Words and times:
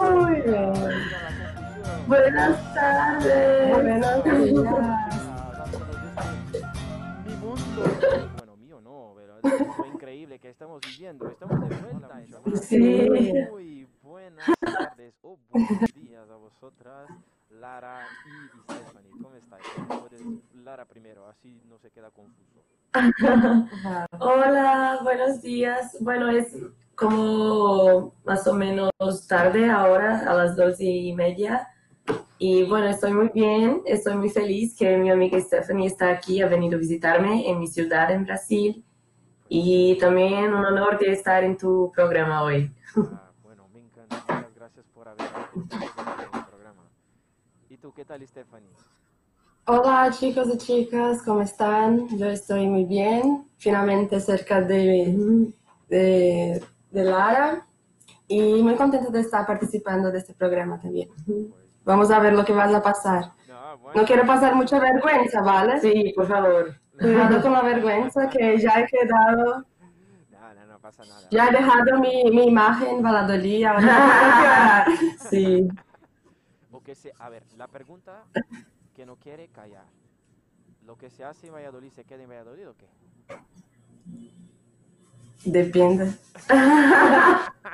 Muy 0.00 0.40
bien. 0.42 0.72
Buenas 2.06 2.74
tardes. 2.74 3.70
Buenos 3.70 4.24
días. 4.24 4.38
Mi 7.26 7.34
mundo. 7.36 7.84
Bueno, 8.36 8.56
mío 8.56 8.80
no, 8.80 9.14
pero 9.16 9.38
es 9.38 9.78
lo 9.78 9.86
increíble 9.86 10.38
que 10.38 10.50
estamos 10.50 10.80
viviendo. 10.80 11.28
Estamos 11.28 11.68
de 11.68 11.76
vuelta. 11.76 12.20
en 12.22 12.56
Sí. 12.56 13.32
Muy 13.50 13.86
buenas 14.02 14.48
tardes 14.60 15.14
o 15.22 15.38
buenos 15.50 15.94
días 15.94 16.28
a 16.30 16.36
vosotras, 16.36 17.08
Lara 17.50 18.06
y 18.26 18.48
Stephanie. 18.72 19.10
¿Cómo 19.22 19.34
estáis? 19.36 19.64
Puedes- 20.00 20.22
Primero, 20.86 21.28
así 21.28 21.62
no 21.68 21.78
se 21.78 21.90
queda 21.90 22.10
confuso. 22.10 22.64
Hola, 24.18 24.98
buenos 25.02 25.42
días. 25.42 25.96
Bueno, 26.00 26.30
es 26.30 26.56
como 26.94 28.14
más 28.24 28.46
o 28.46 28.54
menos 28.54 28.90
tarde 29.28 29.68
ahora, 29.68 30.20
a 30.30 30.34
las 30.34 30.56
dos 30.56 30.80
y 30.80 31.12
media. 31.12 31.68
Y 32.38 32.64
bueno, 32.64 32.86
estoy 32.86 33.12
muy 33.12 33.28
bien, 33.28 33.82
estoy 33.84 34.16
muy 34.16 34.30
feliz 34.30 34.74
que 34.76 34.96
mi 34.96 35.10
amiga 35.10 35.38
Stephanie 35.38 35.86
está 35.86 36.10
aquí, 36.10 36.40
ha 36.40 36.48
venido 36.48 36.76
a 36.76 36.80
visitarme 36.80 37.48
en 37.48 37.60
mi 37.60 37.66
ciudad, 37.66 38.10
en 38.10 38.24
Brasil. 38.24 38.84
Y 39.48 39.98
también 39.98 40.54
un 40.54 40.64
honor 40.64 40.98
de 40.98 41.12
estar 41.12 41.44
en 41.44 41.58
tu 41.58 41.92
programa 41.94 42.42
hoy. 42.42 42.74
Ah, 42.96 43.30
bueno, 43.42 43.68
me 43.68 43.80
encanta. 43.80 44.16
Muchas 44.28 44.54
gracias 44.54 44.86
por 44.94 45.08
haber 45.08 45.26
en 45.54 45.62
el 45.62 46.44
programa. 46.46 46.84
¿Y 47.68 47.76
tú 47.76 47.92
qué 47.92 48.04
tal, 48.04 48.26
Stephanie? 48.26 48.70
Hola 49.66 50.10
chicos 50.10 50.48
y 50.52 50.58
chicas, 50.58 51.22
¿cómo 51.24 51.42
están? 51.42 52.08
Yo 52.18 52.26
estoy 52.26 52.66
muy 52.66 52.84
bien, 52.84 53.44
finalmente 53.58 54.18
cerca 54.20 54.60
de, 54.60 55.52
de, 55.88 56.64
de 56.90 57.04
Lara 57.04 57.66
y 58.26 58.62
muy 58.62 58.74
contenta 58.74 59.10
de 59.10 59.20
estar 59.20 59.46
participando 59.46 60.10
de 60.10 60.18
este 60.18 60.34
programa 60.34 60.80
también. 60.80 61.08
Vamos 61.84 62.10
a 62.10 62.18
ver 62.18 62.32
lo 62.32 62.44
que 62.44 62.52
va 62.52 62.64
a 62.64 62.82
pasar. 62.82 63.32
No, 63.94 64.04
quiero 64.04 64.26
pasar 64.26 64.54
mucha 64.56 64.78
vergüenza, 64.80 65.40
¿vale? 65.42 65.80
Sí, 65.80 66.12
por 66.16 66.26
favor. 66.26 66.74
Cuidado 66.98 67.40
con 67.40 67.52
la 67.52 67.62
vergüenza 67.62 68.28
que 68.28 68.58
ya 68.58 68.80
he 68.80 68.86
quedado, 68.86 69.64
No, 70.30 70.54
no, 70.54 70.66
no 70.66 70.78
pasa 70.80 71.04
nada. 71.04 71.28
ya 71.30 71.48
he 71.48 71.52
dejado 71.52 71.98
mi, 72.00 72.24
mi 72.30 72.46
imagen 72.48 72.96
en 72.96 73.02
Valladolid, 73.02 73.64
ahora 73.64 74.86
Sí. 75.30 75.66
O 76.72 76.80
que 76.82 76.94
se, 76.94 77.12
a 77.18 77.28
ver, 77.30 77.42
la 77.56 77.68
pregunta 77.68 78.24
que 79.00 79.06
no 79.06 79.16
quiere 79.16 79.48
callar. 79.48 79.86
¿Lo 80.82 80.98
que 80.98 81.08
se 81.08 81.24
hace 81.24 81.46
en 81.46 81.54
Valladolid 81.54 81.90
se 81.90 82.04
queda 82.04 82.22
en 82.22 82.28
Valladolid 82.28 82.68
o 82.68 82.76
qué? 82.76 82.90
depende. 85.44 86.12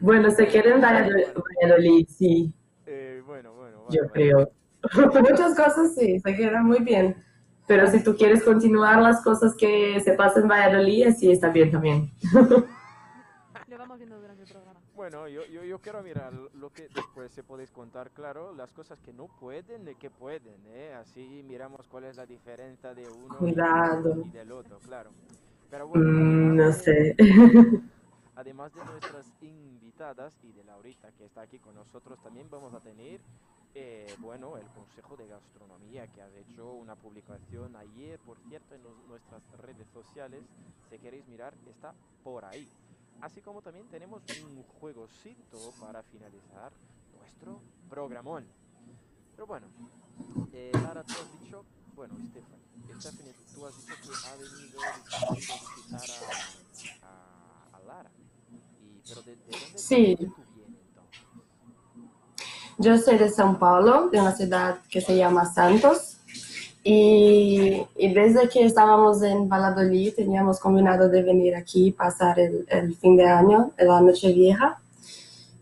Bueno, 0.00 0.30
se 0.30 0.46
queda 0.46 0.74
en 0.74 0.80
Valladolid, 0.80 1.26
Valladolid, 1.62 2.06
sí, 2.08 2.52
Eh, 2.86 3.22
bueno, 3.24 3.54
bueno, 3.54 3.84
yo 3.88 4.00
vale, 4.00 4.06
vale. 4.06 4.24
creo. 4.24 4.50
Muchas 5.20 5.54
cosas 5.56 5.94
sí, 5.94 6.20
se 6.20 6.36
quedan 6.36 6.66
muy 6.66 6.80
bien. 6.80 7.16
Pero 7.66 7.86
si 7.90 8.02
tú 8.04 8.14
quieres 8.14 8.42
continuar 8.42 9.00
las 9.00 9.22
cosas 9.22 9.54
que 9.56 9.98
se 10.04 10.12
pasan 10.12 10.42
en 10.42 10.48
Valladolid, 10.48 11.14
sí 11.18 11.30
está 11.30 11.48
bien 11.48 11.70
también. 11.70 12.10
Lo 13.66 13.78
vamos 13.78 13.98
viendo. 13.98 14.23
Bueno, 15.04 15.28
yo, 15.28 15.44
yo, 15.44 15.62
yo 15.64 15.78
quiero 15.82 16.02
mirar 16.02 16.32
lo 16.32 16.70
que 16.72 16.88
después 16.88 17.30
se 17.30 17.44
podéis 17.44 17.70
contar, 17.70 18.10
claro, 18.12 18.54
las 18.54 18.72
cosas 18.72 19.02
que 19.02 19.12
no 19.12 19.28
pueden 19.28 19.86
y 19.86 19.96
que 19.96 20.10
pueden, 20.10 20.64
¿eh? 20.66 20.94
Así 20.94 21.42
miramos 21.44 21.86
cuál 21.88 22.04
es 22.04 22.16
la 22.16 22.24
diferencia 22.24 22.94
de 22.94 23.10
uno 23.10 23.46
y- 23.46 23.60
Cuidado. 23.66 24.16
y 24.22 24.30
del 24.30 24.50
otro, 24.50 24.80
claro. 24.80 25.14
Pero 25.68 25.86
bueno, 25.88 26.14
Mm, 26.14 26.56
no 26.56 26.72
sé. 26.72 27.14
Además 28.36 28.72
de 28.74 28.84
nuestras 28.84 29.32
invitadas 29.40 30.42
y 30.42 30.52
de 30.52 30.64
Laurita 30.64 31.12
que 31.12 31.24
está 31.24 31.42
aquí 31.42 31.58
con 31.60 31.74
nosotros, 31.76 32.20
también 32.20 32.50
vamos 32.50 32.74
a 32.74 32.80
tener, 32.80 33.24
eh, 33.74 34.16
bueno, 34.20 34.58
el 34.58 34.70
Consejo 34.70 35.16
de 35.16 35.26
Gastronomía 35.28 36.08
que 36.08 36.22
has 36.22 36.34
hecho 36.34 36.72
una 36.74 36.96
publicación 36.96 37.76
ayer, 37.76 38.20
por 38.20 38.40
cierto, 38.40 38.74
en 38.74 38.82
nuestras 39.06 39.48
redes 39.52 39.88
sociales. 39.88 40.50
Si 40.88 40.98
queréis 40.98 41.26
mirar, 41.26 41.58
está 41.64 41.94
por 42.22 42.44
ahí. 42.44 42.72
Así 43.20 43.40
como 43.40 43.62
también 43.62 43.86
tenemos 43.88 44.22
un 44.42 44.62
juegocito 44.80 45.72
para 45.80 46.02
finalizar 46.02 46.72
nuestro 47.18 47.60
programón. 47.88 48.44
Pero 49.34 49.46
bueno, 49.46 49.66
eh, 50.52 50.70
Lara, 50.74 51.02
tú 51.02 51.12
has 51.14 51.40
dicho, 51.40 51.64
bueno, 51.96 52.14
Stephanie, 52.30 53.00
Stephanie, 53.00 53.34
tú 53.54 53.66
has 53.66 53.76
dicho 53.76 53.94
que 54.02 54.28
ha 54.28 54.36
venido, 54.36 54.80
a 54.80 55.34
visitar 55.34 56.28
a, 57.02 57.06
a, 57.06 57.76
a 57.76 57.80
Lara. 57.80 58.10
Y, 58.82 59.00
pero 59.08 59.22
de, 59.22 59.36
de 59.36 59.42
dónde, 59.50 59.78
Sí. 59.78 60.16
de 60.16 60.26
dónde 60.26 60.34
tú 60.34 60.42
vienes 60.54 60.80
entonces? 60.88 61.20
Yo 62.78 62.98
soy 62.98 63.18
de 63.18 63.30
São 63.30 63.58
Paulo, 63.58 64.10
de 64.10 64.20
una 64.20 64.32
ciudad 64.36 64.82
que 64.90 65.00
se 65.00 65.16
llama 65.16 65.46
Santos. 65.46 66.13
Y, 66.86 67.82
y 67.96 68.12
desde 68.14 68.48
que 68.48 68.64
estábamos 68.64 69.22
en 69.22 69.48
Valladolid 69.48 70.14
teníamos 70.14 70.60
combinado 70.60 71.08
de 71.08 71.22
venir 71.22 71.56
aquí 71.56 71.90
pasar 71.92 72.38
el, 72.38 72.66
el 72.68 72.94
fin 72.94 73.16
de 73.16 73.26
año, 73.26 73.72
la 73.78 74.00
noche 74.00 74.32
vieja. 74.32 74.78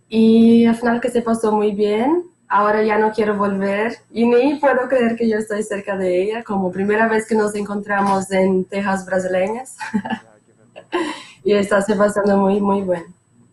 Y 0.09 0.67
al 0.67 0.75
final 0.77 1.01
que 1.01 1.11
se 1.11 1.23
pasó 1.23 1.53
muy 1.53 1.73
bien. 1.73 2.25
Ahora 2.49 2.83
ya 2.83 2.99
no 2.99 3.13
quiero 3.13 3.37
volver 3.39 3.97
y 4.11 4.27
ni 4.27 4.57
puedo 4.57 4.87
creer 4.89 5.17
que 5.17 5.27
yo 5.27 5.39
estoy 5.39 5.63
cerca 5.63 5.97
de 5.97 6.23
ella, 6.23 6.45
como 6.45 6.71
primera 6.71 7.09
vez 7.09 7.27
que 7.27 7.35
nos 7.35 7.55
encontramos 7.55 8.31
en 8.31 8.65
Tejas 8.67 9.07
brasileñas. 9.07 9.77
Y 11.45 11.55
está 11.55 11.83
se 11.83 11.97
pasando 11.97 12.37
muy, 12.37 12.61
muy 12.61 12.83
bien. 12.83 13.05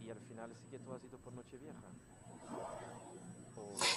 Y 0.06 0.12
al 0.12 0.18
final 0.18 0.50
sí 0.52 0.68
que 0.69 0.78
tú 0.78 0.94
has 0.94 1.03
ido 1.03 1.18
por 1.24 1.34
Nochevieja. 1.34 1.79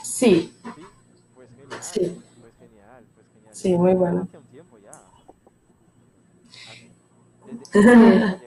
Sí, 0.02 0.52
Sí, 0.62 1.48
pues. 1.68 1.84
Sí. 1.84 2.22
Pues 2.40 2.52
genial, 2.58 3.04
pues 3.14 3.26
genial. 3.34 3.51
Sí, 3.62 3.78
muy 3.78 3.94
bueno. 3.94 4.26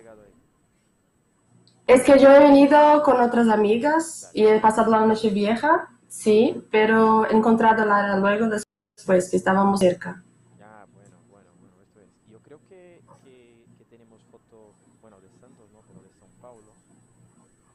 Es 1.88 2.02
que 2.02 2.18
yo 2.18 2.32
he 2.32 2.40
venido 2.40 3.04
con 3.04 3.22
otras 3.22 3.48
amigas 3.48 4.32
y 4.34 4.44
he 4.48 4.60
pasado 4.60 4.90
la 4.90 5.06
noche 5.06 5.30
vieja, 5.30 5.88
sí, 6.08 6.64
pero 6.72 7.30
he 7.30 7.34
encontrado 7.36 7.84
a 7.84 7.86
Lara 7.86 8.18
luego 8.18 8.48
después 8.50 9.30
que 9.30 9.38
estábamos 9.38 9.80
cerca. 9.82 10.24
Ya, 10.60 10.86
bueno, 10.96 11.16
bueno, 11.30 11.50
bueno, 11.62 11.76
esto 11.84 12.00
es. 12.02 12.08
Yo 12.32 12.40
creo 12.40 12.58
que, 12.68 13.02
que, 13.24 13.64
que 13.78 13.84
tenemos 13.86 14.20
foto, 14.32 14.74
bueno, 15.00 15.18
de 15.22 15.30
Santos, 15.40 15.70
¿no? 15.72 15.80
Pero 15.88 16.02
de 16.02 16.10
São 16.18 16.28
Paulo. 16.42 16.74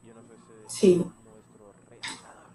Yo 0.05 0.13
no 0.13 0.21
sé 0.23 0.35
si 0.67 0.77
Sí. 0.77 0.97
nuestro 0.97 1.71
realizador. 1.89 2.51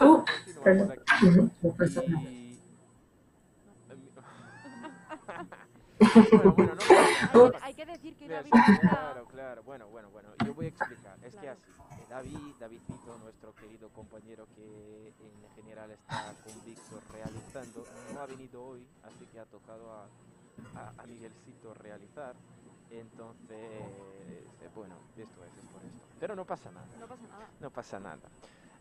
Uh, 0.00 0.24
Bueno. 0.64 0.94
Y... 2.18 2.58
bueno, 6.32 6.52
bueno, 6.52 6.74
no. 7.34 7.52
Hay, 7.62 7.74
que 7.74 7.84
decir 7.86 8.16
que 8.16 8.28
David. 8.28 8.50
Claro, 8.80 9.26
claro. 9.26 9.62
Bueno, 9.62 9.88
bueno, 9.88 10.08
bueno. 10.10 10.28
Yo 10.44 10.54
voy 10.54 10.66
a 10.66 10.68
explicar. 10.68 11.18
Es 11.22 11.34
que 11.34 11.48
así, 11.48 11.70
eh, 11.70 12.06
David, 12.08 12.38
Davidcito, 12.58 13.18
nuestro 13.22 13.54
querido 13.54 13.88
compañero 13.90 14.46
que 14.54 15.08
en 15.08 15.54
general 15.54 15.90
está 15.90 16.34
con 16.44 16.64
Víctor 16.64 17.02
realizando, 17.12 17.84
no 18.12 18.20
ha 18.20 18.26
venido 18.26 18.64
hoy, 18.64 18.86
así 19.04 19.26
que 19.32 19.38
ha 19.40 19.44
tocado 19.44 19.92
a, 19.92 20.06
a, 20.80 21.02
a 21.02 21.06
Miguelcito 21.06 21.74
realizar. 21.74 22.34
Entonces, 22.90 23.58
eh, 23.58 24.68
bueno, 24.74 24.94
esto 25.16 25.44
es, 25.44 25.52
es 25.58 25.70
por 25.72 25.82
esto. 25.82 26.06
Pero 26.20 26.36
no 26.36 26.44
pasa 26.44 26.70
nada, 26.70 26.86
No 27.00 27.06
pasa 27.06 27.22
nada. 27.28 27.48
no 27.60 27.70
pasa 27.70 28.00
nada. 28.00 28.28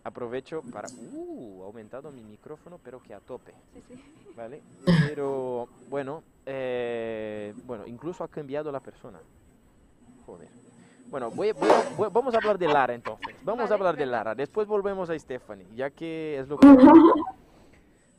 Aprovecho 0.03 0.61
para... 0.71 0.87
Uh, 1.13 1.63
aumentado 1.63 2.11
mi 2.11 2.21
micrófono, 2.23 2.77
pero 2.83 3.01
que 3.01 3.13
a 3.13 3.19
tope. 3.21 3.53
Sí, 3.73 3.81
sí. 3.87 4.33
¿vale? 4.35 4.61
Pero 4.85 5.69
bueno, 5.89 6.23
eh, 6.45 7.53
bueno, 7.65 7.87
incluso 7.87 8.23
ha 8.23 8.27
cambiado 8.27 8.71
la 8.71 8.79
persona. 8.81 9.19
Joder. 10.25 10.49
Bueno, 11.09 11.29
voy, 11.31 11.51
voy 11.51 11.69
voy- 11.97 12.09
vamos 12.11 12.33
a 12.33 12.37
hablar 12.37 12.57
de 12.57 12.67
Lara 12.67 12.93
entonces. 12.93 13.35
Vamos 13.43 13.69
a 13.69 13.73
hablar 13.75 13.95
de. 13.95 14.05
Lara. 14.05 14.33
Después 14.35 14.67
volvemos 14.67 15.09
a 15.09 15.17
Stephanie, 15.19 15.67
ya 15.75 15.89
que 15.89 16.37
es 16.39 16.47
lo 16.47 16.57
que... 16.57 16.67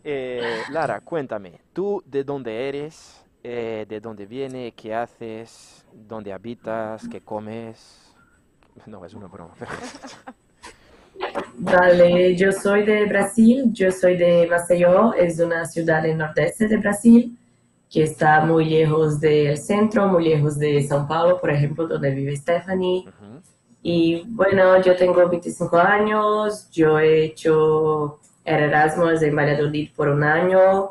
Eh, 0.07 0.63
Lara, 0.71 1.01
cuéntame, 1.01 1.61
¿tú 1.73 2.03
de 2.05 2.25
dónde 2.25 2.69
eres? 2.69 3.25
Eh, 3.43 3.87
¿De 3.89 4.01
dónde 4.01 4.27
viene? 4.27 4.73
¿Qué 4.73 4.95
haces? 4.95 5.87
¿Dónde 5.95 6.31
habitas? 6.31 7.09
¿Qué 7.09 7.23
comes? 7.23 8.13
No, 8.85 9.03
es 9.07 9.15
una 9.15 9.29
broma. 9.29 9.55
pero- 9.59 9.71
Vale, 11.57 12.37
yo 12.37 12.53
soy 12.53 12.85
de 12.85 13.07
Brasil, 13.07 13.71
yo 13.73 13.91
soy 13.91 14.17
de 14.17 14.47
Maceió, 14.47 15.15
es 15.15 15.39
una 15.41 15.65
ciudad 15.65 16.05
en 16.05 16.19
nordeste 16.19 16.69
de 16.69 16.77
Brasil, 16.77 17.39
que 17.91 18.03
está 18.03 18.45
muy 18.45 18.65
lejos 18.67 19.21
del 19.21 19.57
centro, 19.57 20.09
muy 20.09 20.25
lejos 20.25 20.59
de 20.59 20.79
São 20.89 21.07
Paulo, 21.07 21.41
por 21.41 21.51
ejemplo, 21.51 21.87
donde 21.87 22.11
vive 22.11 22.37
Stephanie. 22.37 23.05
Ujú. 23.07 23.41
Y 23.83 24.25
bueno, 24.29 24.81
yo 24.83 24.97
tengo 24.97 25.29
25 25.29 25.77
años, 25.77 26.69
yo 26.71 26.99
he 26.99 27.25
hecho 27.25 28.19
era 28.45 28.67
Erasmus 28.67 29.23
en 29.23 29.35
Valladolid 29.35 29.91
por 29.97 30.09
un 30.09 30.23
año. 30.23 30.91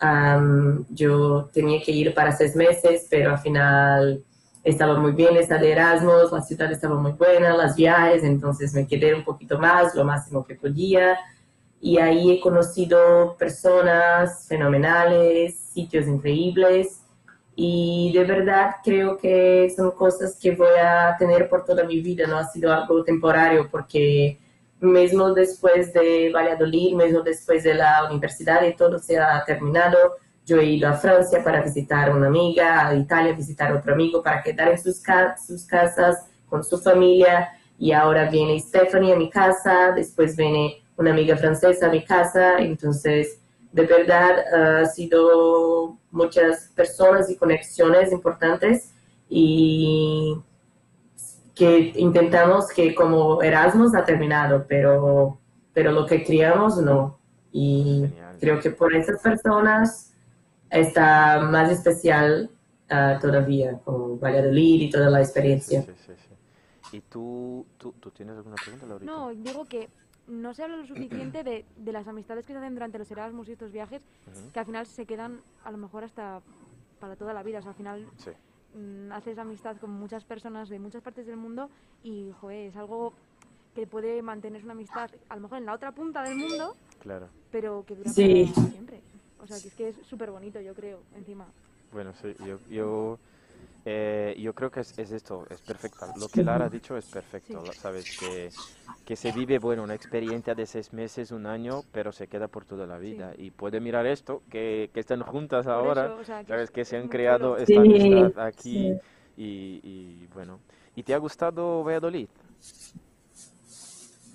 Am, 0.00 0.84
yo 0.90 1.48
tenía 1.52 1.80
que 1.80 1.92
ir 1.92 2.12
para 2.12 2.32
seis 2.32 2.56
meses, 2.56 3.06
pero 3.08 3.30
al 3.30 3.38
final 3.38 4.24
estaba 4.64 4.98
muy 4.98 5.12
bien 5.12 5.36
esta 5.36 5.58
de 5.58 5.72
Erasmus, 5.72 6.32
la 6.32 6.40
ciudad 6.42 6.70
estaba 6.70 6.96
muy 6.96 7.12
buena, 7.12 7.56
las 7.56 7.76
viajes, 7.76 8.22
entonces 8.22 8.72
me 8.74 8.86
quedé 8.86 9.14
un 9.14 9.24
poquito 9.24 9.58
más, 9.58 9.94
lo 9.94 10.04
máximo 10.04 10.44
que 10.44 10.54
podía. 10.54 11.18
Y 11.80 11.98
ahí 11.98 12.30
he 12.30 12.40
conocido 12.40 13.36
personas 13.36 14.46
fenomenales, 14.48 15.56
sitios 15.58 16.06
increíbles 16.06 17.02
y 17.54 18.12
de 18.14 18.24
verdad 18.24 18.76
creo 18.82 19.18
que 19.18 19.70
son 19.76 19.90
cosas 19.90 20.38
que 20.40 20.52
voy 20.52 20.78
a 20.80 21.16
tener 21.18 21.48
por 21.48 21.64
toda 21.64 21.84
mi 21.84 22.00
vida, 22.00 22.26
no 22.26 22.38
ha 22.38 22.44
sido 22.48 22.72
algo 22.72 23.04
temporario 23.04 23.68
porque 23.70 24.38
mismo 24.80 25.32
después 25.32 25.92
de 25.92 26.30
Valladolid, 26.34 26.94
mismo 26.94 27.20
después 27.20 27.62
de 27.64 27.74
la 27.74 28.08
universidad 28.10 28.62
y 28.66 28.74
todo 28.74 28.98
se 28.98 29.18
ha 29.18 29.44
terminado, 29.44 30.16
yo 30.44 30.58
he 30.58 30.64
ido 30.64 30.88
a 30.88 30.94
Francia 30.94 31.42
para 31.44 31.62
visitar 31.62 32.14
una 32.14 32.26
amiga, 32.26 32.88
a 32.88 32.94
Italia 32.94 33.32
visitar 33.32 33.72
otro 33.72 33.92
amigo, 33.94 34.22
para 34.22 34.42
quedar 34.42 34.68
en 34.68 34.78
sus, 34.78 35.00
ca- 35.00 35.36
sus 35.38 35.64
casas 35.66 36.26
con 36.48 36.64
su 36.64 36.78
familia 36.78 37.50
y 37.78 37.92
ahora 37.92 38.28
viene 38.28 38.58
Stephanie 38.60 39.12
a 39.12 39.16
mi 39.16 39.30
casa, 39.30 39.92
después 39.92 40.36
viene 40.36 40.82
una 40.96 41.10
amiga 41.10 41.36
francesa 41.36 41.86
a 41.86 41.90
mi 41.90 42.04
casa, 42.04 42.58
entonces 42.58 43.38
de 43.72 43.86
verdad 43.86 44.38
eh, 44.38 44.82
ha 44.82 44.86
sido 44.86 45.96
muchas 46.10 46.70
personas 46.74 47.30
y 47.30 47.36
conexiones 47.36 48.12
importantes 48.12 48.92
y 49.28 50.36
que 51.54 51.92
intentamos 51.96 52.68
que 52.68 52.94
como 52.94 53.42
Erasmus 53.42 53.94
ha 53.94 54.04
terminado, 54.04 54.64
pero, 54.68 55.38
pero 55.72 55.92
lo 55.92 56.06
que 56.06 56.24
criamos 56.24 56.76
no. 56.78 57.18
Y 57.52 58.04
Genial. 58.08 58.36
creo 58.40 58.60
que 58.60 58.70
por 58.70 58.94
esas 58.94 59.20
personas 59.20 60.11
está 60.72 61.40
más 61.40 61.70
especial 61.70 62.50
ah, 62.90 63.18
todavía, 63.20 63.78
como 63.84 64.18
Valladolid 64.18 64.82
y 64.82 64.90
toda 64.90 65.10
la 65.10 65.20
experiencia. 65.20 65.82
sí, 65.82 65.92
sí, 66.06 66.12
sí. 66.16 66.96
¿Y 66.96 67.00
tú, 67.00 67.64
tú, 67.78 67.92
tú 68.00 68.10
tienes 68.10 68.36
alguna 68.36 68.56
pregunta, 68.56 68.86
Laurita? 68.86 69.10
No, 69.10 69.30
digo 69.30 69.64
que 69.64 69.88
no 70.26 70.52
se 70.54 70.62
habla 70.62 70.76
lo 70.76 70.86
suficiente 70.86 71.42
de, 71.42 71.64
de 71.76 71.92
las 71.92 72.06
amistades 72.06 72.44
que 72.46 72.52
se 72.52 72.58
hacen 72.58 72.74
durante 72.74 72.98
los 72.98 73.10
Erasmus 73.10 73.48
y 73.48 73.52
estos 73.52 73.72
viajes, 73.72 74.02
que 74.52 74.58
al 74.60 74.66
final 74.66 74.86
se 74.86 75.06
quedan 75.06 75.40
a 75.64 75.70
lo 75.70 75.78
mejor 75.78 76.04
hasta 76.04 76.42
para 77.00 77.16
toda 77.16 77.32
la 77.32 77.42
vida. 77.42 77.58
O 77.60 77.62
sea, 77.62 77.70
al 77.70 77.76
final 77.76 78.06
Sí, 78.18 78.30
mm, 78.78 79.10
haces 79.12 79.38
amistad 79.38 79.76
con 79.78 79.90
muchas 79.90 80.24
personas 80.24 80.68
de 80.68 80.78
muchas 80.78 81.02
partes 81.02 81.26
del 81.26 81.36
mundo 81.38 81.70
y, 82.02 82.30
joder, 82.40 82.68
es 82.68 82.76
algo 82.76 83.14
que 83.74 83.86
puede 83.86 84.20
mantener 84.20 84.62
una 84.62 84.72
amistad 84.72 85.10
a 85.30 85.34
lo 85.36 85.40
mejor 85.42 85.58
en 85.58 85.64
la 85.66 85.72
otra 85.72 85.92
punta 85.92 86.22
del 86.22 86.36
mundo, 86.36 86.76
claro. 87.00 87.28
pero 87.50 87.84
que 87.86 87.96
dura 87.96 88.10
Sí. 88.10 88.52
siempre. 88.70 89.00
O 89.42 89.46
sea, 89.46 89.60
que 89.60 89.68
es 89.68 89.74
que 89.74 89.88
es 89.88 89.96
súper 90.06 90.30
bonito, 90.30 90.60
yo 90.60 90.74
creo, 90.74 91.00
encima. 91.16 91.46
Bueno, 91.90 92.14
sí, 92.14 92.34
yo, 92.38 92.58
yo, 92.68 93.18
eh, 93.84 94.36
yo 94.38 94.54
creo 94.54 94.70
que 94.70 94.80
es, 94.80 94.94
es 94.98 95.12
esto, 95.12 95.46
es 95.50 95.62
perfecto. 95.62 96.12
Lo 96.16 96.28
que 96.30 96.42
Lara 96.44 96.66
ha 96.66 96.70
dicho 96.70 96.96
es 96.96 97.06
perfecto, 97.06 97.74
Sí. 97.74 97.76
¿sabes? 97.76 98.12
Que, 98.14 98.52
que 99.04 99.16
se 99.16 99.32
vive, 99.32 99.58
bueno, 99.58 99.82
una 99.84 99.94
experiencia 99.94 100.54
de 100.54 100.66
seis 100.66 100.92
meses, 100.92 101.32
un 101.32 101.46
año, 101.46 101.84
pero 101.92 102.12
se 102.12 102.28
queda 102.28 102.48
por 102.48 102.64
toda 102.66 102.86
la 102.86 102.98
vida. 102.98 103.34
Y 103.38 103.50
puede 103.52 103.80
mirar 103.80 104.06
esto, 104.06 104.42
que, 104.50 104.90
que 104.94 105.00
están 105.00 105.22
juntas 105.22 105.66
Por 105.66 105.74
ahora, 105.74 106.12
eso, 106.12 106.16
o 106.16 106.24
sea, 106.24 106.44
que 106.44 106.52
¿sabes? 106.52 106.70
es- 106.70 106.70
Que 106.70 106.84
se 106.84 106.96
han 106.96 107.08
creado 107.08 107.56
esta 107.58 107.80
Sí, 107.80 107.82
amistad 107.82 108.38
aquí 108.38 108.94
sí. 108.94 109.00
y, 109.36 109.80
y, 109.82 110.26
bueno. 110.34 110.60
¿Y 110.96 111.02
te 111.04 111.14
ha 111.14 111.18
gustado 111.18 111.84
Valladolid? 111.84 112.28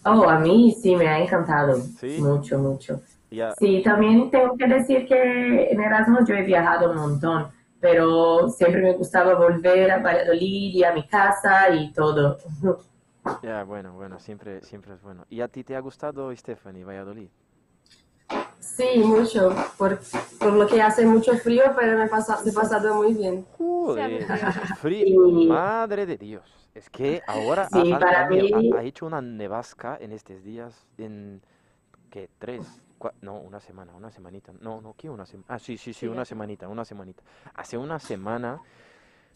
Oh, 0.05 0.23
a 0.29 0.39
mí 0.39 0.71
sí 0.81 0.95
me 0.95 1.07
ha 1.07 1.19
encantado, 1.19 1.83
Sí. 1.99 2.21
mucho, 2.21 2.57
mucho. 2.57 2.99
Ya, 3.29 3.53
Sí, 3.55 3.81
también 3.83 4.31
tengo 4.31 4.55
que 4.57 4.67
decir 4.67 5.07
que 5.07 5.69
en 5.69 5.81
Erasmus 5.81 6.27
yo 6.27 6.35
he 6.35 6.43
viajado 6.43 6.91
un 6.91 6.97
montón, 6.97 7.47
pero 7.81 8.47
siempre 8.49 8.81
me 8.81 8.93
gustaba 8.93 9.35
volver 9.35 9.91
a 9.91 9.99
Valladolid 9.99 10.73
y 10.75 10.83
a 10.83 10.93
mi 10.93 11.05
casa 11.07 11.69
y 11.73 11.91
todo. 11.91 12.37
ya, 13.43 13.63
bueno, 13.63 13.93
bueno, 13.93 14.19
siempre, 14.19 14.61
siempre 14.61 14.93
es 14.93 15.01
bueno. 15.01 15.25
¿Y 15.29 15.41
a 15.41 15.47
ti 15.49 15.63
te 15.63 15.75
ha 15.75 15.79
gustado, 15.81 16.33
Stephanie, 16.35 16.85
Valladolid? 16.85 17.29
Sí, 18.59 18.99
mucho, 19.03 19.55
por, 19.77 19.99
por 20.39 20.53
lo 20.53 20.67
que 20.67 20.81
hace 20.81 21.05
mucho 21.05 21.35
frío, 21.37 21.63
pero 21.77 21.97
me 21.97 22.03
he 22.05 22.07
he 22.07 22.53
pasado 22.53 22.95
muy 22.95 23.13
bien. 23.13 23.45
Joder, 23.57 24.25
frío. 24.79 25.25
Sí. 25.25 25.47
madre 25.47 26.05
de 26.05 26.17
Dios. 26.17 26.43
Es 26.75 26.89
que 26.89 27.21
ahora 27.25 27.67
Sí, 27.71 27.91
ha, 27.91 27.99
para 27.99 28.25
ha- 28.25 28.29
mí- 28.29 28.71
ha 28.77 28.83
hecho 28.83 29.05
una 29.05 29.21
nevasca 29.21 29.97
en 29.99 30.11
estos 30.11 30.43
días, 30.43 30.85
en 30.97 31.41
que 32.11 32.29
tres, 32.37 32.67
no, 33.21 33.39
una 33.39 33.59
semana, 33.59 33.93
una 33.95 34.11
semanita, 34.11 34.51
no, 34.61 34.81
no, 34.81 34.95
¿qué 34.97 35.09
una 35.09 35.25
semana? 35.25 35.45
Ah, 35.49 35.59
sí, 35.59 35.77
sí, 35.77 35.93
sí, 35.93 36.07
una 36.07 36.25
semanita, 36.25 36.67
una 36.67 36.85
semanita. 36.85 37.23
Hace 37.53 37.77
una 37.77 37.99
semana, 37.99 38.59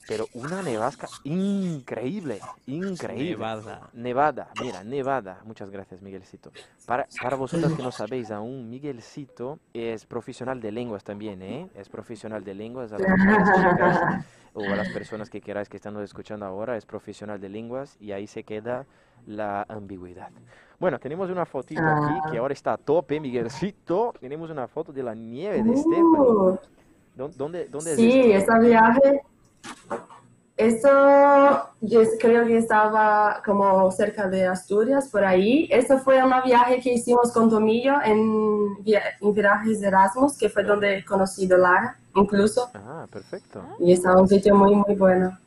pero 0.07 0.25
una 0.33 0.61
nevasca 0.61 1.07
increíble, 1.23 2.39
increíble. 2.65 3.31
Nevada. 3.31 3.89
Nevada, 3.93 4.51
mira, 4.61 4.83
Nevada. 4.83 5.41
Muchas 5.45 5.69
gracias, 5.69 6.01
Miguelcito. 6.01 6.51
Para, 6.85 7.07
para 7.21 7.35
vosotros 7.35 7.73
que 7.73 7.83
no 7.83 7.91
sabéis 7.91 8.31
aún, 8.31 8.69
Miguelcito 8.69 9.59
es 9.73 10.05
profesional 10.05 10.59
de 10.59 10.71
lenguas 10.71 11.03
también, 11.03 11.41
¿eh? 11.41 11.69
Es 11.75 11.89
profesional 11.89 12.43
de 12.43 12.55
lenguas 12.55 12.91
a 12.91 12.97
las, 12.97 13.11
chicas 13.11 14.25
o 14.53 14.63
a 14.63 14.75
las 14.75 14.89
personas 14.89 15.29
que 15.29 15.41
queráis 15.41 15.69
que 15.69 15.77
están 15.77 15.97
escuchando 16.01 16.45
ahora, 16.45 16.77
es 16.77 16.85
profesional 16.85 17.39
de 17.39 17.49
lenguas 17.49 17.95
y 17.99 18.11
ahí 18.11 18.27
se 18.27 18.43
queda 18.43 18.85
la 19.25 19.65
ambigüedad. 19.69 20.31
Bueno, 20.81 20.97
tenemos 20.97 21.29
una 21.29 21.45
fotito 21.45 21.79
aquí 21.79 22.31
que 22.31 22.39
ahora 22.39 22.55
está 22.55 22.73
a 22.73 22.77
tope, 22.77 23.19
Miguelcito. 23.19 24.15
Tenemos 24.19 24.49
una 24.49 24.67
foto 24.67 24.91
de 24.91 25.03
la 25.03 25.13
nieve 25.13 25.61
de. 25.61 25.69
Uh, 25.69 26.57
¿Dó- 27.15 27.29
¿Dónde, 27.37 27.67
dónde 27.67 27.91
es 27.91 27.97
sí, 27.97 28.31
esto? 28.31 28.51
ese 28.55 28.67
viaje, 28.67 29.21
eso 30.57 31.69
yo 31.81 32.01
creo 32.19 32.47
que 32.47 32.57
estaba 32.57 33.43
como 33.45 33.91
cerca 33.91 34.27
de 34.27 34.47
Asturias, 34.47 35.07
por 35.09 35.23
ahí. 35.23 35.67
Eso 35.69 35.99
fue 35.99 36.23
un 36.23 36.33
viaje 36.43 36.79
que 36.81 36.93
hicimos 36.93 37.31
con 37.31 37.47
Tomillo 37.47 38.01
en, 38.03 38.81
via- 38.83 39.03
en 39.21 39.33
Virajes 39.35 39.81
de 39.81 39.87
Erasmus, 39.87 40.35
que 40.35 40.49
fue 40.49 40.63
donde 40.63 40.97
he 40.97 41.05
conocido 41.05 41.57
Lara, 41.59 41.95
incluso. 42.15 42.71
Ah, 42.73 43.05
perfecto. 43.11 43.61
Y 43.79 43.91
estaba 43.91 44.19
un 44.19 44.27
sitio 44.27 44.55
muy, 44.55 44.73
muy 44.73 44.95
bueno. 44.95 45.37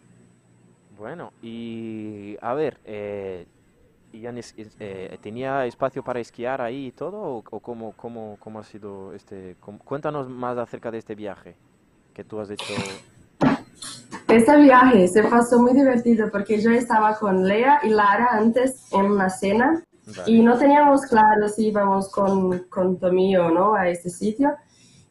Bueno, 0.96 1.32
y 1.42 2.36
a 2.40 2.54
ver, 2.54 2.78
eh, 2.84 3.46
Eh, 4.78 5.18
¿tenía 5.20 5.66
espacio 5.66 6.02
para 6.02 6.20
esquiar 6.20 6.60
ahí 6.60 6.86
y 6.86 6.92
todo? 6.92 7.18
¿O, 7.20 7.44
o 7.50 7.60
cómo, 7.60 7.92
cómo, 7.96 8.36
cómo 8.38 8.60
ha 8.60 8.64
sido 8.64 9.12
este? 9.12 9.56
cómo- 9.60 9.78
cuéntanos 9.80 10.28
más 10.28 10.56
acerca 10.56 10.90
de 10.90 10.98
este 10.98 11.14
viaje 11.14 11.56
que 12.12 12.22
tú 12.24 12.38
has 12.40 12.50
hecho. 12.50 12.72
Este 14.28 14.56
viaje 14.56 15.08
se 15.08 15.22
pasó 15.24 15.60
muy 15.60 15.72
divertido 15.74 16.30
porque 16.30 16.60
yo 16.60 16.70
estaba 16.70 17.16
con 17.18 17.46
Lea 17.46 17.80
y 17.82 17.90
Lara 17.90 18.28
antes 18.32 18.86
en 18.92 19.06
una 19.06 19.28
cena 19.30 19.82
Vale. 20.06 20.30
y 20.30 20.42
no 20.42 20.56
teníamos 20.58 21.02
claro 21.02 21.48
si 21.48 21.68
íbamos 21.68 22.10
con, 22.10 22.60
con 22.70 22.98
Tomillo 22.98 23.46
o 23.46 23.50
no 23.50 23.74
a 23.74 23.88
este 23.88 24.10
sitio. 24.10 24.50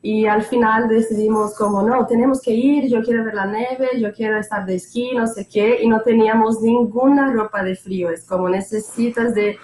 Y 0.05 0.25
al 0.27 0.43
final 0.43 0.89
decidimos 0.89 1.55
como, 1.55 1.81
no, 1.81 2.05
tenemos 2.05 2.41
que 2.41 2.51
ir, 2.51 2.89
yo 2.89 3.01
quiero 3.01 3.23
ver 3.23 3.35
la 3.35 3.45
nieve, 3.45 3.87
yo 3.99 4.11
quiero 4.13 4.37
estar 4.37 4.65
de 4.65 4.75
esquí, 4.75 5.15
no 5.15 5.25
sé 5.25 5.47
qué, 5.47 5.81
y 5.81 5.87
no 5.87 6.01
teníamos 6.01 6.61
ninguna 6.61 7.31
ropa 7.31 7.63
de 7.63 7.75
frío. 7.75 8.09
Es 8.09 8.25
como 8.27 8.49
necesitas 8.49 9.33
de 9.33 9.57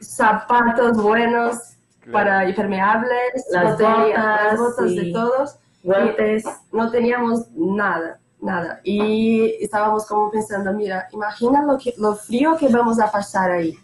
zapatos 0.00 1.00
buenos 1.00 1.74
Claro. 2.00 2.12
para 2.12 2.48
impermeables, 2.48 3.46
Las 3.50 3.80
no 3.80 3.98
botas, 3.98 4.58
botas 4.58 4.94
de 4.94 5.12
todos 5.12 5.58
Guantes. 5.82 6.44
no 6.70 6.90
teníamos 6.90 7.48
nada, 7.54 8.18
nada. 8.42 8.80
Y 8.84 9.56
estábamos 9.64 10.06
como 10.06 10.30
pensando, 10.30 10.72
mira, 10.74 11.08
imagina 11.12 11.62
lo, 11.62 11.78
que, 11.78 11.94
lo 11.96 12.14
frío 12.14 12.56
que 12.58 12.68
vamos 12.68 13.00
a 13.00 13.10
pasar 13.10 13.52
ahí. 13.52 13.78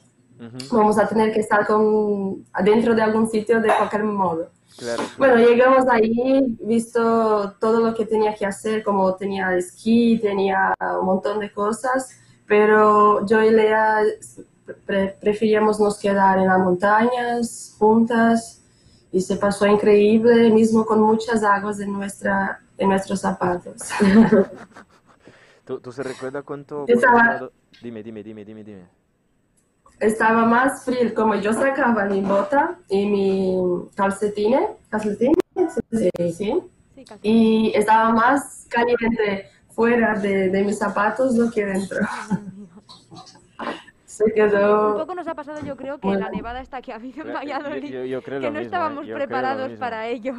Vamos 0.73 0.99
a 0.99 1.07
tener 1.07 1.33
que 1.33 1.41
estar 1.41 1.67
con, 1.67 2.45
adentro 2.53 2.95
de 2.95 3.03
algún 3.03 3.31
sitio 3.31 3.61
de 3.61 3.69
cualquier 3.69 4.05
modo. 4.05 4.51
Claro, 4.77 5.03
Bueno, 5.19 5.37
llegamos 5.37 5.87
ahí, 5.89 6.57
visto 6.61 7.53
todo 7.61 7.81
lo 7.81 7.95
que 7.95 8.07
tenía 8.07 8.35
que 8.35 8.47
hacer, 8.47 8.83
como 8.83 9.15
tenía 9.17 9.55
esquí, 9.57 10.19
tenía 10.19 10.75
un 11.01 11.07
montón 11.07 11.41
de 11.41 11.53
cosas, 11.53 12.11
pero 12.47 13.25
yo 13.27 13.43
y 13.43 13.51
Lea 13.51 14.03
pre- 14.87 15.17
preferíamos 15.21 15.79
nos 15.81 15.99
quedar 15.99 16.39
en 16.39 16.47
las 16.47 16.59
montañas 16.59 17.75
juntas 17.79 18.63
y 19.13 19.21
se 19.21 19.37
pasó 19.37 19.67
increíble, 19.67 20.51
mismo 20.51 20.85
con 20.87 21.01
muchas 21.01 21.43
aguas 21.43 21.81
en, 21.81 21.93
nuestra, 21.93 22.61
en 22.79 22.89
nuestros 22.89 23.21
zapatos. 23.21 23.75
¿Tú, 25.65 25.79
tú 25.81 25.93
se 25.93 26.03
recuerda 26.03 26.43
cuánto? 26.43 26.85
Estaba- 26.87 27.51
Dime, 27.83 28.03
dime, 28.03 28.23
dime, 28.23 28.45
dime, 28.45 28.65
dime. 28.65 29.00
Estaba 30.01 30.47
más 30.47 30.85
frío, 30.85 31.15
como 31.15 31.35
yo 31.35 31.53
sacaba 31.53 32.07
mi 32.07 32.23
bota 32.23 32.79
y 32.89 33.07
mi 33.07 33.89
calcetines, 33.95 34.71
calcetines, 34.89 35.37
sí, 35.93 36.33
sí, 36.33 36.63
y 37.23 37.73
estaba 37.75 38.11
más 38.11 38.67
caliente 38.71 39.51
fuera 39.69 40.19
de, 40.19 40.49
de 40.49 40.65
mis 40.65 40.79
zapatos 40.79 41.37
do 41.37 41.51
que 41.51 41.67
dentro. 41.67 41.99
Se 44.07 44.25
quedó... 44.35 44.93
Un 44.95 45.01
poco 45.01 45.15
nos 45.15 45.27
ha 45.29 45.35
pasado, 45.35 45.61
yo 45.65 45.77
creo, 45.77 45.99
que 45.99 46.09
la 46.17 46.31
nevada 46.31 46.61
esta 46.61 46.81
que 46.83 46.93
ha 46.93 46.97
habido 46.97 47.27
en 47.27 47.35
Valladolid, 47.35 47.93
Yo, 47.93 48.05
yo 48.05 48.23
creo 48.23 48.41
que 48.41 48.47
lo 48.47 48.53
no 48.53 48.59
mismo, 48.59 48.61
¿eh? 48.61 48.65
estábamos 48.65 49.07
Yo 49.07 49.13
lo 49.13 49.19
preparados 49.19 49.73
para 49.73 50.07
ello. 50.09 50.35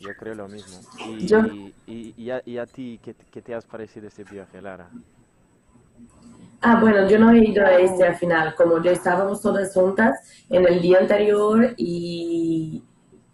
Yo 0.00 0.14
creo 0.14 0.34
lo 0.34 0.48
mismo. 0.48 0.80
Y, 1.06 1.26
Yo- 1.26 1.40
y, 1.86 2.14
y 2.16 2.30
a, 2.30 2.42
y 2.44 2.58
a 2.58 2.66
ti, 2.66 3.00
¿qué, 3.02 3.14
qué 3.30 3.40
te 3.42 3.54
has 3.54 3.64
parecido 3.64 4.08
este 4.08 4.24
viaje, 4.24 4.60
Lara? 4.60 4.90
Ah, 6.66 6.78
bueno, 6.80 7.06
yo 7.08 7.18
no 7.18 7.30
he 7.30 7.38
ido 7.44 7.64
a 7.66 7.74
este 7.78 8.04
al 8.04 8.16
final, 8.16 8.54
como 8.54 8.82
ya 8.82 8.92
estábamos 8.92 9.42
todas 9.42 9.74
juntas 9.74 10.18
en 10.48 10.66
el 10.66 10.80
día 10.80 10.98
anterior 10.98 11.74
y, 11.76 12.82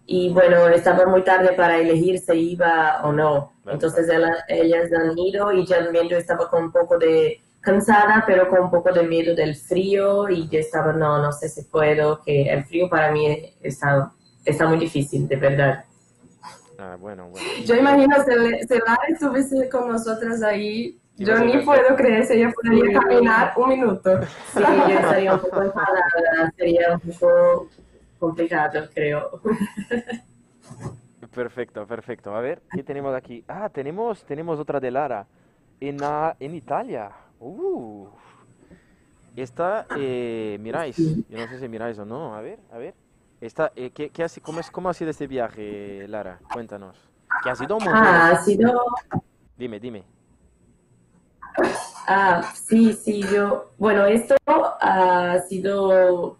y 0.05 0.29
bueno, 0.33 0.67
estaba 0.67 1.05
muy 1.05 1.23
tarde 1.23 1.53
para 1.53 1.77
elegir 1.77 2.19
si 2.19 2.51
iba 2.51 3.01
o 3.03 3.13
no. 3.13 3.53
Entonces 3.67 4.09
ela- 4.09 4.43
ellas 4.49 4.91
han 4.91 5.17
ido 5.17 5.49
y 5.53 5.65
ya 5.65 5.81
también 5.81 6.09
yo 6.09 6.17
estaba 6.17 6.49
con 6.49 6.65
un 6.65 6.71
poco 6.73 6.97
de 6.97 7.39
cansada, 7.61 8.23
pero 8.27 8.49
con 8.49 8.63
un 8.63 8.69
poco 8.71 8.91
de 8.91 9.03
miedo 9.03 9.33
del 9.33 9.55
frío 9.55 10.27
y 10.29 10.49
yo 10.49 10.59
estaba, 10.59 10.91
no, 10.91 11.21
no 11.21 11.31
sé 11.31 11.47
si 11.47 11.63
puedo, 11.63 12.21
que 12.23 12.51
el 12.51 12.65
frío 12.65 12.89
para 12.89 13.11
mí 13.11 13.55
está, 13.61 14.11
está 14.43 14.67
muy 14.67 14.77
difícil, 14.77 15.25
de 15.29 15.35
verdad. 15.37 15.85
Ah, 16.77 16.97
bueno, 16.99 17.29
bueno. 17.29 17.47
Yo 17.65 17.75
imagino 17.75 18.17
Lara 18.17 18.97
estuviese 19.07 19.69
con 19.69 19.89
nosotras 19.89 20.41
ahí, 20.41 20.99
yo 21.17 21.35
a 21.35 21.39
ni 21.39 21.57
puedo 21.59 21.95
creer 21.95 22.25
si 22.25 22.33
ella 22.33 22.51
podría 22.51 22.99
caminar 22.99 23.53
un 23.55 23.69
minuto. 23.69 24.21
Sí, 24.53 24.59
yo 24.61 24.87
estaría 24.99 25.33
un 25.33 25.39
poco 25.39 25.61
enfadada, 25.61 26.53
sería 26.57 26.93
un 26.93 26.99
poco 27.11 27.67
complicado, 28.19 28.87
creo. 28.93 29.41
Perfecto, 31.33 31.87
perfecto. 31.87 32.35
A 32.35 32.41
ver, 32.41 32.61
¿qué 32.73 32.83
tenemos 32.83 33.15
aquí? 33.15 33.43
Ah, 33.47 33.69
tenemos, 33.69 34.25
tenemos 34.25 34.59
otra 34.59 34.81
de 34.81 34.91
Lara. 34.91 35.25
En, 35.79 35.97
en 36.39 36.55
Italia. 36.55 37.09
Uh. 37.39 38.07
Esta, 39.35 39.85
eh, 39.95 40.57
miráis. 40.59 40.97
Yo 40.97 41.37
no 41.37 41.47
sé 41.47 41.59
si 41.59 41.69
miráis 41.69 41.97
o 41.99 42.05
no. 42.05 42.35
A 42.35 42.41
ver, 42.41 42.59
a 42.71 42.77
ver. 42.77 42.93
Esta, 43.39 43.71
eh, 43.77 43.91
¿qué, 43.91 44.09
qué 44.09 44.23
hace- 44.23 44.41
cómo, 44.41 44.59
es, 44.59 44.69
¿Cómo 44.69 44.89
ha 44.89 44.93
sido 44.93 45.09
este 45.09 45.25
viaje, 45.25 46.05
Lara? 46.09 46.37
Cuéntanos. 46.53 46.97
Que 47.43 47.49
ha 47.49 47.55
sido 47.55 47.77
un. 47.77 47.87
Ah, 47.87 48.31
ha 48.31 48.43
sido 48.43 48.83
Dime, 49.57 49.79
dime. 49.79 50.03
Ah, 52.07 52.41
sí, 52.53 52.93
sí, 52.93 53.23
yo, 53.33 53.69
bueno, 53.77 54.05
esto 54.05 54.35
ha 54.47 55.37
sido 55.47 56.37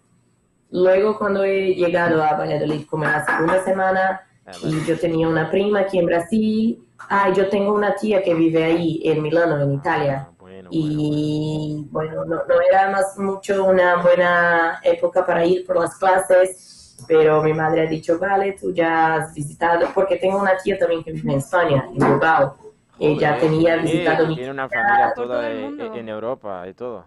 luego 0.70 1.18
cuando 1.18 1.44
he 1.44 1.74
llegado 1.74 2.22
a 2.22 2.34
Valladolid, 2.36 2.86
como 2.86 3.04
la 3.04 3.24
segunda 3.24 3.62
semana, 3.64 4.22
Ah, 4.44 4.50
y 4.64 4.84
yo 4.86 4.98
tenía 4.98 5.28
una 5.28 5.48
prima 5.52 5.80
aquí 5.82 6.00
en 6.00 6.06
Brasil, 6.06 6.84
ah, 7.08 7.32
yo 7.32 7.48
tengo 7.48 7.72
una 7.72 7.94
tía 7.94 8.24
que 8.24 8.34
vive 8.34 8.64
ahí, 8.64 9.00
en 9.04 9.22
Milano, 9.22 9.60
en 9.62 9.74
Italia, 9.74 10.26
Ah, 10.28 10.32
bueno. 10.36 10.68
y 10.72 11.86
bueno, 11.92 12.24
no, 12.24 12.36
no 12.48 12.54
era 12.68 12.90
más 12.90 13.16
mucho 13.18 13.64
una 13.64 14.02
buena 14.02 14.80
época 14.82 15.24
para 15.24 15.44
ir 15.46 15.64
por 15.64 15.78
las 15.78 15.96
clases, 15.96 16.96
pero 17.06 17.40
mi 17.40 17.52
madre 17.52 17.82
ha 17.82 17.86
dicho, 17.88 18.18
vale, 18.18 18.56
tú 18.60 18.72
ya 18.74 19.14
has 19.14 19.32
visitado, 19.32 19.86
porque 19.94 20.16
tengo 20.16 20.38
una 20.38 20.56
tía 20.56 20.76
también 20.76 21.04
que 21.04 21.12
vive 21.12 21.30
en 21.34 21.38
España, 21.38 21.84
en 21.88 21.94
Bilbao, 22.12 22.56
ella 22.98 23.38
tenía 23.38 23.76
visitado 23.76 24.26
mi 24.26 24.36
Tiene 24.36 24.50
una 24.50 24.68
familia 24.68 25.12
toda 25.14 25.48
mundo. 25.50 25.94
en 25.94 26.08
Europa 26.08 26.66
y 26.68 26.74
todo. 26.74 27.04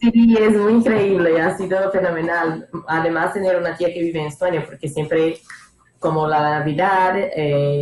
Sí, 0.00 0.36
es 0.38 0.56
muy 0.56 0.74
increíble, 0.74 1.40
ha 1.40 1.56
sido 1.56 1.90
fenomenal. 1.90 2.68
Además, 2.86 3.32
tener 3.32 3.56
una 3.56 3.76
tía 3.76 3.92
que 3.92 4.00
vive 4.02 4.20
en 4.20 4.26
España, 4.26 4.62
porque 4.64 4.88
siempre, 4.88 5.38
como 5.98 6.26
la 6.28 6.58
Navidad, 6.58 7.16
eh, 7.16 7.30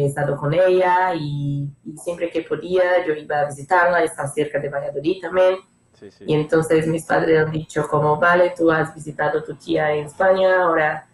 he 0.02 0.06
estado 0.06 0.36
con 0.36 0.54
ella 0.54 1.14
y, 1.14 1.68
y 1.84 1.96
siempre 1.98 2.30
que 2.30 2.42
podía 2.42 3.04
yo 3.06 3.14
iba 3.14 3.40
a 3.40 3.46
visitarla, 3.46 4.02
está 4.04 4.28
cerca 4.28 4.58
de 4.60 4.68
Valladolid 4.68 5.20
también. 5.20 5.56
Sí, 5.94 6.10
sí. 6.10 6.24
Y 6.26 6.34
entonces 6.34 6.86
mis 6.86 7.04
padres 7.04 7.44
han 7.44 7.50
dicho 7.52 7.86
como, 7.88 8.16
vale, 8.18 8.54
tú 8.56 8.70
has 8.70 8.94
visitado 8.94 9.40
a 9.40 9.44
tu 9.44 9.54
tía 9.54 9.92
en 9.92 10.06
España, 10.06 10.62
ahora 10.62 11.06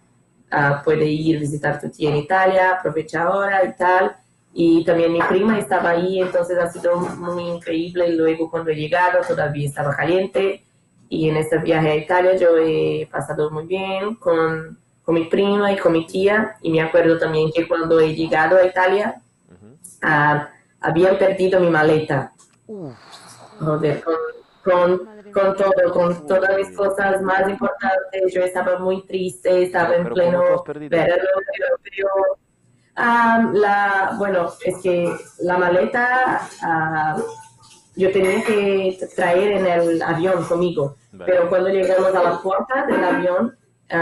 ah, 0.51 0.83
puede 0.85 1.07
ir 1.07 1.37
a 1.37 1.41
visitar 1.41 1.75
a 1.75 1.81
tu 1.81 1.91
tía 1.91 2.11
en 2.11 2.17
Italia, 2.17 2.73
aprovecha 2.73 3.23
ahora 3.23 3.65
y 3.65 3.75
tal. 3.75 4.17
Y 4.61 4.85
también 4.85 5.13
mi 5.13 5.21
prima 5.23 5.57
estaba 5.57 5.91
ahí, 5.91 6.21
entonces 6.21 6.59
ha 6.59 6.69
sido 6.69 6.97
muy 6.97 7.45
increíble. 7.45 8.13
Luego 8.13 8.51
cuando 8.51 8.73
he 8.73 8.75
llegado 8.75 9.21
todavía 9.25 9.69
estaba 9.69 9.95
caliente. 9.95 10.65
Y 11.09 11.29
en 11.29 11.37
este 11.37 11.59
viaje 11.59 11.89
a 11.93 11.95
Italia 11.95 12.35
yo 12.35 12.59
he 12.59 13.09
pasado 13.09 13.53
muy 13.53 13.67
bien 13.67 14.17
con, 14.17 14.77
con 15.05 15.15
mi 15.15 15.27
prima 15.27 15.71
y 15.71 15.77
con 15.77 15.93
mi 15.93 16.09
tía. 16.09 16.57
Y 16.61 16.73
me 16.73 16.81
acuerdo 16.81 17.21
también 17.21 17.53
que 17.55 17.69
cuando 17.69 18.01
he 18.01 18.17
llegado 18.17 18.57
a 18.57 18.67
Italia, 18.67 19.23
Ujú. 19.49 19.77
ah, 20.03 20.49
habían 20.81 21.17
perdido 21.19 21.61
mi 21.61 21.71
maleta. 21.71 22.33
Joder, 23.61 24.03
con, 24.03 24.17
con, 24.65 25.07
con 25.33 25.57
todo, 25.57 25.93
con 25.93 26.27
todas 26.27 26.57
mis 26.57 26.77
cosas 26.77 27.23
más 27.23 27.49
importantes. 27.49 28.35
Yo 28.35 28.43
estaba 28.43 28.77
muy 28.81 29.07
triste, 29.07 29.63
estaba 29.63 29.95
en 29.95 30.09
pleno 30.09 30.65
verano 30.91 31.23
europeo. 31.61 32.09
Ah, 33.01 33.49
la, 33.53 34.17
bueno, 34.19 34.53
es 34.65 34.83
que 34.83 35.09
la 35.39 35.57
maleta 35.57 36.49
ah, 36.63 37.17
yo 37.95 38.11
tenía 38.11 38.43
que 38.43 38.99
traer 39.15 39.53
en 39.53 39.67
el 39.67 40.03
avión 40.03 40.45
conmigo, 40.45 40.97
Vale. 41.13 41.33
pero 41.33 41.49
cuando 41.49 41.69
llegamos 41.69 42.13
a 42.13 42.23
la 42.25 42.43
puerta 42.43 42.87
del 42.87 43.05
avión 43.05 43.57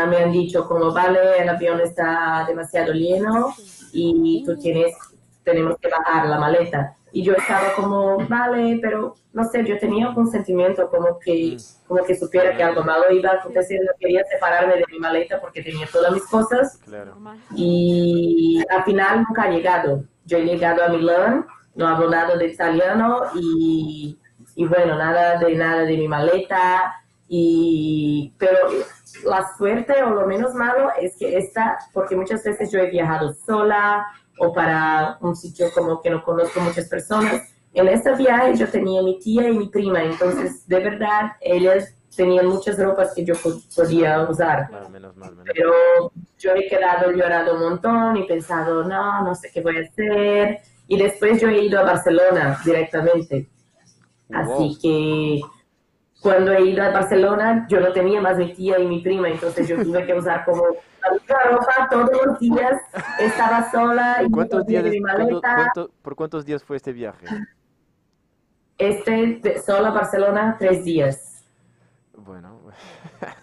me 0.09 0.17
han 0.17 0.33
dicho 0.33 0.67
como 0.67 0.93
vale, 0.93 1.39
el 1.39 1.49
avión 1.49 1.81
está 1.81 2.45
demasiado 2.49 2.93
lleno 2.93 3.55
y 3.93 4.43
tú 4.45 4.57
tienes, 4.59 4.97
tenemos 5.45 5.77
que 5.79 5.89
bajar 5.89 6.27
la 6.27 6.39
maleta. 6.39 6.96
Y 7.13 7.23
yo 7.23 7.35
estaba 7.35 7.73
como, 7.75 8.19
vale, 8.29 8.79
pero 8.83 9.15
no 9.33 9.45
sé, 9.45 9.65
yo 9.65 9.79
tenía 9.79 10.11
un 10.11 10.31
sentimiento 10.31 10.91
como 10.91 11.19
que, 11.19 11.57
como 11.87 12.05
que 12.05 12.17
supiera 12.17 12.57
que 12.57 12.63
algo 12.63 12.83
malo 12.83 13.11
iba 13.11 13.31
a 13.31 13.35
acontecer, 13.35 13.81
no 13.85 13.93
quería 13.99 14.25
separarme 14.25 14.77
de 14.77 14.85
mi 14.91 14.99
maleta 14.99 15.41
porque 15.41 15.63
tenía 15.63 15.87
todas 15.91 16.13
mis 16.13 16.27
cosas 16.27 16.79
Claro. 16.85 17.17
Y 17.55 18.63
al 18.69 18.85
final 18.85 19.25
nunca 19.27 19.45
ha 19.45 19.51
llegado. 19.51 20.05
Yo 20.25 20.39
he 20.39 20.45
llegado 20.45 20.83
a 20.85 20.89
Milán, 20.89 21.47
no 21.75 21.87
hablo 21.87 22.11
nada 22.11 22.37
de 22.37 22.49
italiano 22.49 23.23
y, 23.35 24.19
y 24.55 24.67
bueno, 24.67 24.97
nada 24.97 25.39
de 25.39 25.55
nada 25.55 25.83
de 25.83 25.97
mi 25.97 26.09
maleta. 26.09 26.95
Y, 27.29 28.33
pero 28.39 28.57
la 29.25 29.47
suerte 29.57 30.03
o 30.03 30.11
lo 30.11 30.27
menos 30.27 30.55
malo 30.55 30.91
es 31.01 31.17
que 31.19 31.37
esta, 31.37 31.79
porque 31.93 32.17
muchas 32.17 32.43
veces 32.45 32.71
yo 32.71 32.79
he 32.79 32.91
viajado 32.91 33.33
sola 33.33 34.07
o 34.39 34.53
para 34.53 35.19
un 35.21 35.35
sitio 35.37 35.69
como 35.75 36.01
que 36.01 36.11
no 36.11 36.23
conozco 36.23 36.61
muchas 36.61 36.89
personas. 36.89 37.43
En 37.75 37.89
este 37.89 38.15
viaje 38.17 38.57
yo 38.57 38.69
tenía 38.69 39.03
mi 39.03 39.19
tía 39.19 39.49
y 39.49 39.57
mi 39.57 39.69
prima, 39.69 40.03
entonces 40.03 40.67
de 40.67 40.79
verdad 40.81 41.33
ellas 41.41 41.93
tenían 42.17 42.47
muchas 42.47 42.79
ropas 42.79 43.13
que 43.15 43.25
yo 43.25 43.35
po- 43.35 43.61
podía 43.75 44.23
usar 44.23 44.69
Claro, 44.69 44.89
menos 44.89 45.15
mal, 45.17 45.33
menos 45.37 45.45
pero 45.55 45.73
yo 46.39 46.55
he 46.55 46.67
quedado 46.67 47.11
llorado 47.13 47.55
un 47.57 47.61
montón 47.61 48.17
y 48.17 48.27
pensado, 48.27 48.85
no, 48.85 49.23
no 49.23 49.35
sé 49.35 49.51
qué 49.53 49.61
voy 49.61 49.77
a 49.77 49.81
hacer. 49.83 50.61
Y 50.89 50.97
después 50.99 51.41
yo 51.41 51.49
he 51.49 51.65
ido 51.65 51.79
a 51.81 51.83
Barcelona 51.83 52.59
directamente. 52.65 53.49
Wow. 54.31 54.41
Así 54.41 54.79
que 54.81 55.41
cuando 56.27 56.51
he 56.53 56.63
ido 56.63 56.83
a 56.83 56.91
Barcelona, 56.91 57.67
yo 57.69 57.79
no 57.79 57.93
tenía 57.93 58.21
más 58.21 58.37
mi 58.37 58.53
tía 58.53 58.81
y 58.81 58.87
mi 58.89 59.01
prima, 59.01 59.29
entonces 59.29 59.69
yo 59.69 59.77
tuve 59.85 60.05
que 60.05 60.13
usar 60.15 60.45
como 60.45 60.61
la 61.03 61.11
misma 61.13 61.37
ropa 61.53 61.89
todos 61.89 62.27
los 62.27 62.39
días. 62.41 62.81
Estaba 63.21 63.71
sola 63.71 64.25
y 64.27 64.31
¿Cuántos 64.33 64.67
días, 64.67 64.83
mi 64.83 64.99
maleta. 64.99 65.55
cuánto- 65.55 65.91
¿Por 66.03 66.17
cuántos 66.17 66.45
días 66.45 66.65
fue 66.65 66.79
este 66.79 66.93
viaje? 66.93 67.27
Este, 68.77 69.39
de- 69.41 69.63
solo 69.63 69.87
a 69.87 69.91
Barcelona, 69.93 70.57
tres 70.59 70.85
días. 70.85 71.45
Bueno, 72.17 72.61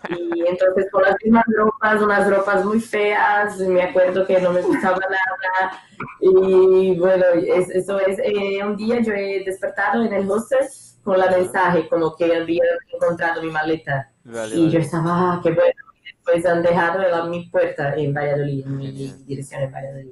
Y 0.09 0.45
entonces 0.45 0.91
con 0.91 1.03
las 1.03 1.15
mismas 1.23 1.45
ropas, 1.57 2.01
unas 2.01 2.29
ropas 2.29 2.65
muy 2.65 2.81
feas, 2.81 3.57
me 3.59 3.81
acuerdo 3.81 4.25
que 4.27 4.41
no 4.41 4.51
me 4.51 4.61
gustaba 4.61 4.97
nada. 4.97 5.71
Y 6.19 6.99
bueno, 6.99 7.23
es- 7.47 7.69
eso 7.69 7.97
es, 8.01 8.19
eh, 8.19 8.61
un 8.61 8.75
día 8.75 8.99
yo 9.01 9.13
he 9.13 9.41
despertado 9.45 10.03
en 10.03 10.11
el 10.11 10.29
hostel 10.29 10.67
con 11.03 11.17
la 11.19 11.29
mensaje 11.29 11.87
como 11.89 12.15
que 12.15 12.35
había 12.35 12.63
encontrado 12.93 13.41
mi 13.41 13.49
maleta. 13.51 14.09
vale, 14.23 14.55
Y 14.55 14.59
yo 14.67 14.73
vale. 14.73 14.79
estaba, 14.79 15.33
ah, 15.33 15.39
qué 15.43 15.51
bueno. 15.51 15.73
Y 16.03 16.11
después 16.13 16.45
han 16.45 16.61
dejado 16.63 17.01
en 17.25 17.29
mi 17.29 17.45
puerta 17.49 17.93
en 17.95 18.13
Valladolid, 18.13 18.65
en 18.65 18.77
mi 18.77 18.91
dirección 19.25 19.63
en 19.63 19.71
Valladolid. 19.71 20.11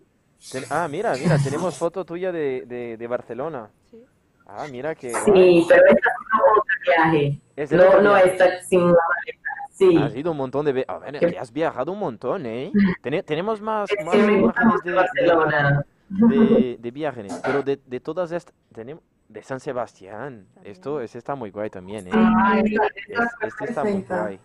Ten- 0.51 0.63
Ah, 0.69 0.87
mira, 0.89 1.13
mira, 1.15 1.37
tenemos 1.43 1.75
foto 1.77 2.03
tuya 2.03 2.31
de, 2.31 2.63
de, 2.65 2.97
de 2.97 3.07
Barcelona. 3.07 3.69
Sí. 3.89 4.03
Ah, 4.47 4.65
mira 4.69 4.95
que 4.95 5.09
Sí, 5.13 5.65
pero 5.69 5.85
esta 5.87 6.09
es 6.09 6.15
otro 6.49 6.63
viaje. 6.85 7.41
Es 7.55 7.71
No, 7.71 7.83
otro 7.87 8.01
no 8.01 8.13
viaje. 8.15 8.31
esta 8.31 8.61
sin 8.63 8.79
la 8.81 8.85
maleta. 8.87 9.49
Sí. 9.69 9.97
Has 9.97 10.15
ido 10.15 10.31
un 10.31 10.37
montón 10.37 10.65
de 10.65 10.73
veces. 10.73 10.89
A 10.89 10.99
ver, 10.99 11.17
que 11.19 11.37
has 11.39 11.51
viajado 11.53 11.91
un 11.91 11.99
montón, 11.99 12.45
¿eh? 12.45 12.71
Tene- 13.01 13.23
tenemos 13.23 13.61
más, 13.61 13.89
más 14.03 14.15
que 14.15 14.21
me 14.23 14.41
gusta 14.41 14.61
imágenes 14.61 14.83
de, 14.83 14.91
Barcelona. 14.93 15.85
de, 16.09 16.37
de, 16.37 16.77
de 16.79 16.91
viajes, 16.91 17.39
pero 17.43 17.63
de, 17.63 17.79
de 17.85 17.99
todas 17.99 18.31
estas, 18.31 18.53
tenemos 18.73 19.01
de 19.31 19.41
San 19.43 19.59
Sebastián. 19.59 20.45
Esto, 20.63 20.99
ese 21.01 21.17
está 21.17 21.35
muy 21.35 21.51
guay 21.51 21.69
también, 21.69 22.07
¿eh? 22.07 22.11
Ah, 22.13 22.59
esta- 22.63 22.87
esta 23.07 23.47
este 23.47 23.65
está 23.65 23.83
muy 23.83 24.01
guay. 24.03 24.39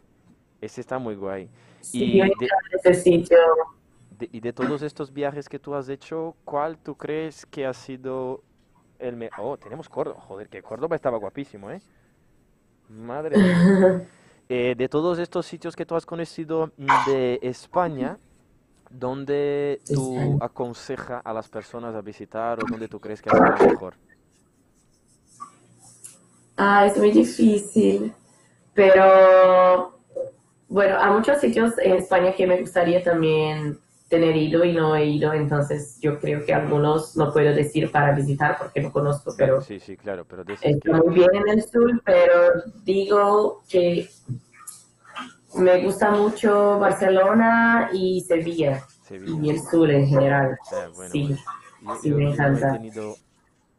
Este 0.61 0.81
está 0.81 0.99
muy 0.99 1.15
guay. 1.17 1.51
Sí, 1.81 2.05
Y 2.05 2.21
de- 2.21 2.27
estado 2.27 2.61
en 2.73 2.79
ese 2.93 2.95
sitio. 3.03 3.39
De- 4.19 4.29
y 4.33 4.41
de 4.41 4.53
todos 4.53 4.83
estos 4.83 5.13
viajes 5.13 5.49
que 5.49 5.59
tú 5.59 5.75
has 5.75 5.89
hecho, 5.89 6.37
¿cuál 6.45 6.79
tú 6.79 6.95
crees 6.97 7.45
que 7.47 7.67
ha 7.67 7.73
sido 7.75 8.43
el 8.99 9.17
mejor? 9.17 9.45
Oh, 9.45 9.57
tenemos 9.59 9.89
Córdoba. 9.89 10.21
Joder, 10.21 10.49
que 10.49 10.63
Córdoba 10.63 10.97
estaba 10.97 11.19
guapísimo, 11.19 11.71
¿eh? 11.71 11.81
Madre 12.89 13.37
mía. 13.39 14.09
Eh, 14.49 14.77
de 14.77 14.89
todos 14.89 15.19
estos 15.19 15.45
sitios 15.45 15.75
que 15.75 15.85
tú 15.85 15.97
has 15.97 16.07
conocido 16.07 16.71
de 17.09 17.41
España, 17.43 18.17
¿dónde 18.89 19.81
tú 19.93 20.39
aconsejas 20.41 21.21
a 21.25 21.33
las 21.33 21.49
personas 21.49 21.97
a 21.97 22.01
visitar 22.01 22.57
o 22.63 22.67
dónde 22.71 22.87
tú 22.87 23.01
crees 23.01 23.21
que 23.21 23.29
es 23.29 23.35
lo 23.35 23.67
mejor? 23.67 23.95
Ah, 26.57 26.87
es 26.87 26.97
muy 26.97 27.11
difícil, 27.11 28.13
pero 28.75 29.99
bueno, 30.69 30.97
hay 30.99 31.13
muchos 31.13 31.39
sitios 31.41 31.75
en 31.79 31.97
España 31.97 32.35
que 32.35 32.47
me 32.47 32.61
gustaría 32.61 33.03
también 33.03 33.79
tener 34.09 34.37
ido 34.37 34.65
y 34.65 34.73
no 34.73 34.95
he 34.97 35.05
ido, 35.05 35.33
entonces 35.33 35.99
yo 36.01 36.19
creo 36.21 36.45
que 36.47 36.55
algunos 36.55 37.17
no 37.17 37.33
puedo 37.33 37.53
decir 37.55 37.91
para 37.91 38.13
visitar 38.13 38.57
porque 38.57 38.81
no 38.81 38.93
conozco, 38.93 39.35
pero 39.37 39.61
Sí, 39.61 39.81
sí, 39.81 39.97
claro, 39.97 40.25
pero 40.25 40.45
dices 40.45 40.63
que... 40.63 40.91
está 40.91 40.93
muy 41.03 41.15
bien 41.15 41.29
en 41.35 41.49
el 41.49 41.63
sur, 41.63 42.01
pero 42.05 42.63
digo 42.85 43.63
que 43.69 44.09
me 45.57 45.83
gusta 45.85 46.11
mucho 46.11 46.79
Barcelona 46.79 47.91
y 47.93 48.21
Sevilla 48.23 48.85
Sevilla. 49.03 49.43
y 49.43 49.51
el 49.51 49.61
sur 49.61 49.91
en 49.91 50.07
general. 50.07 50.57
Ah, 50.73 50.89
bueno, 50.95 51.11
Sí, 51.13 51.37
pues, 51.85 52.01
sí, 52.01 52.11
yo- 52.11 52.17
me 52.17 52.25
he 52.25 52.33
encanta. 52.33 52.73
tenido- 52.73 53.17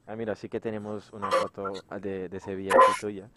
Ah, 0.07 0.15
mira, 0.15 0.35
sí 0.35 0.47
que 0.47 0.59
tenemos 0.59 1.11
una 1.11 1.29
foto 1.29 1.73
de, 1.99 2.29
de 2.29 2.39
Sevilla 2.39 2.71
aquí 2.73 3.01
tuya. 3.01 3.29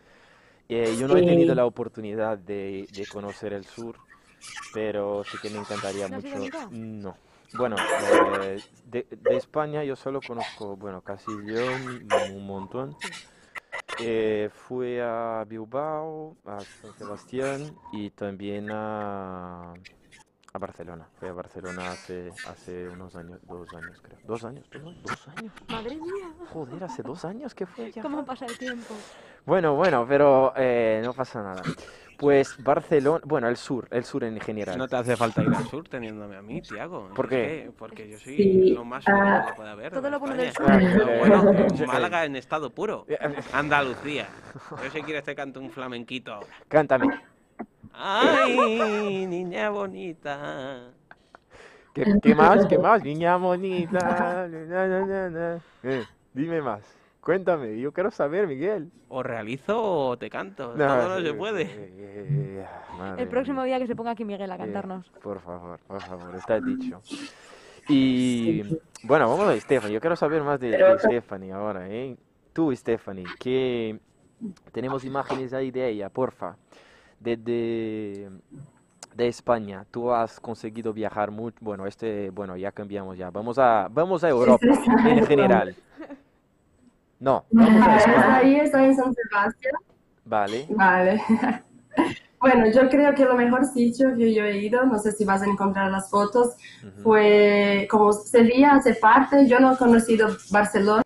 Eh, 0.69 0.97
yo 0.99 1.09
no 1.09 1.17
he 1.17 1.25
tenido 1.25 1.55
la 1.55 1.67
oportunidad 1.67 2.39
de, 2.39 2.87
de 2.93 3.07
conocer 3.07 3.53
el 3.53 3.65
sur, 3.65 3.97
pero 4.73 5.25
sí 5.25 5.37
que 5.43 5.51
me 5.51 5.59
encantaría 5.59 6.09
¿No 6.09 6.17
mucho. 6.17 6.69
No. 6.71 7.17
Bueno, 7.55 7.75
eh, 8.45 8.63
de, 8.85 9.05
de 9.11 9.37
España 9.37 9.83
yo 9.83 9.97
solo 9.97 10.21
conozco, 10.21 10.77
bueno, 10.77 11.01
casi 11.01 11.33
León, 11.43 12.09
un 12.31 12.47
montón. 12.47 12.97
Eh, 13.99 14.49
fui 14.53 14.99
a 15.01 15.45
Bilbao, 15.49 16.37
a 16.47 16.61
San 16.61 16.95
Sebastián 16.97 17.77
y 17.93 18.11
también 18.11 18.71
a, 18.71 19.75
a 20.53 20.59
Barcelona. 20.59 21.07
Fui 21.19 21.29
a 21.29 21.33
Barcelona 21.33 21.93
hace, 21.93 22.33
hace 22.49 22.89
unos 22.89 23.15
años, 23.17 23.39
dos 23.43 23.73
años 23.75 24.01
creo. 24.03 24.19
¿Dos 24.25 24.45
años? 24.45 24.69
¿Dos, 24.73 25.03
dos 25.03 25.29
años? 25.29 25.53
Madre 25.69 25.95
mía, 25.97 26.33
Joder, 26.53 26.85
hace 26.85 27.03
dos 27.03 27.25
años 27.25 27.55
que 27.55 27.67
fue 27.67 27.91
ya. 27.93 28.03
cómo 28.03 28.25
pasa 28.25 28.47
el 28.47 28.59
tiempo. 28.59 28.95
Bueno, 29.47 29.75
bueno, 29.75 30.05
pero 30.09 30.53
eh, 30.57 31.01
no 31.05 31.15
pasa 31.15 31.43
nada. 31.43 31.63
Pues 32.17 32.63
Barcelona, 32.63 33.21
bueno, 33.25 33.49
el 33.49 33.57
sur, 33.57 33.89
el 33.91 34.05
sur 34.05 34.25
en 34.25 34.39
general. 34.41 34.77
No 34.77 34.87
te 34.87 34.97
hace 34.97 35.17
falta 35.17 35.43
ir 35.43 35.55
al 35.55 35.67
sur 35.69 35.89
teniéndome 35.89 36.37
a 36.37 36.43
mí, 36.43 36.61
Tiago. 36.61 37.09
¿Por 37.15 37.29
qué? 37.29 37.63
que- 37.67 37.73
porque 37.79 38.09
yo 38.11 38.19
soy 38.19 38.37
Sí, 38.37 38.71
lo 38.75 38.85
más 38.85 39.05
bueno 39.07 39.37
ah, 39.37 39.45
que 39.47 39.53
puede 39.55 39.71
haber. 39.71 39.93
Todo 39.95 40.11
lo 40.11 40.19
bueno 40.21 40.35
del 40.37 40.53
sur. 40.53 40.67
Bueno, 41.19 41.51
Eh, 41.53 41.87
Málaga 41.87 42.25
en 42.27 42.37
estado 42.37 42.69
puro. 42.71 43.07
Eh, 43.09 43.17
Andalucía. 43.55 44.27
Yo 44.83 44.91
si 44.91 45.03
quieres 45.03 45.25
te 45.25 45.35
canto 45.35 45.61
un 45.61 45.71
flamenquito. 45.71 46.41
Cántame. 46.69 47.07
Ay, 47.93 49.27
niña 49.29 49.71
bonita. 49.71 50.91
¿Qué, 51.95 52.05
qué 52.23 52.35
más? 52.35 52.67
¿Qué 52.67 52.79
más? 52.79 53.03
Niña 53.03 53.37
bonita. 53.37 54.49
na, 54.49 54.87
na, 54.87 55.07
na, 55.07 55.31
na. 55.31 55.61
Eh, 55.83 56.05
dime 56.33 56.63
más. 56.63 56.83
Cuéntame, 57.21 57.79
yo 57.79 57.93
quiero 57.93 58.11
saber, 58.11 58.47
Miguel. 58.47 58.91
O 59.09 59.23
realizo 59.23 59.83
o 60.09 60.17
te 60.17 60.31
canto. 60.31 60.75
No, 60.77 60.87
Todo 60.87 61.19
no 61.21 61.27
se 61.27 61.35
puede. 61.35 61.67
eh, 61.69 62.67
madre 62.97 63.23
El 63.23 63.29
próximo 63.29 63.63
día 63.65 63.79
que 63.79 63.87
se 63.87 63.95
ponga 63.95 64.13
aquí 64.13 64.25
Miguel 64.25 64.51
a 64.51 64.55
Eh, 64.55 64.59
cantarnos. 64.59 65.11
por 65.23 65.41
favor, 65.41 65.79
por 65.87 66.01
favor, 66.01 66.35
está 66.37 66.61
dicho. 66.61 67.03
Y 67.89 68.63
bueno, 69.03 69.29
vamos 69.29 69.49
a 69.49 69.61
Stephanie. 69.61 69.95
Yo 69.95 70.01
quiero 70.01 70.17
saber 70.17 70.43
más 70.43 70.61
de, 70.61 70.71
de 70.71 70.99
Stephanie 70.99 71.53
ahora, 71.53 71.89
¿eh? 71.89 72.17
Tú, 72.53 72.75
Stephanie, 72.75 73.27
que 73.39 73.99
tenemos 74.73 75.05
imágenes 75.05 75.53
ahí 75.53 75.71
de 75.71 75.89
ella, 75.89 76.09
porfa. 76.09 76.57
Desde 77.21 78.31
de 79.15 79.29
España, 79.29 79.85
tú 79.91 80.11
has 80.11 80.41
conseguido 80.41 80.93
viajar 80.93 81.31
mucho. 81.31 81.57
Bueno, 81.61 81.87
este, 81.87 82.31
bueno, 82.31 82.57
ya 82.57 82.73
cambiamos 82.73 83.17
ya. 83.19 83.31
Vamos 83.31 83.59
a, 83.59 83.89
vamos 83.91 84.25
a 84.25 84.29
Europa 84.29 84.67
en 85.07 85.27
general. 85.27 85.77
No, 87.19 87.45
vamos 87.53 87.87
a 87.87 87.97
España. 87.97 88.37
Ahí 88.37 88.57
estoy 88.57 88.85
en 88.85 88.97
San 88.97 89.15
Sebastián. 89.15 89.75
Vale. 90.25 90.67
Vale. 90.71 91.23
Bueno, 92.41 92.71
yo 92.73 92.89
creo 92.89 93.15
que 93.15 93.27
lo 93.27 93.35
mejor 93.35 93.67
sitio 93.67 94.17
que 94.17 94.33
yo 94.33 94.45
he 94.45 94.57
ido, 94.57 94.83
no 94.87 94.99
sé 94.99 95.13
si 95.13 95.27
vas 95.27 95.43
a 95.43 95.45
encontrar 95.45 95.91
las 95.91 96.09
fotos, 96.09 96.55
fue 97.03 97.87
como 97.91 98.15
Sevilla 98.15 98.77
hace 98.77 98.95
parte, 98.95 99.47
yo 99.47 99.61
no 99.61 99.75
he 99.75 99.77
conocido 99.77 100.29
Barcelona 100.51 101.03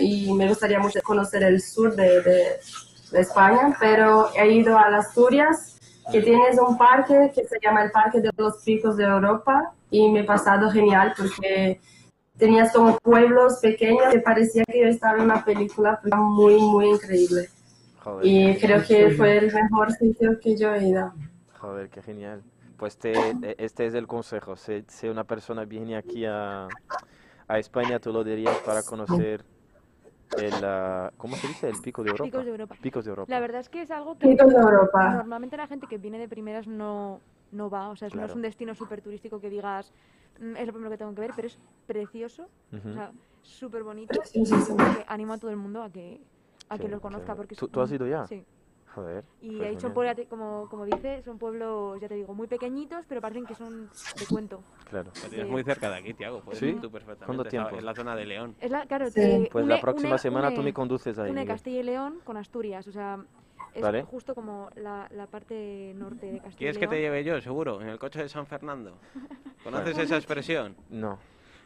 y 0.00 0.32
me 0.34 0.48
gustaría 0.48 0.80
mucho 0.80 0.98
conocer 1.04 1.44
el 1.44 1.60
sur 1.60 1.94
de, 1.94 2.20
de- 2.22 2.58
de 3.12 3.20
España, 3.20 3.76
pero 3.78 4.30
he 4.34 4.50
ido 4.52 4.76
a 4.76 4.86
Asturias, 4.96 5.78
que 6.10 6.20
tienes 6.20 6.58
un 6.58 6.76
parque 6.76 7.30
que 7.34 7.44
se 7.44 7.58
llama 7.62 7.84
el 7.84 7.90
Parque 7.92 8.20
de 8.20 8.30
los 8.36 8.62
Picos 8.64 8.96
de 8.96 9.04
Europa 9.04 9.72
y 9.90 10.10
me 10.10 10.20
he 10.20 10.24
pasado 10.24 10.70
genial 10.70 11.14
porque 11.16 11.80
tenías 12.36 12.72
como 12.72 12.98
pueblos 12.98 13.58
pequeños 13.62 14.06
que 14.10 14.18
parecía 14.18 14.64
que 14.64 14.80
yo 14.80 14.86
estaba 14.88 15.18
en 15.18 15.24
una 15.24 15.44
película, 15.44 16.00
muy, 16.16 16.60
muy 16.60 16.88
increíble. 16.90 17.48
Joder, 18.02 18.26
Y 18.26 18.56
creo 18.58 18.82
que 18.84 19.10
fue 19.10 19.38
el 19.38 19.52
mejor 19.52 19.92
sitio 19.92 20.40
que 20.40 20.56
yo 20.56 20.74
he 20.74 20.88
ido. 20.88 21.12
Joder, 21.60 21.88
qué 21.88 22.02
genial. 22.02 22.42
Pues 22.76 22.96
te, 22.96 23.12
e- 23.12 23.54
este 23.58 23.86
es 23.86 23.94
el 23.94 24.08
consejo. 24.08 24.56
Si, 24.56 24.84
si 24.88 25.08
una 25.08 25.22
persona 25.22 25.64
viene 25.64 25.96
aquí 25.96 26.24
a, 26.26 26.66
a 27.46 27.58
España, 27.58 28.00
tú 28.00 28.12
lo 28.12 28.24
dirías 28.24 28.56
para 28.66 28.82
conocer 28.82 29.44
el, 30.38 30.64
ah, 30.64 31.12
¿cómo 31.16 31.36
se 31.36 31.48
dice? 31.48 31.68
El 31.68 31.80
pico 31.80 32.02
de 32.02 32.10
Europa. 32.10 32.24
Picos 32.30 32.44
de 32.44 32.50
Europa. 32.50 32.76
Picos 32.80 33.04
de 33.04 33.10
Europa. 33.10 33.30
La 33.32 33.40
verdad 33.40 33.60
es 33.60 33.68
que 33.68 33.82
es 33.82 33.90
algo 33.90 34.18
que 34.18 34.28
Picos 34.28 34.52
de 34.52 34.60
Europa. 34.60 35.12
normalmente 35.12 35.56
la 35.56 35.66
gente 35.66 35.86
que 35.86 35.98
viene 35.98 36.18
de 36.18 36.28
primeras 36.28 36.66
no, 36.66 37.20
no 37.50 37.70
va. 37.70 37.88
O 37.90 37.96
sea, 37.96 38.08
es- 38.08 38.14
no 38.14 38.24
es 38.24 38.34
un 38.34 38.42
destino 38.42 38.74
súper 38.74 39.02
turístico 39.02 39.40
que 39.40 39.50
digas, 39.50 39.92
"Mm, 40.40 40.56
es 40.56 40.66
lo 40.66 40.72
primero 40.72 40.90
que 40.90 40.98
tengo 40.98 41.14
que 41.14 41.20
ver, 41.20 41.32
pero 41.34 41.46
es 41.48 41.58
precioso. 41.86 42.48
Ujú. 42.72 42.88
O 42.90 42.92
sea, 42.94 43.12
súper 43.42 43.82
bonito. 43.82 44.14
Preciosísimo. 44.18 44.76
Y 44.90 44.94
que 44.96 45.04
animo 45.08 45.32
a 45.34 45.38
todo 45.38 45.50
el 45.50 45.56
mundo 45.56 45.82
a 45.82 45.90
que, 45.90 46.20
a 46.68 46.78
que 46.78 46.84
Sí, 46.84 46.88
lo 46.90 47.00
conozca. 47.00 47.24
claro. 47.26 47.36
porque 47.38 47.54
¿Tú- 47.56 47.68
tú 47.68 47.80
has 47.80 47.92
ido 47.92 48.06
ya? 48.06 48.26
Sí. 48.26 48.44
Joder. 48.94 49.24
Y 49.40 49.56
pues 49.56 49.60
ahí 49.62 49.72
son 49.80 49.92
genial. 49.92 49.94
pueblos, 49.94 50.26
como, 50.28 50.68
como 50.68 50.84
dice, 50.84 51.22
son 51.22 51.38
pueblos, 51.38 51.98
ya 52.00 52.08
te 52.08 52.14
digo, 52.14 52.34
muy 52.34 52.46
pequeñitos, 52.46 53.06
pero 53.06 53.20
parecen 53.22 53.46
que 53.46 53.54
son 53.54 53.88
de 54.18 54.26
cuento. 54.28 54.62
Claro. 54.90 55.10
Lo 55.22 55.28
tienes 55.30 55.46
Sí. 55.46 55.50
muy 55.52 55.62
cerca 55.64 55.88
de 55.90 55.96
aquí, 55.96 56.12
Tiago. 56.12 56.40
Puedes 56.40 56.60
¿Sí? 56.60 56.66
ir 56.66 56.80
tú 56.80 56.90
perfectamente. 56.90 57.24
¿Cuánto 57.26 57.44
tiempo? 57.44 57.76
En 57.78 57.84
la 57.86 57.94
zona 57.94 58.14
de 58.14 58.26
León. 58.26 58.54
Es 58.60 58.70
la, 58.70 58.84
claro, 58.86 59.06
Sí. 59.08 59.14
te 59.14 59.48
Pues 59.50 59.64
la 59.66 59.74
une- 59.76 59.80
próxima 59.80 60.10
une- 60.10 60.18
semana 60.18 60.48
tú 60.50 60.56
une- 60.56 60.64
me 60.64 60.74
conduces 60.74 61.18
ahí. 61.18 61.30
une 61.30 61.40
Miguel. 61.40 61.54
Castilla 61.54 61.80
y 61.80 61.82
León 61.84 62.20
con 62.24 62.36
Asturias, 62.36 62.86
o 62.86 62.92
sea, 62.92 63.18
es 63.72 63.80
Vale. 63.82 64.02
justo 64.02 64.34
como 64.34 64.68
la, 64.76 65.08
la 65.12 65.26
parte 65.26 65.94
norte 65.96 66.26
de 66.26 66.38
Castilla 66.40 66.58
¿Quieres 66.58 66.76
que 66.76 66.86
te 66.86 67.00
lleve 67.00 67.24
yo, 67.24 67.40
seguro? 67.40 67.80
En 67.80 67.88
el 67.88 67.98
coche 67.98 68.20
de 68.20 68.28
San 68.28 68.46
Fernando. 68.46 68.98
¿Conoces 69.64 69.96
esa 69.96 70.16
expresión? 70.16 70.76
No. 70.90 71.18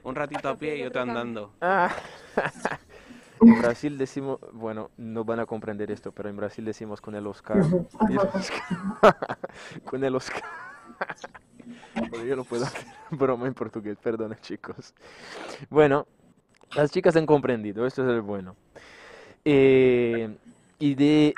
Un 0.04 0.14
ratito 0.14 0.48
a 0.48 0.54
pie 0.56 0.76
y 0.76 0.84
otro 0.84 1.02
andando. 1.02 1.52
Ah. 1.60 1.90
En 3.40 3.58
Brasil 3.60 3.98
decimos, 3.98 4.38
bueno, 4.52 4.90
no 4.96 5.24
van 5.24 5.40
a 5.40 5.46
comprender 5.46 5.90
esto, 5.90 6.12
pero 6.12 6.28
en 6.28 6.36
Brasil 6.36 6.64
decimos 6.64 7.00
con 7.00 7.14
el 7.14 7.26
Oscar. 7.26 7.58
con 9.84 10.02
el 10.04 10.14
Oscar. 10.14 10.42
Joder, 12.10 12.26
yo 12.26 12.36
no 12.36 12.44
puedo 12.44 12.64
hacer 12.64 12.86
broma 13.10 13.46
en 13.46 13.54
portugués, 13.54 13.98
perdona 14.02 14.36
chicos. 14.40 14.94
Bueno, 15.68 16.06
las 16.74 16.90
chicas 16.90 17.16
han 17.16 17.26
comprendido, 17.26 17.86
esto 17.86 18.02
es 18.04 18.10
el 18.10 18.20
bueno. 18.22 18.56
Eh, 19.44 20.34
y 20.78 20.94
de... 20.94 21.34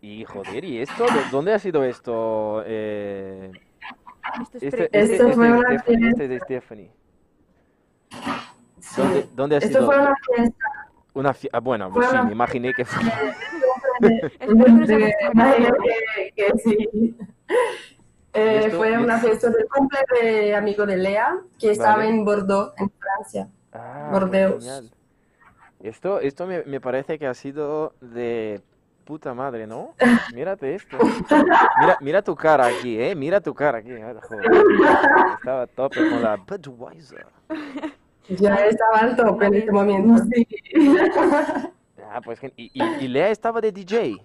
Y 0.00 0.24
joder, 0.24 0.64
¿y 0.64 0.78
esto? 0.78 1.04
¿Dó- 1.06 1.30
¿Dónde 1.32 1.52
ha 1.52 1.58
sido 1.58 1.82
esto? 1.84 2.62
Eh, 2.64 3.50
Esto 4.40 4.56
es 4.58 4.62
este, 4.62 4.84
este- 4.84 5.16
este 5.16 6.08
este 6.08 6.24
es 6.24 6.30
de 6.30 6.40
Stephanie. 6.40 6.90
¿Dónde, 8.96 9.28
dónde 9.34 9.56
ha 9.56 9.58
Esto 9.58 9.68
sido? 9.78 9.86
fue 9.86 9.98
una 10.00 10.14
fiesta. 10.34 10.66
Una 11.14 11.34
ah, 11.52 11.60
bueno, 11.60 11.90
Fue 11.90 12.04
sí, 12.04 12.10
una- 12.12 12.22
me 12.24 12.32
imaginé 12.32 12.72
que 12.74 12.84
fue. 12.84 13.02
Espero 14.00 14.28
que 16.36 16.52
sí. 16.62 17.16
Eh, 18.34 18.70
fue 18.76 18.92
¿Y 18.92 18.96
una 18.96 19.18
fiesta 19.18 19.50
del 19.50 19.66
cumple 19.68 19.98
de 20.22 20.54
amigo 20.54 20.86
de 20.86 20.96
Lea, 20.96 21.36
que 21.58 21.72
estaba 21.72 21.96
Vale. 21.98 22.10
en 22.10 22.24
Bordeaux, 22.24 22.72
en 22.76 22.90
Francia. 22.90 23.48
Ah, 23.72 24.10
Bordeaux. 24.12 24.64
Esto, 25.80 26.20
esto 26.20 26.46
me, 26.46 26.62
me 26.64 26.80
parece 26.80 27.18
que 27.18 27.26
ha 27.26 27.34
sido 27.34 27.94
de 28.00 28.60
puta 29.04 29.32
madre, 29.34 29.66
¿no? 29.66 29.94
Mírate 30.34 30.74
esto. 30.74 30.98
Mira, 31.80 31.98
mira 32.00 32.22
tu 32.22 32.36
cara 32.36 32.66
aquí, 32.66 33.00
¿eh? 33.00 33.14
Mira 33.16 33.40
tu 33.40 33.54
cara 33.54 33.78
aquí. 33.78 33.90
Ah, 33.92 34.14
joder. 34.22 34.50
Estaba 35.38 35.66
tope 35.66 36.08
con 36.08 36.22
la 36.22 36.36
Budweiser. 36.36 37.26
Ya 38.28 38.54
estaba 38.66 38.98
al 38.98 39.16
tope 39.16 39.46
en 39.46 39.54
este 39.54 39.72
momento, 39.72 40.22
sí. 40.32 40.46
Ah, 42.10 42.22
pues, 42.24 42.40
y, 42.56 42.70
y, 42.72 42.82
y 43.04 43.08
Lea 43.08 43.28
estaba 43.28 43.60
de 43.60 43.70
DJ. 43.70 44.16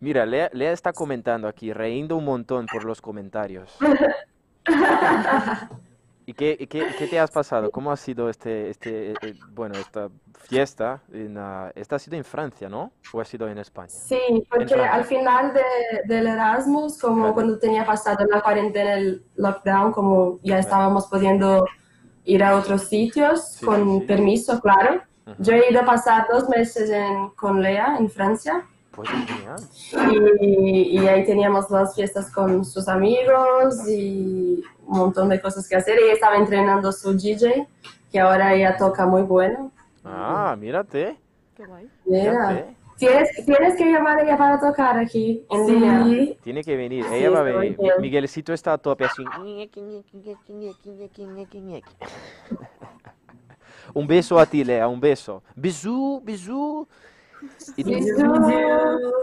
Mira, 0.00 0.26
Lea, 0.26 0.50
Lea 0.52 0.70
está 0.72 0.92
comentando 0.92 1.48
aquí, 1.48 1.72
riendo 1.72 2.14
un 2.18 2.26
montón 2.26 2.66
por 2.66 2.84
los 2.84 3.00
comentarios. 3.00 3.74
¿Y 6.26 6.34
qué, 6.34 6.66
qué, 6.70 6.86
qué 6.98 7.06
te 7.08 7.18
has 7.18 7.30
pasado? 7.30 7.70
¿Cómo 7.70 7.90
ha 7.90 7.96
sido 7.96 8.28
este, 8.28 8.70
este, 8.70 9.10
eh, 9.10 9.14
eh, 9.22 9.34
bueno, 9.50 9.74
esta 9.78 10.08
fiesta? 10.38 11.00
En, 11.12 11.36
ah, 11.38 11.72
esta 11.74 11.96
ha 11.96 11.98
sido 11.98 12.16
en 12.16 12.24
Francia, 12.24 12.68
¿no? 12.68 12.92
¿O 13.12 13.20
ha 13.20 13.24
sido 13.24 13.48
en 13.48 13.58
España? 13.58 13.88
Sí, 13.88 14.20
porque 14.48 14.74
al 14.74 15.04
final 15.04 15.52
de, 15.52 16.14
del 16.14 16.26
Erasmus, 16.28 16.98
como 17.00 17.16
Claro. 17.22 17.34
cuando 17.34 17.58
tenía 17.58 17.84
pasado 17.84 18.24
la 18.30 18.40
cuarentena, 18.40 18.94
el 18.94 19.24
lockdown, 19.36 19.92
como 19.92 20.38
ya 20.42 20.58
estábamos 20.58 21.08
pudiendo 21.08 21.64
ir 22.24 22.42
a 22.42 22.56
otros 22.56 22.88
sitios 22.88 23.52
Sí, 23.52 23.64
con 23.66 24.00
sí, 24.00 24.06
permiso, 24.06 24.60
claro. 24.60 25.02
Yo 25.38 25.52
he 25.52 25.70
ido 25.70 25.80
a 25.80 25.84
pasar 25.84 26.26
dos 26.30 26.48
meses 26.48 26.90
en, 26.90 27.30
con 27.30 27.62
Lea 27.62 27.96
en 27.98 28.10
Francia 28.10 28.64
Pues 28.90 29.08
y, 30.40 30.98
y 30.98 31.08
ahí 31.08 31.24
teníamos 31.24 31.70
las 31.70 31.94
fiestas 31.94 32.30
con 32.30 32.64
sus 32.64 32.88
amigos 32.88 33.88
y 33.88 34.62
un 34.86 34.98
montón 34.98 35.28
de 35.28 35.40
cosas 35.40 35.68
que 35.68 35.76
hacer. 35.76 35.98
Ella 35.98 36.14
estaba 36.14 36.36
entrenando 36.36 36.92
su 36.92 37.16
DJ, 37.16 37.66
que 38.10 38.20
ahora 38.20 38.52
ella 38.54 38.76
toca 38.76 39.06
muy 39.06 39.22
bueno. 39.22 39.70
Ah, 40.04 40.56
mírate. 40.58 41.16
Qué 41.56 41.64
guay. 41.64 41.88
Mírate. 42.04 42.76
Tienes, 43.06 43.44
tienes 43.44 43.76
que 43.76 43.84
llamar 43.92 44.18
a 44.18 44.22
ella 44.22 44.36
para 44.38 44.60
tocar 44.60 44.96
aquí 44.98 45.44
en 45.50 45.66
línea. 45.66 46.04
Sí, 46.04 46.38
Tiene 46.42 46.62
que 46.62 46.76
venir, 46.76 47.04
Sí, 47.04 47.14
ella 47.14 47.30
va 47.30 47.40
a 47.40 47.42
venir. 47.42 47.76
bien. 47.78 47.92
Miguelcito 48.00 48.52
está 48.52 48.74
a 48.74 48.78
tope 48.78 49.04
así. 49.04 49.24
Un 53.94 54.06
beso 54.06 54.38
a 54.38 54.46
ti, 54.46 54.64
Lea, 54.64 54.86
un 54.88 55.00
beso. 55.00 55.42
Bisú, 55.56 56.20
bisú. 56.24 56.86
Y, 57.76 57.84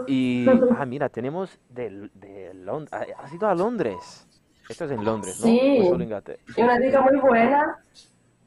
y- 0.06 0.46
ah, 0.76 0.84
mira, 0.84 1.08
tenemos 1.08 1.58
de, 1.68 2.10
de 2.14 2.52
Londres. 2.54 2.92
¿Has 3.18 3.32
ido 3.32 3.48
a 3.48 3.54
Londres? 3.54 4.26
Esto 4.68 4.84
es 4.84 4.90
en 4.92 5.04
Londres, 5.04 5.40
¿no? 5.40 5.46
Sí. 5.46 5.60
Y 6.56 6.62
una 6.62 6.78
dica 6.78 7.00
muy 7.00 7.18
buena 7.18 7.78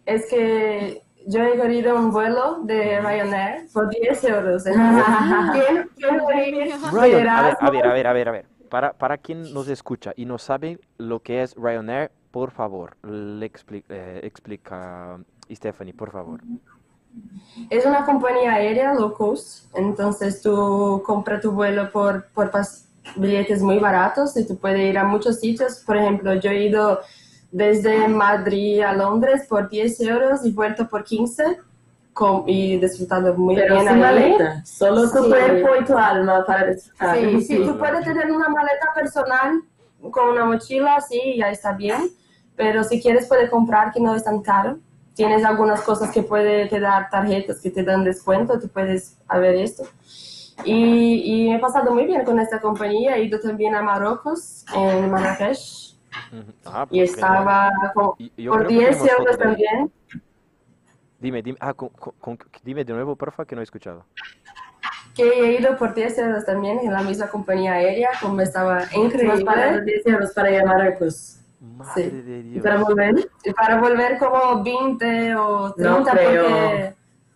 es 0.05 0.29
que 0.29 1.01
yo 1.27 1.43
he 1.43 1.57
corrido 1.57 1.95
un 1.95 2.11
vuelo 2.11 2.59
de 2.63 2.99
Ryanair 3.01 3.67
por 3.73 3.89
10 3.89 4.23
euros. 4.25 4.63
¿Quién, 4.63 5.89
quién 5.95 6.17
de 6.17 6.23
Ryan, 6.91 7.27
a 7.29 7.41
ver, 7.41 7.57
a 7.59 7.69
ver, 7.69 7.85
a 7.87 7.93
ver, 7.93 8.07
a 8.07 8.13
ver, 8.13 8.27
a 8.29 8.31
ver. 8.31 8.45
Para, 8.69 8.93
para 8.93 9.17
quien 9.17 9.53
nos 9.53 9.67
escucha 9.67 10.13
y 10.15 10.25
no 10.25 10.37
sabe 10.37 10.79
lo 10.97 11.19
que 11.19 11.43
es 11.43 11.55
Ryanair, 11.55 12.11
por 12.31 12.51
favor, 12.51 12.97
le 13.03 13.51
expli- 13.51 13.83
eh, 13.89 14.21
explica 14.23 15.19
Stephanie, 15.51 15.93
por 15.93 16.11
favor. 16.11 16.41
Es 17.69 17.85
una 17.85 18.03
compañía 18.05 18.53
aérea 18.53 18.93
low 18.95 19.13
cost, 19.13 19.65
entonces 19.75 20.41
tú 20.41 21.03
compras 21.05 21.41
tu 21.41 21.51
vuelo 21.51 21.91
por, 21.91 22.25
por 22.33 22.49
pas- 22.49 22.87
billetes 23.17 23.61
muy 23.61 23.77
baratos 23.79 24.35
y 24.37 24.47
tú 24.47 24.57
puedes 24.57 24.79
ir 24.79 24.97
a 24.97 25.03
muchos 25.03 25.39
sitios. 25.39 25.83
Por 25.85 25.97
ejemplo, 25.97 26.33
yo 26.35 26.49
he 26.49 26.63
ido 26.63 27.01
desde 27.53 28.07
Madrid 28.07 28.81
a 28.81 28.93
Londres 28.93 29.45
por 29.47 29.69
10 29.69 30.01
euros 30.01 30.43
y 30.43 30.51
vuelto 30.51 30.87
por 30.89 31.03
15 31.03 31.59
con- 32.11 32.43
y 32.47 32.77
disfrutado 32.79 33.33
muy 33.35 33.55
pero 33.55 33.75
bien 33.75 33.87
sin 33.87 33.99
maleta, 33.99 34.65
solo 34.65 35.09
tu 35.09 35.23
Sí. 35.23 35.29
cuerpo 35.29 35.69
y 35.79 35.85
tu 35.85 35.95
alma 35.97 36.43
para 36.45 36.65
disfrutar. 36.71 37.15
Sí, 37.17 37.41
sí, 37.41 37.57
tú 37.63 37.77
puedes 37.77 38.03
tener 38.03 38.31
una 38.31 38.49
maleta 38.49 38.87
personal 38.95 39.61
con 40.11 40.29
una 40.29 40.45
mochila, 40.45 40.99
sí, 40.99 41.35
ya 41.37 41.49
está 41.51 41.73
bien, 41.73 42.09
pero 42.55 42.83
si 42.83 42.99
quieres 43.01 43.27
puedes 43.27 43.49
comprar 43.49 43.91
que 43.93 43.99
no 43.99 44.13
es 44.15 44.23
tan 44.23 44.41
caro. 44.41 44.77
Tienes 45.15 45.45
algunas 45.45 45.81
cosas 45.81 46.09
que 46.11 46.23
puede 46.23 46.65
te 46.67 46.79
dar 46.79 47.07
tarjetas 47.11 47.59
que 47.61 47.69
te 47.69 47.83
dan 47.83 48.03
descuento, 48.03 48.59
tú 48.59 48.67
puedes 48.67 49.15
ver 49.31 49.55
esto. 49.55 49.83
Y, 50.65 51.21
y 51.47 51.51
he 51.53 51.59
pasado 51.59 51.93
muy 51.93 52.05
bien 52.05 52.23
con 52.25 52.39
esta 52.39 52.59
compañía, 52.59 53.15
he 53.17 53.23
ido 53.23 53.39
también 53.39 53.75
a 53.75 53.81
Marruecos, 53.83 54.65
en 54.75 55.09
Marrakech, 55.11 55.92
Ah, 56.65 56.85
y 56.89 56.99
pues 56.99 57.11
estaba 57.11 57.71
con-. 57.93 58.11
Y- 58.17 58.31
yo 58.43 58.51
por 58.51 58.65
creo 58.65 58.69
que 58.69 58.75
10 58.75 58.97
tenemos 58.97 59.19
euros 59.19 59.37
también. 59.37 59.91
Dime, 61.19 61.41
dime, 61.41 61.57
ah, 61.61 61.73
con- 61.73 61.89
con- 61.89 62.13
con- 62.19 62.37
dime 62.63 62.83
de 62.83 62.93
nuevo, 62.93 63.15
porfa, 63.15 63.45
que 63.45 63.55
no 63.55 63.61
he 63.61 63.63
escuchado. 63.63 64.05
que 65.15 65.23
he 65.27 65.59
ido 65.59 65.77
por 65.77 65.93
10 65.93 66.17
euros 66.17 66.43
también 66.43 66.79
en 66.79 66.91
la 66.91 67.03
misma 67.03 67.27
compañía 67.27 67.73
aérea, 67.73 68.09
como 68.19 68.41
estaba 68.41 68.81
increíble. 68.95 69.81
10 69.85 70.07
euros 70.07 70.31
para 70.33 70.49
ir 70.51 70.61
a 70.61 70.65
Marruecos. 70.65 71.37
Madre 71.61 72.03
Sí. 72.05 72.09
de 72.09 72.39
¿Y 72.39 72.41
Dios. 72.43 72.63
para 72.63 72.77
volver? 72.77 73.29
Y 73.43 73.53
para 73.53 73.79
volver 73.79 74.17
como 74.17 74.63
20 74.63 75.35
o 75.35 75.71
30 75.75 76.11
creo. 76.11 76.43
porque 76.43 76.95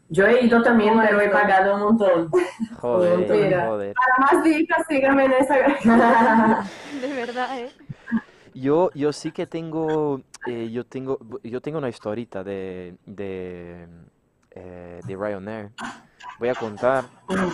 Yo 0.09 0.25
he 0.25 0.43
ido 0.45 0.63
también, 0.63 0.95
Bueno. 0.95 1.09
pero 1.09 1.21
he 1.21 1.29
pagado 1.29 1.75
un 1.75 1.81
montón. 1.81 2.31
Joder, 2.81 3.29
Mira. 3.29 3.67
joder. 3.67 3.93
para 3.93 4.31
más 4.35 4.43
dicas 4.43 4.83
síganme 4.89 5.25
en 5.25 5.33
Instagram. 5.33 5.75
De 7.01 7.13
verdad, 7.13 7.59
¿eh? 7.59 7.71
Yo, 8.59 8.89
yo 8.95 9.13
sí 9.13 9.31
que 9.31 9.45
tengo, 9.45 10.21
eh, 10.47 10.69
yo 10.71 10.83
tengo, 10.83 11.19
yo 11.43 11.61
tengo 11.61 11.77
una 11.77 11.89
historita 11.89 12.43
de, 12.43 12.95
de, 13.05 13.85
eh, 14.51 14.99
de 15.05 15.15
Ryanair. 15.15 15.69
Voy 16.39 16.49
a 16.49 16.55
contar, 16.55 17.05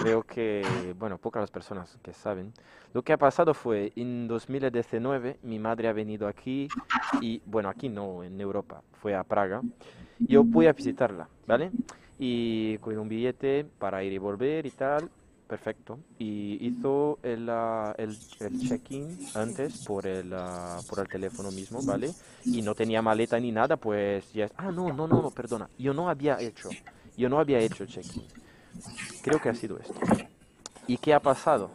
creo 0.02 0.24
que, 0.24 0.96
bueno, 0.98 1.18
pocas 1.18 1.42
las 1.42 1.52
personas 1.52 1.98
que 2.02 2.14
saben. 2.14 2.54
Lo 2.94 3.02
que 3.02 3.12
ha 3.12 3.18
pasado 3.18 3.54
fue, 3.54 3.92
en 3.98 4.28
2019, 4.30 5.40
mi 5.44 5.60
madre 5.60 5.90
ha 5.90 5.94
venido 5.94 6.26
aquí, 6.26 6.70
y, 7.20 7.42
bueno, 7.46 7.68
aquí 7.68 7.90
no, 7.90 8.24
en 8.24 8.40
Europa, 8.40 8.82
fue 9.02 9.14
a 9.14 9.24
Praga. 9.24 9.62
Yo 10.20 10.46
a 10.68 10.72
visitarla, 10.72 11.28
¿vale? 11.46 11.72
Y 12.18 12.78
con 12.78 12.98
un 12.98 13.10
billete 13.10 13.66
para 13.78 14.04
ir 14.04 14.14
y 14.14 14.18
volver 14.18 14.66
y 14.66 14.72
tal, 14.72 15.10
perfecto. 15.54 16.00
Y 16.18 16.58
hizo 16.66 17.20
el, 17.22 17.48
ah, 17.48 17.94
el, 18.00 18.18
el 18.40 18.60
check-in 18.60 19.20
antes 19.36 19.86
por 19.86 20.08
el, 20.08 20.34
ah, 20.34 20.80
por 20.90 21.00
el 21.00 21.08
teléfono 21.08 21.52
mismo, 21.52 21.80
¿vale? 21.84 22.12
Y 22.44 22.64
no 22.64 22.74
tenía 22.74 23.04
maleta 23.04 23.40
ni 23.40 23.52
nada, 23.52 23.78
pues 23.78 24.34
ya... 24.34 24.50
Ah, 24.58 24.72
no, 24.72 24.92
no, 24.92 25.08
no, 25.08 25.30
perdona. 25.30 25.70
Yo 25.78 25.94
no 25.94 26.10
había 26.10 26.40
hecho, 26.40 26.70
yo 27.16 27.30
no 27.30 27.40
había 27.40 27.60
hecho 27.60 27.86
check-in. 27.86 28.24
Creo 29.22 29.40
que 29.40 29.50
ha 29.50 29.54
sido 29.54 29.78
esto. 29.78 29.94
¿Y 30.88 30.98
qué 30.98 31.14
ha 31.14 31.20
pasado? 31.20 31.70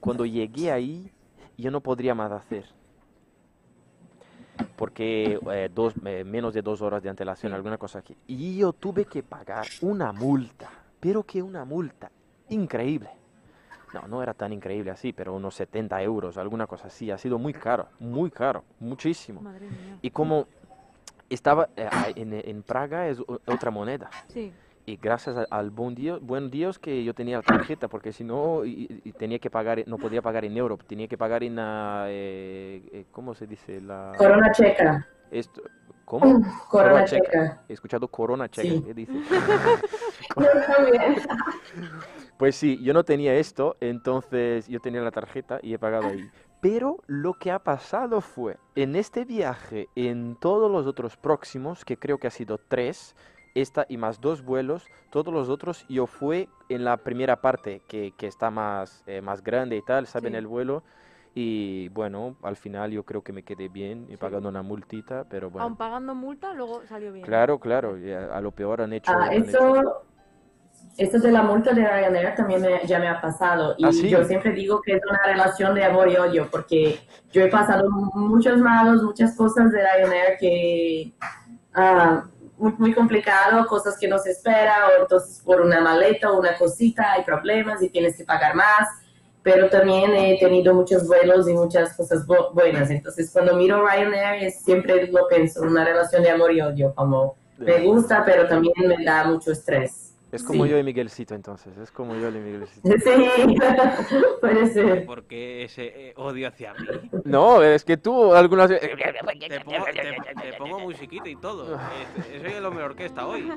Cuando 0.00 0.24
llegué 0.24 0.72
ahí, 0.72 1.12
yo 1.58 1.70
no 1.70 1.82
podría 1.82 2.14
más 2.14 2.32
hacer. 2.32 2.64
Porque 4.74 5.38
eh, 5.52 5.70
dos, 5.74 5.92
eh, 6.06 6.24
menos 6.24 6.54
de 6.54 6.62
dos 6.62 6.80
horas 6.80 7.02
de 7.02 7.10
antelación, 7.10 7.52
alguna 7.52 7.76
cosa 7.76 7.98
aquí. 7.98 8.16
Y 8.26 8.56
yo 8.56 8.72
tuve 8.72 9.04
que 9.04 9.22
pagar 9.22 9.66
una 9.82 10.12
multa, 10.12 10.70
pero 10.98 11.24
que 11.24 11.42
una 11.42 11.66
multa 11.66 12.10
increíble. 12.48 13.10
No, 13.94 14.06
no 14.08 14.22
era 14.22 14.34
tan 14.34 14.52
increíble 14.52 14.90
así, 14.90 15.12
pero 15.12 15.34
unos 15.34 15.54
70 15.54 16.02
euros, 16.02 16.36
alguna 16.36 16.66
cosa 16.66 16.88
así. 16.88 17.10
Ha 17.10 17.18
sido 17.18 17.38
muy 17.38 17.52
caro, 17.54 17.86
muy 17.98 18.30
caro, 18.30 18.64
muchísimo. 18.80 19.40
Madre 19.40 19.66
mía. 19.70 19.98
Y 20.02 20.10
como 20.10 20.46
estaba 21.30 21.68
eh, 21.76 21.88
en, 22.16 22.32
en 22.34 22.62
Praga 22.62 23.08
es 23.08 23.20
otra 23.46 23.70
moneda. 23.70 24.10
Sí. 24.28 24.52
Y 24.88 24.96
gracias 24.98 25.36
a- 25.36 25.46
al 25.50 25.70
buen 25.70 25.94
Dios, 25.94 26.20
buen 26.22 26.50
Dios 26.50 26.78
que 26.78 27.02
yo 27.02 27.14
tenía 27.14 27.38
la 27.38 27.42
tarjeta, 27.42 27.88
porque 27.88 28.12
si 28.12 28.22
no, 28.22 28.64
y- 28.64 29.00
y 29.04 29.12
tenía 29.12 29.38
que 29.38 29.50
pagar, 29.50 29.82
no 29.86 29.96
podía 29.98 30.20
pagar 30.22 30.44
en 30.44 30.56
euro, 30.56 30.76
tenía 30.76 31.08
que 31.08 31.16
pagar 31.18 31.42
en, 31.42 31.58
ah, 31.58 32.04
eh, 32.08 32.82
eh, 32.92 33.04
¿cómo 33.10 33.34
se 33.34 33.46
dice? 33.46 33.80
La, 33.80 34.12
Corona 34.16 34.52
checa. 34.52 35.08
esto, 35.30 35.62
¿Cómo? 36.04 36.40
Corona 36.70 37.04
checa. 37.04 37.24
checa. 37.24 37.62
He 37.68 37.72
escuchado 37.72 38.06
corona 38.06 38.48
checa, 38.48 38.68
Sí. 38.68 38.82
¿qué 38.86 38.94
dice? 38.94 39.12
Yo 40.36 40.46
también. 40.76 41.16
Pues 42.38 42.54
sí, 42.56 42.78
yo 42.82 42.92
no 42.92 43.04
tenía 43.04 43.34
esto, 43.34 43.76
entonces 43.80 44.68
yo 44.68 44.78
tenía 44.80 45.00
la 45.00 45.10
tarjeta 45.10 45.58
y 45.62 45.72
he 45.72 45.78
pagado 45.78 46.08
ahí. 46.08 46.30
Pero 46.60 46.98
lo 47.06 47.34
que 47.34 47.50
ha 47.50 47.58
pasado 47.60 48.20
fue, 48.20 48.58
en 48.74 48.94
este 48.96 49.24
viaje, 49.24 49.88
en 49.94 50.36
todos 50.36 50.70
los 50.70 50.86
otros 50.86 51.16
próximos, 51.16 51.84
que 51.84 51.96
creo 51.96 52.18
que 52.18 52.26
ha 52.26 52.30
sido 52.30 52.58
tres, 52.58 53.14
esta 53.54 53.86
y 53.88 53.96
más 53.96 54.20
dos 54.20 54.42
vuelos, 54.42 54.90
todos 55.10 55.32
los 55.32 55.48
otros 55.48 55.86
yo 55.88 56.06
fui 56.06 56.48
en 56.68 56.84
la 56.84 56.98
primera 56.98 57.40
parte, 57.40 57.80
que, 57.88 58.12
que 58.18 58.26
está 58.26 58.50
más, 58.50 59.02
eh, 59.06 59.22
más 59.22 59.42
grande 59.42 59.76
y 59.76 59.82
tal, 59.82 60.06
saben 60.06 60.32
Sí. 60.34 60.38
el 60.38 60.46
vuelo. 60.46 60.82
Y 61.34 61.88
bueno, 61.90 62.36
al 62.42 62.56
final 62.56 62.90
yo 62.90 63.02
creo 63.04 63.22
que 63.22 63.32
me 63.32 63.42
quedé 63.42 63.68
bien, 63.68 64.06
he 64.10 64.18
pagado 64.18 64.48
una 64.48 64.62
multita, 64.62 65.24
pero 65.28 65.46
Aun 65.46 65.52
bueno. 65.52 65.76
pagando 65.76 66.14
multa, 66.14 66.52
luego 66.54 66.84
salió 66.86 67.12
bien. 67.12 67.24
Claro, 67.24 67.58
claro, 67.58 67.96
ya 67.98 68.26
a 68.34 68.40
lo 68.42 68.50
peor 68.52 68.82
han 68.82 68.92
hecho... 68.92 69.12
Ah, 69.12 69.26
han 69.26 69.48
hecho- 69.48 70.02
eso 70.98 71.18
de 71.18 71.30
la 71.30 71.42
multa 71.42 71.72
de 71.72 71.86
Ryanair 71.86 72.34
también 72.34 72.62
me- 72.62 72.80
ya 72.86 72.98
me 72.98 73.08
ha 73.08 73.20
pasado. 73.20 73.74
Y 73.78 73.84
¿Ah, 73.84 73.92
sí? 73.92 74.08
yo 74.08 74.24
siempre 74.24 74.52
digo 74.52 74.80
que 74.82 74.94
es 74.94 75.00
una 75.08 75.20
relación 75.24 75.74
de 75.74 75.84
amor 75.84 76.08
y 76.10 76.16
odio, 76.16 76.48
porque 76.50 76.98
yo 77.32 77.42
he 77.42 77.48
pasado 77.48 77.88
muchos 78.14 78.58
malos, 78.58 79.02
muchas 79.02 79.36
cosas 79.36 79.70
de 79.72 79.78
Ryanair 79.80 80.38
que 80.38 81.12
ah, 81.74 82.24
muy, 82.58 82.72
muy 82.78 82.94
complicado, 82.94 83.66
cosas 83.66 83.98
que 83.98 84.08
no 84.08 84.18
se 84.18 84.30
espera, 84.30 84.74
o 84.98 85.02
entonces 85.02 85.42
por 85.44 85.60
una 85.60 85.80
maleta 85.80 86.30
o 86.32 86.40
una 86.40 86.56
cosita 86.56 87.12
hay 87.12 87.22
problemas 87.24 87.82
y 87.82 87.90
tienes 87.90 88.16
que 88.16 88.24
pagar 88.24 88.54
más. 88.54 88.88
Pero 89.42 89.68
también 89.68 90.10
he 90.16 90.38
tenido 90.40 90.74
muchos 90.74 91.06
vuelos 91.06 91.48
y 91.48 91.52
muchas 91.52 91.96
cosas 91.96 92.26
bu- 92.26 92.52
buenas. 92.52 92.90
Entonces, 92.90 93.30
cuando 93.30 93.54
miro 93.54 93.86
Ryanair, 93.86 94.42
es- 94.42 94.60
siempre 94.62 95.06
lo 95.06 95.28
pienso, 95.28 95.60
una 95.62 95.84
relación 95.84 96.22
de 96.24 96.30
amor 96.30 96.52
y 96.52 96.60
odio, 96.62 96.92
como 96.96 97.36
me 97.58 97.78
gusta, 97.80 98.24
pero 98.24 98.48
también 98.48 98.74
me 98.88 99.04
da 99.04 99.22
mucho 99.24 99.52
estrés. 99.52 100.05
Es 100.32 100.42
como 100.42 100.64
Sí. 100.64 100.70
yo 100.70 100.78
y 100.78 100.82
Miguelcito 100.82 101.34
entonces, 101.36 101.76
es 101.78 101.90
como 101.92 102.14
yo 102.16 102.28
y 102.28 102.32
Miguelcito. 102.32 102.88
Sí, 103.04 103.56
puede 104.40 104.66
ser. 104.66 105.06
¿Por 105.06 105.24
qué 105.24 105.64
ese 105.64 106.08
eh, 106.08 106.14
odio 106.16 106.48
hacia 106.48 106.74
mí? 106.74 106.86
No, 107.24 107.62
es 107.62 107.84
que 107.84 107.96
tú 107.96 108.34
algunas 108.34 108.68
veces... 108.68 108.90
Te 109.48 109.60
pongo, 109.60 109.84
te- 109.84 110.50
te 110.50 110.52
pongo 110.58 110.80
musiquita 110.80 111.28
y 111.28 111.36
todo. 111.36 111.76
Eh, 111.76 112.40
Soy 112.42 112.52
el 112.54 112.66
hombre 112.66 112.84
orquesta 112.84 113.26
hoy. 113.26 113.48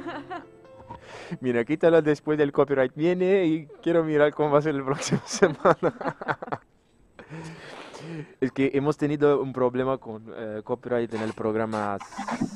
Mira, 1.42 1.64
quítalo 1.66 2.02
después 2.02 2.38
del 2.38 2.52
copyright. 2.52 2.94
Viene 2.96 3.46
y 3.46 3.68
quiero 3.82 4.04
mirar 4.04 4.34
cómo 4.34 4.52
va 4.52 4.60
a 4.60 4.62
ser 4.62 4.76
el 4.76 4.84
próximo 4.84 5.22
semana. 5.26 5.94
Es 8.42 8.52
que 8.52 8.72
hemos 8.74 8.98
tenido 8.98 9.42
un 9.42 9.54
problema 9.54 9.98
con 9.98 10.24
eh, 10.36 10.62
copyright 10.64 11.14
en 11.14 11.22
el 11.22 11.34
programa 11.34 11.98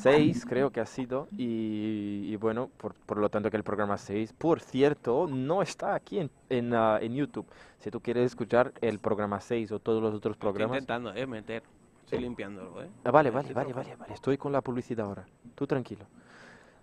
6, 0.01 0.45
creo 0.45 0.71
que 0.71 0.79
ha 0.79 0.85
sido, 0.85 1.27
y, 1.37 2.25
y 2.31 2.35
bueno, 2.37 2.69
por, 2.77 2.93
por 2.93 3.17
lo 3.17 3.29
tanto 3.29 3.49
que 3.49 3.57
el 3.57 3.63
programa 3.63 3.97
6, 3.97 4.33
por 4.33 4.59
cierto, 4.59 5.27
no 5.27 5.61
está 5.61 5.95
aquí 5.95 6.19
en, 6.19 6.29
en, 6.49 6.73
ah, 6.73 6.99
en 7.01 7.13
YouTube. 7.13 7.45
Si 7.79 7.91
tú 7.91 7.99
quieres 7.99 8.25
escuchar 8.25 8.73
el 8.81 8.99
programa 8.99 9.39
6 9.41 9.71
o 9.73 9.79
todos 9.79 10.01
los 10.01 10.13
otros 10.13 10.35
Estoy 10.35 10.41
programas... 10.51 10.77
intentando, 10.77 11.13
eh, 11.13 11.27
meter. 11.27 11.63
Estoy 12.05 12.19
limpiándolo, 12.19 12.83
eh. 12.83 12.89
Ah, 13.03 13.11
vale, 13.11 13.29
Estoy 13.29 13.53
vale, 13.53 13.53
vale, 13.53 13.73
vale, 13.73 13.95
vale. 13.95 14.13
Estoy 14.13 14.37
con 14.37 14.51
la 14.51 14.61
publicidad 14.61 15.05
ahora. 15.05 15.25
Tú 15.55 15.65
tranquilo. 15.65 16.05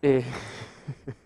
Eh, 0.03 0.25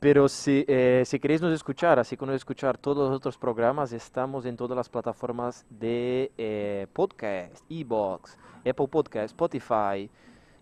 pero 0.00 0.28
si, 0.28 0.64
eh, 0.68 1.02
si 1.06 1.18
queréis 1.18 1.40
nos 1.40 1.52
escuchar, 1.52 1.98
así 1.98 2.16
como 2.16 2.32
escuchar 2.32 2.78
todos 2.78 3.08
los 3.08 3.16
otros 3.16 3.38
programas, 3.38 3.92
estamos 3.92 4.44
en 4.46 4.56
todas 4.56 4.76
las 4.76 4.88
plataformas 4.88 5.64
de 5.70 6.30
eh, 6.36 6.86
podcast, 6.92 7.64
Evox, 7.70 8.36
Apple 8.64 8.88
Podcast, 8.88 9.26
Spotify, 9.26 10.10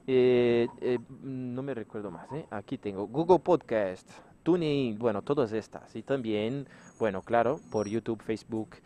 eh, 0.07 0.69
eh, 0.81 0.99
no 1.23 1.63
me 1.63 1.75
recuerdo 1.75 2.11
más, 2.11 2.31
¿eh? 2.33 2.47
Aquí 2.51 2.77
tengo 2.77 3.07
Google 3.07 3.39
Podcast, 3.39 4.09
TuneIn, 4.43 4.99
bueno, 4.99 5.23
todas 5.23 5.53
estas. 5.53 5.95
Y 5.97 6.03
también, 6.03 6.69
bueno, 6.99 7.23
claro, 7.23 7.59
por 7.71 7.89
YouTube, 7.89 8.23
Facebook, 8.23 8.77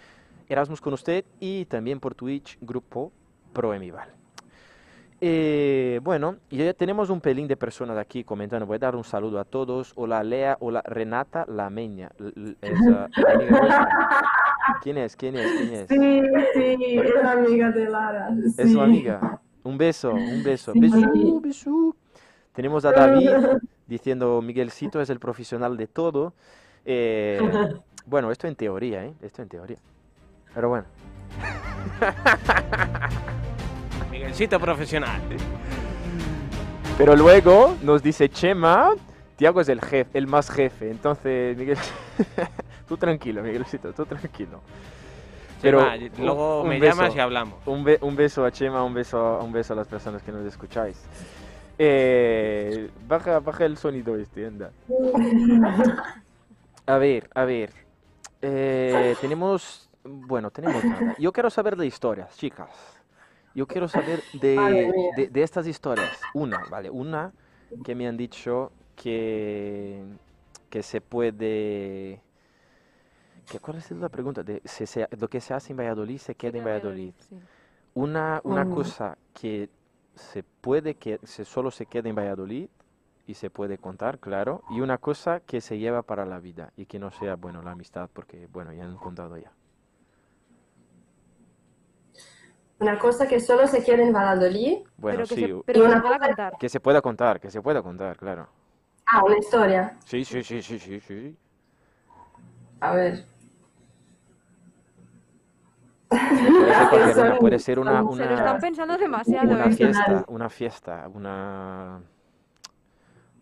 Erasmus 0.48 0.80
con 0.80 0.92
usted 0.92 1.24
y 1.40 1.64
también 1.64 1.98
por 2.00 2.14
Twitch, 2.14 2.58
Grupo 2.60 3.12
Proemival. 3.52 4.17
Eh, 5.20 6.00
bueno, 6.02 6.36
y 6.48 6.58
ya 6.58 6.72
tenemos 6.74 7.10
un 7.10 7.20
pelín 7.20 7.48
de 7.48 7.56
personas 7.56 7.98
aquí 7.98 8.22
comentando. 8.22 8.66
Voy 8.66 8.76
a 8.76 8.78
dar 8.78 8.96
un 8.96 9.04
saludo 9.04 9.40
a 9.40 9.44
todos. 9.44 9.92
Hola 9.96 10.22
Lea, 10.22 10.56
hola 10.60 10.82
Renata 10.84 11.44
Lameña. 11.48 12.10
Es. 12.62 12.78
¿Quién 14.82 14.98
es? 14.98 15.16
¿Quién 15.16 15.36
es? 15.36 15.50
¿Quién 15.52 15.74
es? 15.74 15.88
Sí, 15.88 16.22
sí, 16.54 16.98
es 16.98 17.24
amiga 17.24 17.70
de 17.70 17.88
Lara. 17.88 18.30
Es 18.56 18.72
su 18.72 18.80
amiga. 18.80 19.40
Un 19.64 19.78
beso, 19.78 20.12
un 20.12 20.42
beso. 20.42 20.72
Sí. 20.72 20.80
Besú, 20.80 21.40
besú. 21.40 21.96
Tenemos 22.52 22.84
a 22.84 22.92
David 22.92 23.30
diciendo 23.86 24.42
Miguelcito 24.42 25.00
es 25.00 25.10
el 25.10 25.18
profesional 25.18 25.76
de 25.76 25.86
todo. 25.86 26.34
Eh, 26.84 27.40
bueno, 28.06 28.30
esto 28.30 28.46
en 28.46 28.56
teoría, 28.56 29.04
¿eh? 29.04 29.14
Esto 29.22 29.42
en 29.42 29.48
teoría. 29.48 29.78
Pero 30.54 30.68
bueno. 30.68 30.86
Profesional. 34.32 35.20
Pero 36.96 37.16
luego 37.16 37.76
nos 37.82 38.02
dice 38.02 38.28
Chema, 38.28 38.90
Tiago 39.36 39.60
es 39.60 39.68
el 39.68 39.80
jefe, 39.80 40.10
el 40.18 40.26
más 40.26 40.50
jefe. 40.50 40.90
Entonces, 40.90 41.56
Miguel, 41.56 41.78
tú 42.88 42.96
tranquilo, 42.96 43.42
Miguelcito, 43.42 43.92
tú 43.92 44.04
tranquilo. 44.04 44.60
Pero 45.62 45.80
un- 45.80 46.10
luego 46.24 46.62
un 46.62 46.68
me 46.68 46.78
beso. 46.80 46.96
llamas 46.96 47.16
y 47.16 47.20
hablamos. 47.20 47.54
Un, 47.66 47.84
be- 47.84 47.98
un 48.00 48.14
beso 48.16 48.44
a 48.44 48.50
Chema, 48.52 48.82
un 48.84 48.94
beso, 48.94 49.40
un 49.42 49.52
beso 49.52 49.72
a 49.72 49.76
las 49.76 49.88
personas 49.88 50.22
que 50.22 50.30
nos 50.32 50.44
escucháis. 50.46 51.00
Eh, 51.78 52.90
baja, 53.06 53.38
baja 53.40 53.64
el 53.64 53.76
sonido 53.76 54.16
este, 54.16 54.46
anda. 54.46 54.70
A 56.86 56.98
ver, 56.98 57.28
a 57.34 57.44
ver. 57.44 57.72
Eh, 58.42 59.16
tenemos, 59.20 59.88
bueno, 60.04 60.50
tenemos 60.50 60.84
nada. 60.84 61.14
Yo 61.18 61.32
quiero 61.32 61.50
saber 61.50 61.76
de 61.76 61.86
historias, 61.86 62.36
chicas. 62.36 62.68
Yo 63.54 63.66
quiero 63.66 63.88
saber 63.88 64.24
de, 64.32 64.96
de, 65.10 65.28
de 65.28 65.42
estas 65.42 65.66
historias. 65.66 66.28
Una, 66.32 66.64
vale, 66.66 66.90
una 66.90 67.32
que 67.82 67.94
me 67.94 68.06
han 68.08 68.16
dicho 68.16 68.72
que, 68.96 70.04
que 70.70 70.82
se 70.82 71.00
puede... 71.00 72.22
Que, 73.48 73.60
¿Cuál 73.60 73.78
es 73.78 73.90
la 73.92 74.08
pregunta? 74.08 74.42
De, 74.42 74.60
si 74.64 74.86
se- 74.86 75.08
lo 75.18 75.28
que 75.28 75.40
se 75.40 75.54
hace 75.54 75.72
en 75.72 75.78
Valladolid 75.78 76.18
se 76.18 76.34
queda 76.34 76.58
en 76.58 76.64
Valladolid. 76.64 77.14
sí. 77.18 77.48
Una, 77.94 78.40
una 78.44 78.66
cosa 78.66 79.18
que 79.34 79.70
se 80.16 80.44
puede 80.44 80.96
que 80.96 81.20
se 81.24 81.44
solo 81.46 81.70
se 81.72 81.86
quede 81.86 82.10
en 82.10 82.16
Valladolid 82.16 82.68
y 83.26 83.34
se 83.34 83.50
puede 83.50 83.78
contar, 83.78 84.20
claro, 84.20 84.64
y 84.68 84.80
una 84.80 84.98
cosa 84.98 85.40
que 85.40 85.60
se 85.62 85.78
lleva 85.78 86.02
para 86.02 86.26
la 86.26 86.40
vida 86.40 86.72
y 86.76 86.86
que 86.86 86.98
no 87.00 87.10
sea, 87.12 87.36
bueno, 87.36 87.62
la 87.62 87.72
amistad, 87.72 88.10
porque, 88.12 88.48
bueno, 88.52 88.72
ya 88.74 88.84
han 88.86 88.98
contado 88.98 89.38
ya. 89.38 89.52
Una 92.80 92.98
cosa 92.98 93.26
que 93.28 93.40
solo 93.40 93.66
se 93.66 93.82
queda 93.84 94.02
en 94.02 94.12
Valladolid. 94.12 94.78
Bueno, 94.96 95.16
pero 95.16 95.28
que 95.28 95.34
sí, 95.34 95.40
se, 95.40 95.54
pero 95.66 95.80
que 95.80 95.86
una 95.86 95.96
se 95.96 96.00
pueda 96.00 96.18
contar. 96.18 96.52
que 96.58 96.68
se 96.68 96.80
pueda 96.80 97.00
contar, 97.02 97.40
que 97.40 97.50
se 97.50 97.62
pueda 97.62 97.82
contar, 97.82 98.16
claro. 98.16 98.48
Ah, 99.06 99.24
una 99.24 99.38
historia. 99.38 99.96
Sí, 100.04 100.24
sí, 100.24 100.42
sí, 100.42 100.62
sí, 100.62 100.78
sí, 100.78 101.00
sí. 101.00 101.36
A 102.80 102.94
ver. 102.94 103.24
Puede 106.56 106.74
ser 106.74 106.88
cualquier 106.88 107.18
una, 107.18 107.38
puede 107.38 107.58
ser 107.58 107.78
una, 107.78 108.02
Se 108.02 108.26
lo 108.26 108.34
están 108.34 108.58
una, 108.58 108.60
pensando 108.60 108.96
demasiado, 108.98 109.52
una 109.52 109.64
¿eh? 109.64 109.70
fiesta, 109.70 110.24
una 110.28 110.48
fiesta, 110.50 111.08
una... 111.12 112.02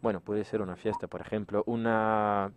Bueno, 0.00 0.20
puede 0.20 0.44
ser 0.44 0.60
una 0.62 0.76
fiesta, 0.76 1.06
por 1.08 1.20
ejemplo, 1.20 1.62
una... 1.66 2.52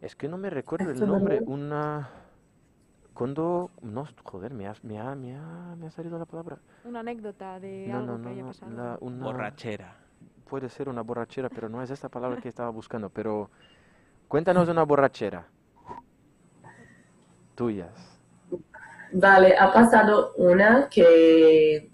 Es 0.00 0.16
que 0.16 0.28
no 0.28 0.38
me 0.38 0.48
recuerdo 0.50 0.90
el 0.90 1.04
nombre, 1.04 1.40
no- 1.40 1.52
una... 1.52 2.08
Cuando... 3.16 3.70
No, 3.82 4.06
joder, 4.24 4.52
me 4.52 4.66
ha, 4.66 4.74
me 4.82 5.00
ha, 5.00 5.14
me 5.14 5.34
ha, 5.34 5.74
me 5.76 5.86
ha 5.86 5.90
salido 5.90 6.18
la 6.18 6.26
palabra. 6.26 6.58
Una 6.84 7.00
anécdota 7.00 7.58
de 7.58 7.88
No, 7.88 7.98
algo 7.98 8.12
no, 8.12 8.16
que 8.18 8.22
no, 8.24 8.30
haya 8.30 8.44
pasado. 8.46 8.72
la- 8.76 8.98
una... 9.00 9.24
Borrachera. 9.24 9.96
Puede 10.48 10.68
ser 10.68 10.88
una 10.88 11.02
borrachera, 11.02 11.48
pero 11.48 11.68
no 11.68 11.82
es 11.82 11.90
esta 11.90 12.08
palabra 12.08 12.40
que 12.40 12.48
estaba 12.48 12.70
buscando, 12.70 13.08
pero... 13.10 13.50
Cuéntanos 14.28 14.68
una 14.68 14.82
borrachera. 14.82 15.46
Tuyas. 17.54 18.18
Vale, 19.12 19.56
ha 19.56 19.72
pasado 19.72 20.32
una 20.36 20.88
que, 20.90 21.90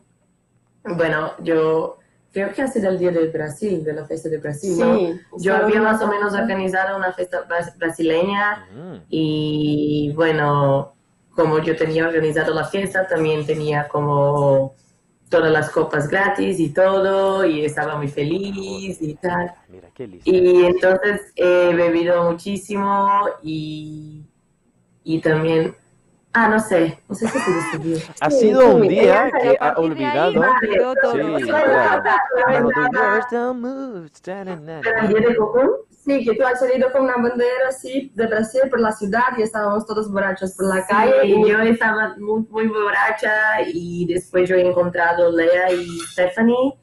bueno, 0.96 1.32
yo 1.42 1.98
creo 2.32 2.52
que 2.52 2.62
ha 2.62 2.66
sido 2.68 2.88
el 2.90 2.98
día 2.98 3.12
del 3.12 3.30
Brasil, 3.30 3.84
de 3.84 3.92
la 3.92 4.06
fiesta 4.06 4.28
de 4.28 4.38
Brasil, 4.38 4.76
¿no? 4.78 4.96
Sí. 4.96 5.20
Yo 5.38 5.54
había 5.54 5.80
más 5.82 6.02
o 6.02 6.08
menos 6.08 6.32
organizado 6.34 6.96
una 6.96 7.12
fiesta 7.12 7.46
bras- 7.46 7.76
brasileña 7.78 8.66
Mm, 8.74 8.96
y 9.10 10.12
bueno, 10.16 10.94
como 11.34 11.58
yo 11.60 11.76
tenía 11.76 12.06
organizado 12.06 12.54
la 12.54 12.64
fiesta, 12.64 13.06
también 13.06 13.46
tenía 13.46 13.88
como 13.88 14.74
todas 15.28 15.50
las 15.50 15.70
copas 15.70 16.08
gratis 16.08 16.60
y 16.60 16.68
todo 16.74 17.44
y 17.46 17.64
estaba 17.64 17.96
muy 17.96 18.08
feliz 18.08 18.98
y 19.00 19.14
tal. 19.14 19.54
Mira, 19.68 19.88
qué. 19.94 20.20
Y 20.24 20.64
entonces 20.64 21.32
he 21.36 21.74
bebido 21.74 22.30
muchísimo 22.30 23.08
y, 23.42 24.26
y 25.04 25.20
también, 25.22 25.74
ah, 26.34 26.48
no 26.48 26.60
sé, 26.60 26.98
no 27.08 27.14
sé 27.14 27.28
si 27.28 27.38
se. 27.38 28.12
Ha 28.20 28.30
Sí, 28.30 28.40
sido 28.40 28.76
un 28.76 28.86
día 28.86 29.30
que 29.40 29.56
a 29.58 29.68
ha 29.68 29.68
ahí 29.70 29.74
olvidado... 29.78 30.34
todo. 31.02 31.38
Sí, 31.38 31.44
claro. 31.46 32.02
Pero 34.82 34.98
el 35.00 35.08
día 35.08 35.28
de 35.28 35.36
Cocún, 35.36 35.70
Sí, 36.04 36.24
que 36.24 36.34
tú 36.34 36.44
has 36.44 36.58
salido 36.58 36.90
con 36.90 37.02
una 37.02 37.16
bandera 37.16 37.68
así 37.68 38.10
de 38.16 38.26
Brasil 38.26 38.62
por 38.68 38.80
la 38.80 38.90
ciudad 38.90 39.38
y 39.38 39.42
estábamos 39.42 39.86
todos 39.86 40.10
borrachos 40.10 40.52
por 40.56 40.66
la 40.66 40.84
calle. 40.84 41.12
calle 41.12 41.28
Y 41.28 41.48
yo 41.48 41.60
estaba 41.60 42.16
muy, 42.18 42.44
muy 42.50 42.66
borracha 42.66 43.62
y 43.72 44.04
después 44.06 44.48
yo 44.48 44.56
he 44.56 44.66
encontrado 44.66 45.30
Lea 45.30 45.72
y 45.72 45.86
Stephanie 46.10 46.76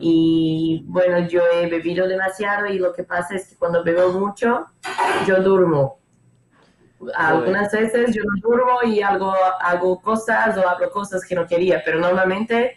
y 0.00 0.84
bueno, 0.86 1.26
yo 1.28 1.42
he 1.50 1.66
bebido 1.66 2.06
demasiado 2.06 2.66
y 2.66 2.78
lo 2.78 2.92
que 2.92 3.04
pasa 3.04 3.36
es 3.36 3.48
que 3.48 3.56
cuando 3.56 3.82
bebo 3.82 4.12
mucho, 4.12 4.66
yo 5.26 5.42
durmo. 5.42 5.98
Algunas 7.14 7.72
veces 7.72 8.14
yo 8.14 8.22
no 8.22 8.40
durmo 8.42 8.82
y 8.84 9.00
hago, 9.00 9.32
hago 9.60 10.00
cosas 10.02 10.58
o 10.58 10.68
hablo 10.68 10.90
cosas 10.90 11.24
que 11.24 11.34
no 11.34 11.46
quería, 11.46 11.80
pero 11.82 12.00
normalmente 12.00 12.76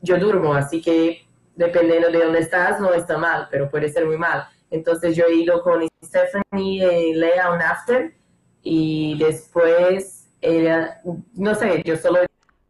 yo 0.00 0.18
durmo, 0.18 0.54
así 0.54 0.82
que 0.82 1.24
dependiendo 1.54 2.10
de 2.10 2.24
dónde 2.24 2.40
estás 2.40 2.80
no 2.80 2.92
está 2.94 3.16
mal, 3.16 3.46
pero 3.48 3.70
puede 3.70 3.88
ser 3.90 4.06
muy 4.06 4.16
mal. 4.16 4.48
Entonces 4.70 5.16
yo 5.16 5.24
he 5.26 5.34
ido 5.34 5.62
con 5.62 5.86
Stephanie 6.04 7.08
y 7.08 7.14
Lea 7.14 7.52
un 7.52 7.60
after 7.60 8.14
y 8.62 9.18
después, 9.18 10.28
ella, 10.40 11.00
no 11.34 11.54
sé, 11.54 11.82
yo 11.84 11.96
solo 11.96 12.20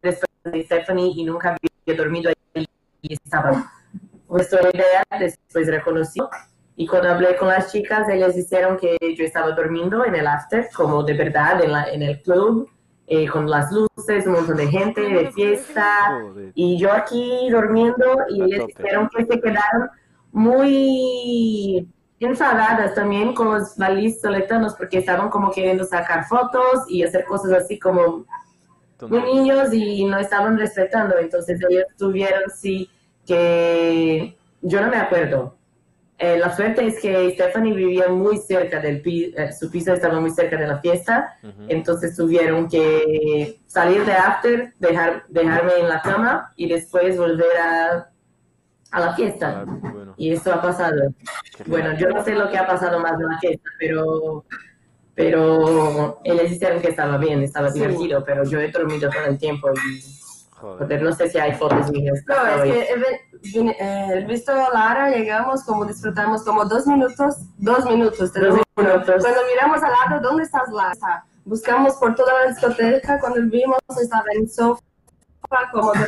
después 0.01 0.29
de 0.45 0.63
Stephanie 0.63 1.13
y 1.15 1.23
nunca 1.23 1.55
había 1.55 1.97
dormido 1.97 2.31
ahí 2.55 2.65
y 3.01 3.13
estaba. 3.13 3.71
Nuestra 4.29 4.69
idea 4.69 5.03
después 5.19 5.67
reconoció 5.67 6.29
y 6.75 6.87
cuando 6.87 7.09
hablé 7.09 7.35
con 7.35 7.49
las 7.49 7.71
chicas, 7.71 8.07
ellas 8.09 8.35
dijeron 8.35 8.77
que 8.77 8.97
yo 9.15 9.25
estaba 9.25 9.51
durmiendo 9.51 10.05
en 10.05 10.15
el 10.15 10.25
after, 10.25 10.69
como 10.73 11.03
de 11.03 11.13
verdad, 11.13 11.63
en, 11.63 11.71
la, 11.73 11.83
en 11.91 12.01
el 12.01 12.21
club, 12.21 12.69
eh, 13.07 13.27
con 13.27 13.49
las 13.49 13.71
luces, 13.71 14.25
un 14.25 14.33
montón 14.33 14.57
de 14.57 14.67
gente, 14.67 15.01
de 15.01 15.31
fiesta, 15.31 16.21
Joder. 16.21 16.51
y 16.55 16.79
yo 16.79 16.91
aquí 16.93 17.49
durmiendo 17.51 18.15
y 18.29 18.41
ellas 18.41 18.67
dijeron 18.67 19.09
que 19.15 19.25
se 19.25 19.41
quedaron 19.41 19.89
muy 20.31 21.87
enfadadas 22.19 22.93
también 22.93 23.33
con 23.33 23.49
los 23.49 23.75
valís 23.77 24.21
soletanos 24.21 24.75
porque 24.75 24.99
estaban 24.99 25.29
como 25.29 25.51
queriendo 25.51 25.83
sacar 25.83 26.25
fotos 26.25 26.85
y 26.87 27.03
hacer 27.03 27.25
cosas 27.25 27.51
así 27.53 27.79
como 27.79 28.25
muy 29.09 29.21
niños 29.23 29.73
y 29.73 30.05
no 30.05 30.19
estaban 30.19 30.57
respetando. 30.57 31.17
Entonces 31.17 31.59
ellos 31.67 31.85
tuvieron 31.97 32.43
sí 32.55 32.89
que, 33.25 34.37
yo 34.61 34.81
no 34.81 34.89
me 34.89 34.97
acuerdo. 34.97 35.57
Eh, 36.19 36.37
la 36.37 36.55
suerte 36.55 36.85
es 36.85 37.01
que 37.01 37.31
Stephanie 37.31 37.73
vivía 37.73 38.07
muy 38.07 38.37
cerca 38.37 38.79
del 38.79 39.01
piso, 39.01 39.35
su 39.59 39.71
piso 39.71 39.91
estaba 39.91 40.19
muy 40.19 40.29
cerca 40.29 40.55
de 40.55 40.67
la 40.67 40.77
fiesta, 40.77 41.35
entonces 41.67 42.15
tuvieron 42.15 42.69
que 42.69 43.57
salir 43.65 44.05
de 44.05 44.13
after, 44.13 44.71
dejar, 44.77 45.23
dejarme 45.29 45.79
en 45.79 45.89
la 45.89 45.99
cama 45.99 46.53
y 46.55 46.69
después 46.69 47.17
volver 47.17 47.57
a, 47.57 48.11
a 48.91 48.99
la 48.99 49.15
fiesta. 49.15 49.65
Y 50.17 50.31
eso 50.33 50.53
ha 50.53 50.61
pasado. 50.61 51.13
Bueno, 51.65 51.97
yo 51.97 52.09
no 52.09 52.23
sé 52.23 52.35
lo 52.35 52.49
que 52.49 52.57
ha 52.57 52.67
pasado 52.67 52.99
más 52.99 53.13
en 53.13 53.27
la 53.27 53.39
fiesta, 53.39 53.69
pero 53.79 54.45
pero 55.13 56.19
ellos 56.23 56.49
dijeron 56.49 56.81
que 56.81 56.89
estaba 56.89 57.17
bien, 57.17 57.43
estaba 57.43 57.69
divertido, 57.69 58.23
pero 58.23 58.43
yo 58.43 58.59
he 58.59 58.71
dormido 58.71 59.09
todo 59.09 59.25
el 59.25 59.37
tiempo 59.37 59.69
y 59.71 60.01
Joder. 60.51 61.01
no 61.01 61.11
sé 61.11 61.29
si 61.29 61.37
hay 61.37 61.53
fotos 61.53 61.91
mías. 61.91 62.23
No, 62.27 62.63
es 62.63 62.63
que 62.63 63.71
eh, 63.79 64.25
visto 64.27 64.53
Lara, 64.73 65.09
llegamos, 65.09 65.63
como 65.63 65.85
disfrutamos 65.85 66.43
como 66.43 66.65
dos 66.65 66.87
minutos, 66.87 67.35
dos 67.57 67.85
minutos, 67.85 68.31
tres 68.31 68.53
minutos. 68.77 69.21
Cuando 69.21 69.41
miramos 69.53 69.83
al 69.83 69.91
lado, 69.91 70.21
¿dónde 70.21 70.43
estás 70.43 70.69
Lara? 70.71 71.25
Buscamos 71.45 71.95
por 71.95 72.15
toda 72.15 72.43
la 72.43 72.51
discoteca, 72.51 73.19
cuando 73.19 73.41
vimos 73.49 73.79
estaba 74.01 74.23
en 74.33 74.43
el 74.43 74.49
sofá, 74.49 74.81
como 75.71 75.91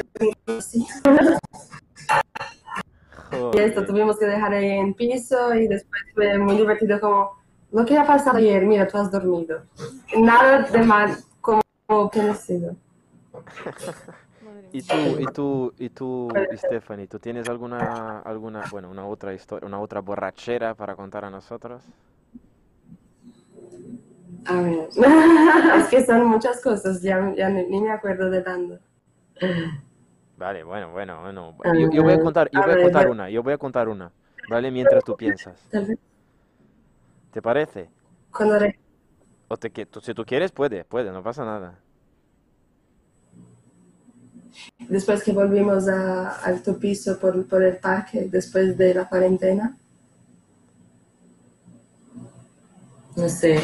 Y 3.53 3.59
esto 3.59 3.85
tuvimos 3.85 4.17
que 4.17 4.25
dejar 4.25 4.53
ahí 4.53 4.71
en 4.71 4.93
piso 4.93 5.53
y 5.53 5.67
después 5.67 6.01
fue 6.13 6.37
muy 6.37 6.55
divertido 6.55 6.99
como 6.99 7.31
lo 7.71 7.85
que 7.85 7.97
ha 7.97 8.05
pasado 8.05 8.37
ayer, 8.37 8.65
mira, 8.65 8.87
tú 8.87 8.97
has 8.97 9.11
dormido. 9.11 9.63
Nada 10.15 10.61
de 10.61 10.83
mal, 10.83 11.17
como 11.41 12.09
que 12.11 12.21
no 12.21 12.35
sido. 12.35 12.75
¿Y 14.71 14.81
tú, 14.81 14.95
y 15.19 15.25
tú, 15.27 15.73
y 15.77 15.89
tú, 15.89 16.27
Stephanie, 16.55 17.07
tú 17.07 17.19
tienes 17.19 17.47
alguna, 17.47 18.19
alguna, 18.19 18.63
bueno, 18.71 18.89
una 18.89 19.05
otra 19.05 19.33
historia, 19.33 19.67
una 19.67 19.79
otra 19.79 20.01
borrachera 20.01 20.73
para 20.73 20.95
contar 20.95 21.25
a 21.25 21.29
nosotros? 21.29 21.83
A 24.45 24.61
ver, 24.61 24.89
es 25.77 25.87
que 25.89 26.05
son 26.05 26.25
muchas 26.25 26.61
cosas, 26.61 27.01
ya, 27.01 27.33
ya 27.35 27.49
ni, 27.49 27.81
me 27.81 27.91
acuerdo 27.91 28.29
de 28.29 28.41
dando. 28.41 28.79
Vale, 30.37 30.63
bueno, 30.63 30.91
bueno, 30.91 31.21
bueno. 31.21 31.55
Yo, 31.91 32.03
voy 32.03 32.13
a 32.13 32.19
contar, 32.19 32.49
yo 32.51 32.61
voy 32.63 32.73
a 32.73 32.81
contar 32.83 33.09
una, 33.09 33.29
yo 33.29 33.43
voy 33.43 33.53
a 33.53 33.57
contar 33.57 33.87
una, 33.87 34.11
¿vale? 34.49 34.71
Mientras 34.71 35.03
tú 35.03 35.15
piensas. 35.15 35.59
¿Te 37.31 37.41
parece? 37.41 37.89
Cuando 38.31 38.57
o 39.47 39.57
te, 39.57 39.71
si 40.01 40.13
tú 40.13 40.25
quieres, 40.25 40.51
puede, 40.51 40.83
puede, 40.83 41.11
no 41.11 41.21
pasa 41.21 41.45
nada. 41.45 41.79
Después 44.87 45.23
que 45.23 45.31
volvimos 45.31 45.87
a 45.87 46.43
alto 46.43 46.77
piso 46.77 47.19
por, 47.19 47.47
por 47.47 47.63
el 47.63 47.77
parque, 47.77 48.27
después 48.29 48.77
de 48.77 48.93
la 48.93 49.07
cuarentena. 49.07 49.77
No 53.15 53.29
sé. 53.29 53.59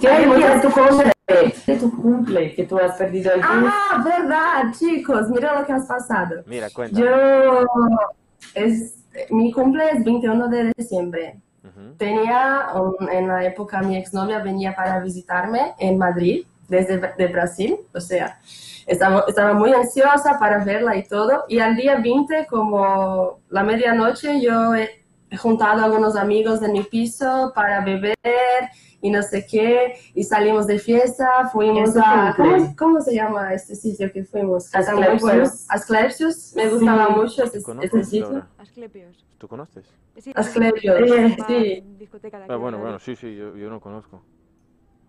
¿Qué 0.00 0.08
es 0.08 0.62
tu 0.62 1.13
cumple? 1.34 1.54
De 1.66 1.76
tu 1.76 2.02
cumple, 2.02 2.54
que 2.54 2.64
tú 2.64 2.78
has 2.78 2.96
perdido 2.96 3.32
el 3.32 3.40
Ah, 3.42 4.02
verdad, 4.04 4.72
chicos, 4.78 5.28
mira 5.28 5.60
lo 5.60 5.66
que 5.66 5.72
has 5.72 5.86
pasado. 5.86 6.42
Mira, 6.46 6.68
cuéntame. 6.70 7.04
Yo, 7.04 7.66
es, 8.54 8.96
mi 9.30 9.52
cumple 9.52 9.90
es 9.90 10.04
21 10.04 10.48
de 10.48 10.72
diciembre. 10.76 11.40
Tenía, 11.96 12.66
en 13.10 13.28
la 13.28 13.44
época, 13.44 13.80
mi 13.80 13.96
exnovia 13.96 14.38
venía 14.40 14.74
para 14.74 15.00
visitarme 15.00 15.74
en 15.78 15.96
Madrid, 15.96 16.44
desde 16.68 16.98
de 17.16 17.26
Brasil, 17.28 17.76
o 17.94 18.00
sea, 18.00 18.38
estaba, 18.86 19.24
estaba 19.26 19.54
muy 19.54 19.72
ansiosa 19.72 20.38
para 20.38 20.64
verla 20.64 20.96
y 20.96 21.04
todo. 21.04 21.44
Y 21.48 21.58
al 21.58 21.76
día 21.76 21.96
20, 21.96 22.46
como 22.46 23.40
la 23.48 23.62
medianoche, 23.62 24.40
yo 24.40 24.74
he, 24.74 25.02
juntado 25.36 25.80
a 25.80 25.86
algunos 25.86 26.14
amigos 26.14 26.60
de 26.60 26.68
mi 26.68 26.84
piso 26.84 27.50
para 27.56 27.80
beber 27.80 28.14
y 29.04 29.10
no 29.10 29.22
sé 29.22 29.46
qué, 29.46 29.98
y 30.14 30.24
salimos 30.24 30.66
de 30.66 30.78
fiesta, 30.78 31.50
fuimos 31.52 31.94
a... 31.94 32.34
¿cómo, 32.78 33.02
se 33.02 33.14
llama 33.14 33.52
este 33.52 33.74
sitio 33.74 34.10
que 34.10 34.24
fuimos? 34.24 34.74
Asclepios. 34.74 35.66
Asclepios, 35.68 36.54
me 36.56 36.68
gustaba 36.70 37.10
mucho 37.10 37.44
este, 37.44 37.58
este 37.58 38.02
sitio. 38.02 38.46
Asclepios. 38.56 39.22
¿Tú 39.36 39.46
conoces? 39.46 39.84
Sí, 40.16 40.32
Asclepios, 40.34 40.96
eh, 41.02 41.36
sí. 41.46 42.08
Ah, 42.48 42.56
bueno, 42.56 42.78
bueno, 42.78 42.98
sí, 42.98 43.14
sí, 43.14 43.36
yo, 43.36 43.54
yo 43.54 43.68
no 43.68 43.78
conozco. 43.78 44.22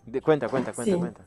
De, 0.05 0.21
cuenta, 0.21 0.49
cuenta, 0.49 0.73
cuenta, 0.73 0.97
cuenta. 0.97 1.21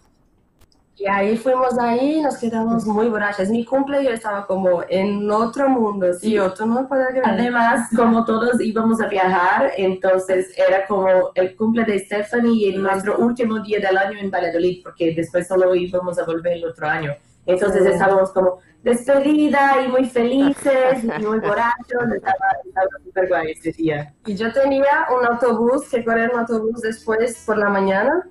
Y 0.98 1.06
ahí 1.06 1.36
fuimos 1.36 1.78
ahí, 1.78 2.20
nos 2.20 2.38
quedamos 2.38 2.84
muy 2.84 3.08
borrachos. 3.08 3.48
Mi 3.50 3.64
cumple 3.64 4.02
yo 4.02 4.10
estaba 4.10 4.44
como 4.48 4.82
en 4.88 5.30
otro 5.30 5.68
mundo, 5.68 6.12
sí, 6.12 6.36
otro 6.40 6.66
no 6.66 6.88
creer. 6.88 7.22
Además, 7.24 7.88
como 7.94 8.24
todos 8.24 8.60
íbamos 8.60 9.00
a 9.00 9.06
viajar, 9.06 9.70
entonces 9.76 10.52
era 10.58 10.88
como 10.88 11.30
el 11.36 11.54
cumple 11.54 11.84
de 11.84 12.00
Stephanie 12.00 12.70
y 12.70 12.76
nuestro 12.76 13.16
último 13.18 13.60
día 13.60 13.78
del 13.78 13.96
año 13.96 14.18
en 14.18 14.28
Valladolid, 14.28 14.82
porque 14.82 15.14
después 15.14 15.46
solo 15.46 15.72
íbamos 15.72 16.18
a 16.18 16.24
volver 16.24 16.54
el 16.54 16.64
otro 16.64 16.88
año. 16.88 17.14
Entonces 17.46 17.86
estábamos 17.86 18.32
como 18.32 18.58
despedida 18.82 19.80
y 19.84 19.88
muy 19.88 20.04
felices 20.04 21.04
y 21.04 21.24
muy 21.24 21.38
borrachos, 21.38 22.02
estaba, 22.16 22.48
estaba 22.66 22.88
súper 23.04 23.28
guay 23.28 23.52
ese 23.52 23.70
día. 23.70 24.14
Y 24.26 24.34
yo 24.34 24.52
tenía 24.52 25.06
un 25.16 25.24
autobús, 25.24 25.88
que 25.88 26.04
correr 26.04 26.30
un 26.34 26.40
autobús 26.40 26.80
después 26.80 27.44
por 27.46 27.56
la 27.56 27.68
mañana 27.68 28.28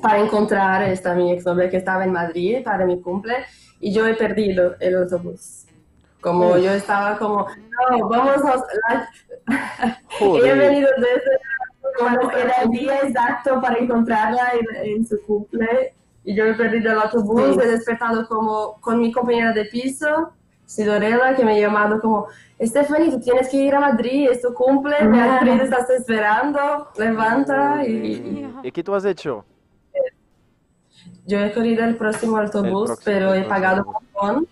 para 0.00 0.20
encontrar 0.20 0.82
a 0.82 0.90
esta 0.90 1.14
mi 1.14 1.32
exnovia 1.32 1.70
que 1.70 1.76
estaba 1.76 2.04
en 2.04 2.12
Madrid 2.12 2.62
para 2.64 2.86
mi 2.86 3.00
cumple 3.00 3.34
y 3.80 3.92
yo 3.92 4.06
he 4.06 4.14
perdido 4.14 4.76
el 4.80 4.96
autobús. 4.96 5.66
Como 6.20 6.56
yo 6.58 6.70
estaba 6.72 7.16
como, 7.18 7.46
no, 7.90 8.08
vamos 8.08 8.36
a... 8.44 9.08
he 10.20 10.54
venido 10.54 10.88
desde 10.98 11.40
como 11.98 12.30
era 12.30 12.54
el 12.62 12.70
día 12.70 13.00
exacto 13.02 13.60
para 13.60 13.78
encontrarla 13.78 14.52
en, 14.82 15.06
su 15.06 15.20
cumple 15.26 15.94
y 16.24 16.34
yo 16.34 16.44
he 16.44 16.54
perdido 16.54 16.92
el 16.92 16.98
autobús, 16.98 17.56
he 17.62 17.68
despertado 17.68 18.28
como 18.28 18.80
con 18.80 19.00
mi 19.00 19.10
compañera 19.10 19.52
de 19.52 19.64
piso, 19.64 20.32
Sidorella, 20.66 21.34
que 21.34 21.44
me 21.44 21.56
ha 21.56 21.58
llamado 21.58 22.00
como, 22.00 22.26
Stephanie, 22.60 23.10
tú 23.10 23.20
tienes 23.20 23.48
que 23.48 23.56
ir 23.56 23.74
a 23.74 23.80
Madrid, 23.80 24.28
es 24.30 24.42
tu 24.42 24.52
cumple, 24.54 25.02
Madrid 25.02 25.60
estás 25.62 25.88
esperando, 25.90 26.88
levanta 26.96 27.82
y... 27.84 28.46
¿Y 28.62 28.70
qué 28.70 28.84
tú 28.84 28.94
has 28.94 29.04
hecho? 29.04 29.44
Yo 31.30 31.38
he 31.38 31.52
corrido 31.52 31.84
el 31.84 31.96
próximo 31.96 32.36
autobús, 32.38 32.98
pero 33.04 33.32
he 33.34 33.44
pagado 33.44 33.86
un 34.20 34.48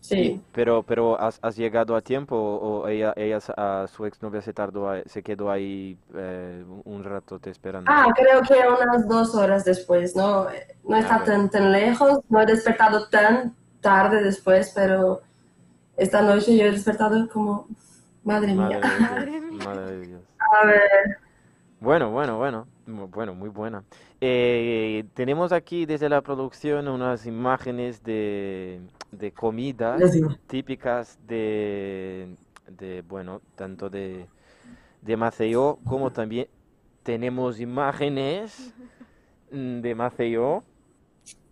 Sí. 0.00 0.40
Pero, 0.52 0.82
pero 0.82 1.18
¿has, 1.20 1.38
¿has, 1.42 1.56
llegado 1.56 1.94
a 1.94 2.00
tiempo 2.00 2.36
o 2.36 2.88
ella, 2.88 3.12
ella 3.16 3.38
a 3.56 3.86
su 3.86 4.04
exnovia 4.04 4.42
se 4.42 4.52
tardó, 4.52 4.90
se 5.06 5.22
quedó 5.22 5.48
ahí 5.50 5.96
eh, 6.14 6.64
un 6.84 7.04
rato 7.04 7.38
te 7.38 7.50
esperando? 7.50 7.90
Ah, 7.90 8.06
creo 8.14 8.42
que 8.42 8.54
unas 8.68 9.08
dos 9.08 9.34
horas 9.36 9.64
después, 9.64 10.16
¿no? 10.16 10.48
No 10.84 10.96
está 10.96 11.16
ah, 11.16 11.24
tan, 11.24 11.48
tan 11.48 11.70
lejos, 11.70 12.20
no 12.28 12.40
he 12.40 12.46
despertado 12.46 13.08
tan 13.08 13.54
tarde 13.80 14.22
después, 14.22 14.72
pero 14.74 15.20
esta 15.96 16.20
noche 16.20 16.56
yo 16.56 16.64
he 16.64 16.72
despertado 16.72 17.28
como, 17.28 17.68
madre 18.24 18.54
mía. 18.54 18.80
Madre, 19.00 19.40
madre 19.64 19.98
de 19.98 20.06
Dios. 20.06 20.22
A 20.38 20.66
ver. 20.66 21.18
Bueno, 21.82 22.12
bueno, 22.12 22.38
bueno, 22.38 22.68
bueno, 22.86 23.34
muy 23.34 23.48
buena. 23.48 23.82
Eh, 24.20 25.02
tenemos 25.14 25.50
aquí 25.50 25.84
desde 25.84 26.08
la 26.08 26.20
producción 26.20 26.86
unas 26.86 27.26
imágenes 27.26 28.04
de, 28.04 28.78
de 29.10 29.32
comidas 29.32 30.00
típicas 30.46 31.18
de, 31.26 32.36
de, 32.68 33.02
bueno, 33.02 33.40
tanto 33.56 33.90
de, 33.90 34.26
de 35.00 35.16
Maceió 35.16 35.80
como 35.84 36.12
también 36.12 36.46
tenemos 37.02 37.58
imágenes 37.58 38.72
mm, 39.50 39.80
de 39.80 39.94
Maceió. 39.96 40.62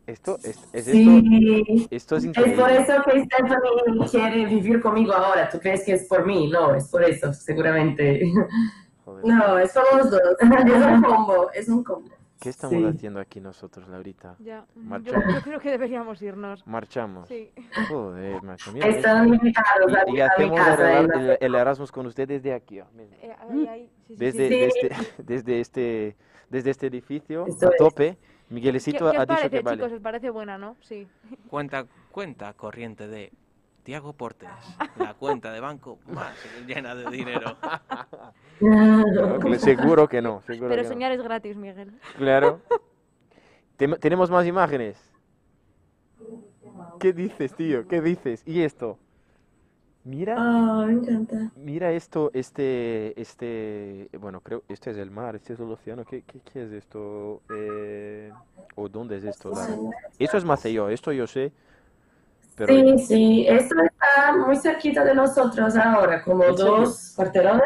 Esto 0.06 0.38
es, 0.44 0.60
es 0.72 0.84
sí. 0.84 1.88
esto, 1.90 2.16
es 2.16 2.24
increíble. 2.24 2.52
Es 2.52 2.60
por 2.60 2.70
eso 2.70 3.02
que 3.04 3.24
Stephanie 3.24 4.08
quiere 4.08 4.46
vivir 4.46 4.80
conmigo 4.80 5.12
ahora. 5.12 5.48
¿Tú 5.48 5.58
crees 5.58 5.84
que 5.84 5.94
es 5.94 6.06
por 6.06 6.24
mí? 6.24 6.48
No, 6.48 6.72
es 6.72 6.88
por 6.88 7.02
eso, 7.02 7.32
seguramente. 7.32 8.22
No, 9.24 9.58
es 9.58 9.72
por 9.72 9.96
los 9.96 10.10
dos. 10.10 10.20
Es 10.40 10.86
un 10.86 11.02
combo, 11.02 11.50
es 11.52 11.68
un 11.68 11.84
combo. 11.84 12.10
¿Qué 12.40 12.48
estamos 12.48 12.94
haciendo 12.94 13.20
aquí 13.20 13.38
nosotros, 13.38 13.86
Laurita? 13.86 14.34
Ya, 14.38 14.64
Marchamos. 14.74 15.34
Yo, 15.34 15.42
creo 15.42 15.60
que 15.60 15.70
deberíamos 15.72 16.22
irnos. 16.22 16.66
Marchamos. 16.66 17.28
Sí. 17.28 17.52
Joder, 17.90 18.42
macho. 18.42 18.72
Mira, 18.72 18.88
Están 18.88 19.28
invitados 19.28 19.92
y, 20.06 20.16
y 20.16 20.20
hacemos 20.22 20.60
el, 20.78 21.36
el, 21.38 21.54
Erasmus 21.54 21.92
con 21.92 22.06
usted 22.06 22.26
desde 22.26 22.54
aquí. 22.54 22.78
Eh, 22.78 23.36
ahí, 23.40 23.66
ahí. 23.66 23.90
Sí, 24.06 24.16
desde, 24.16 24.70
sí. 24.70 24.88
Desde, 24.88 25.12
desde, 25.18 25.60
este, 25.60 26.16
desde 26.48 26.70
este 26.70 26.86
edificio, 26.86 27.46
Esto 27.46 27.68
a 27.68 27.72
tope. 27.76 28.16
Miguelecito 28.48 29.10
¿Qué, 29.10 29.16
qué 29.16 29.22
ha 29.22 29.26
parece, 29.26 29.48
dicho 29.48 29.50
que 29.50 29.58
chicos? 29.58 29.78
vale. 29.78 29.94
¿Os 29.94 30.02
parece 30.02 30.30
buena, 30.30 30.58
no? 30.58 30.76
Sí. 30.80 31.06
Cuenta, 31.48 31.84
cuenta 32.10 32.54
corriente 32.54 33.06
de 33.06 33.32
Tiago 33.82 34.12
Portes, 34.12 34.48
la 34.96 35.14
cuenta 35.14 35.52
de 35.52 35.60
banco 35.60 35.98
más 36.06 36.34
llena 36.66 36.94
de 36.94 37.10
dinero. 37.10 37.56
No, 38.60 39.58
seguro 39.58 40.08
que 40.08 40.20
no. 40.22 40.42
Seguro 40.42 40.68
Pero 40.70 40.82
que 40.82 40.88
no. 40.88 40.94
soñar 40.94 41.12
es 41.12 41.22
gratis, 41.22 41.56
Miguel. 41.56 41.92
Claro. 42.16 42.60
¿Tenemos 44.00 44.30
más 44.30 44.46
imágenes? 44.46 44.98
¿Qué 46.98 47.12
dices, 47.12 47.54
tío? 47.54 47.88
¿Qué 47.88 48.00
dices? 48.00 48.42
¿Y 48.46 48.62
esto? 48.62 48.98
Mira, 50.04 50.34
Oh, 50.38 50.86
me 50.86 50.92
encanta. 50.94 51.50
mira 51.56 51.92
esto, 51.92 52.30
este, 52.32 53.18
este, 53.20 54.08
bueno, 54.18 54.40
creo, 54.40 54.62
este 54.68 54.92
es 54.92 54.96
el 54.96 55.10
mar, 55.10 55.36
este 55.36 55.52
es 55.52 55.60
el 55.60 55.70
océano, 55.70 56.06
¿qué, 56.06 56.22
qué, 56.22 56.40
qué 56.40 56.64
es 56.64 56.72
esto? 56.72 57.42
Eh, 57.54 58.32
¿o 58.76 58.88
dónde 58.88 59.18
es 59.18 59.24
esto? 59.24 59.52
Esto 60.18 60.36
es 60.38 60.44
Maceió, 60.44 60.88
esto 60.88 61.12
yo 61.12 61.26
sé, 61.26 61.52
pero 62.66 62.98
Sí, 62.98 63.06
sí, 63.06 63.46
esto 63.48 63.74
está 63.82 64.36
muy 64.36 64.56
cerquita 64.56 65.04
de 65.04 65.14
nosotros 65.14 65.76
ahora, 65.76 66.22
como 66.22 66.44
dos 66.52 67.12
cuarterones. 67.16 67.62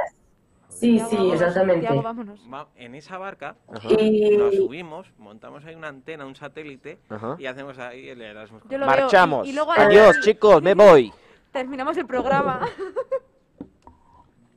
Sí, 0.69 0.95
Tiago, 0.97 1.09
sí, 1.11 1.17
vámonos. 1.17 1.41
exactamente. 1.41 1.81
Tiago, 1.87 2.03
vámonos. 2.03 2.41
En 2.77 2.95
esa 2.97 3.17
barca 3.17 3.57
Y 3.99 4.37
nos 4.37 4.55
subimos, 4.57 5.07
montamos 5.19 5.65
ahí 5.65 5.75
una 5.77 5.89
antena, 5.89 6.27
un 6.27 6.35
satélite 6.35 6.99
ajá. 7.09 7.37
y 7.39 7.47
hacemos 7.47 7.79
ahí 7.79 8.09
el 8.09 8.21
Erasmus. 8.21 8.63
Yo 8.69 8.79
lo 8.79 8.87
veo. 8.87 8.97
Marchamos. 8.97 9.47
Y, 9.47 9.51
y 9.51 9.53
luego 9.55 9.71
Adiós, 9.73 10.21
chicos, 10.21 10.61
me 10.63 10.75
voy. 10.75 11.13
terminamos 11.53 11.97
el 11.97 12.07
programa. 12.07 12.67